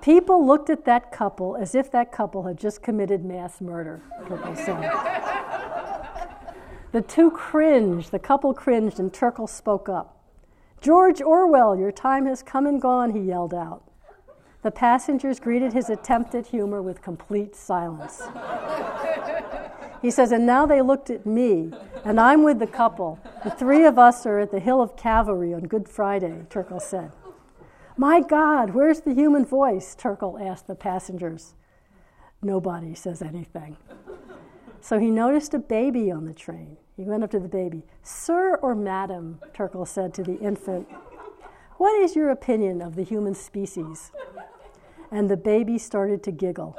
People 0.00 0.46
looked 0.46 0.70
at 0.70 0.84
that 0.84 1.10
couple 1.10 1.56
as 1.56 1.74
if 1.74 1.90
that 1.90 2.12
couple 2.12 2.44
had 2.44 2.56
just 2.56 2.82
committed 2.82 3.24
mass 3.24 3.60
murder, 3.60 4.00
the 6.92 7.02
two 7.02 7.30
cringed, 7.32 8.12
the 8.12 8.18
couple 8.18 8.54
cringed, 8.54 9.00
and 9.00 9.12
Terkel 9.12 9.48
spoke 9.48 9.88
up. 9.88 10.22
George 10.80 11.20
Orwell, 11.20 11.76
your 11.76 11.90
time 11.90 12.26
has 12.26 12.42
come 12.42 12.66
and 12.66 12.80
gone, 12.80 13.10
he 13.10 13.20
yelled 13.20 13.52
out. 13.52 13.82
The 14.62 14.70
passengers 14.70 15.40
greeted 15.40 15.72
his 15.72 15.90
attempt 15.90 16.34
at 16.34 16.46
humor 16.46 16.80
with 16.82 17.02
complete 17.02 17.56
silence. 17.56 18.22
He 20.06 20.12
says, 20.12 20.30
and 20.30 20.46
now 20.46 20.66
they 20.66 20.82
looked 20.82 21.10
at 21.10 21.26
me, 21.26 21.72
and 22.04 22.20
I'm 22.20 22.44
with 22.44 22.60
the 22.60 22.66
couple. 22.68 23.18
The 23.42 23.50
three 23.50 23.84
of 23.84 23.98
us 23.98 24.24
are 24.24 24.38
at 24.38 24.52
the 24.52 24.60
Hill 24.60 24.80
of 24.80 24.96
Calvary 24.96 25.52
on 25.52 25.62
Good 25.62 25.88
Friday, 25.88 26.46
Terkel 26.48 26.80
said. 26.80 27.10
My 27.96 28.20
God, 28.20 28.70
where's 28.70 29.00
the 29.00 29.12
human 29.12 29.44
voice? 29.44 29.96
Terkel 29.98 30.40
asked 30.40 30.68
the 30.68 30.76
passengers. 30.76 31.54
Nobody 32.40 32.94
says 32.94 33.20
anything. 33.20 33.78
So 34.80 35.00
he 35.00 35.10
noticed 35.10 35.54
a 35.54 35.58
baby 35.58 36.12
on 36.12 36.24
the 36.24 36.34
train. 36.34 36.76
He 36.96 37.02
went 37.02 37.24
up 37.24 37.32
to 37.32 37.40
the 37.40 37.48
baby. 37.48 37.82
Sir 38.04 38.60
or 38.62 38.76
madam, 38.76 39.40
Terkel 39.52 39.88
said 39.88 40.14
to 40.14 40.22
the 40.22 40.38
infant, 40.38 40.86
what 41.78 42.00
is 42.00 42.14
your 42.14 42.30
opinion 42.30 42.80
of 42.80 42.94
the 42.94 43.02
human 43.02 43.34
species? 43.34 44.12
And 45.10 45.28
the 45.28 45.36
baby 45.36 45.78
started 45.78 46.22
to 46.22 46.30
giggle. 46.30 46.78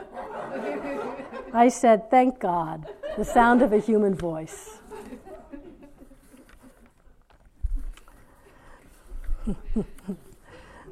I 1.54 1.68
said, 1.68 2.10
Thank 2.10 2.40
God, 2.40 2.88
the 3.18 3.26
sound 3.26 3.64
of 3.64 3.74
a 3.74 3.80
human 3.80 4.14
voice. 4.14 4.78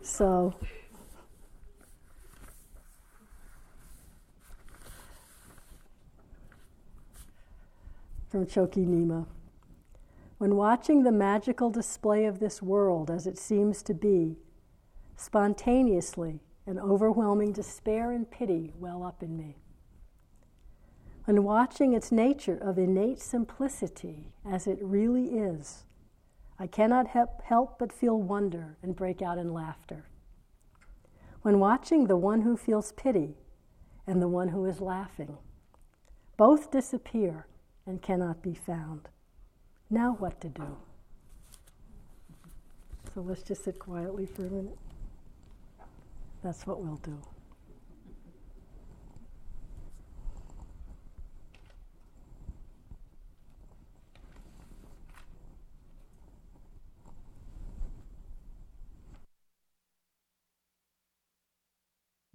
so, 0.01 0.55
from 8.29 8.47
Chokyi 8.47 8.87
Nyima. 8.87 9.27
When 10.39 10.55
watching 10.55 11.03
the 11.03 11.11
magical 11.11 11.69
display 11.69 12.25
of 12.25 12.39
this 12.39 12.59
world 12.61 13.11
as 13.11 13.27
it 13.27 13.37
seems 13.37 13.83
to 13.83 13.93
be, 13.93 14.37
spontaneously 15.15 16.39
an 16.65 16.79
overwhelming 16.79 17.51
despair 17.53 18.11
and 18.11 18.29
pity 18.29 18.73
well 18.79 19.03
up 19.03 19.21
in 19.21 19.37
me. 19.37 19.57
When 21.25 21.43
watching 21.43 21.93
its 21.93 22.11
nature 22.11 22.55
of 22.55 22.77
innate 22.77 23.19
simplicity 23.19 24.31
as 24.47 24.67
it 24.67 24.77
really 24.79 25.39
is, 25.39 25.83
I 26.59 26.67
cannot 26.67 27.07
help, 27.07 27.41
help 27.41 27.79
but 27.79 27.91
feel 27.91 28.21
wonder 28.21 28.77
and 28.83 28.95
break 28.95 29.23
out 29.23 29.39
in 29.39 29.51
laughter. 29.51 30.05
When 31.41 31.59
watching 31.59 32.05
the 32.05 32.15
one 32.15 32.41
who 32.41 32.55
feels 32.55 32.91
pity 32.91 33.37
and 34.05 34.21
the 34.21 34.27
one 34.27 34.49
who 34.49 34.65
is 34.65 34.79
laughing, 34.79 35.37
both 36.37 36.69
disappear 36.69 37.47
and 37.87 38.03
cannot 38.03 38.43
be 38.43 38.53
found. 38.53 39.09
Now, 39.89 40.15
what 40.19 40.39
to 40.41 40.49
do? 40.49 40.77
So 43.13 43.21
let's 43.21 43.41
just 43.41 43.63
sit 43.63 43.79
quietly 43.79 44.27
for 44.27 44.45
a 44.45 44.49
minute. 44.49 44.77
That's 46.43 46.67
what 46.67 46.81
we'll 46.81 46.97
do. 46.97 47.19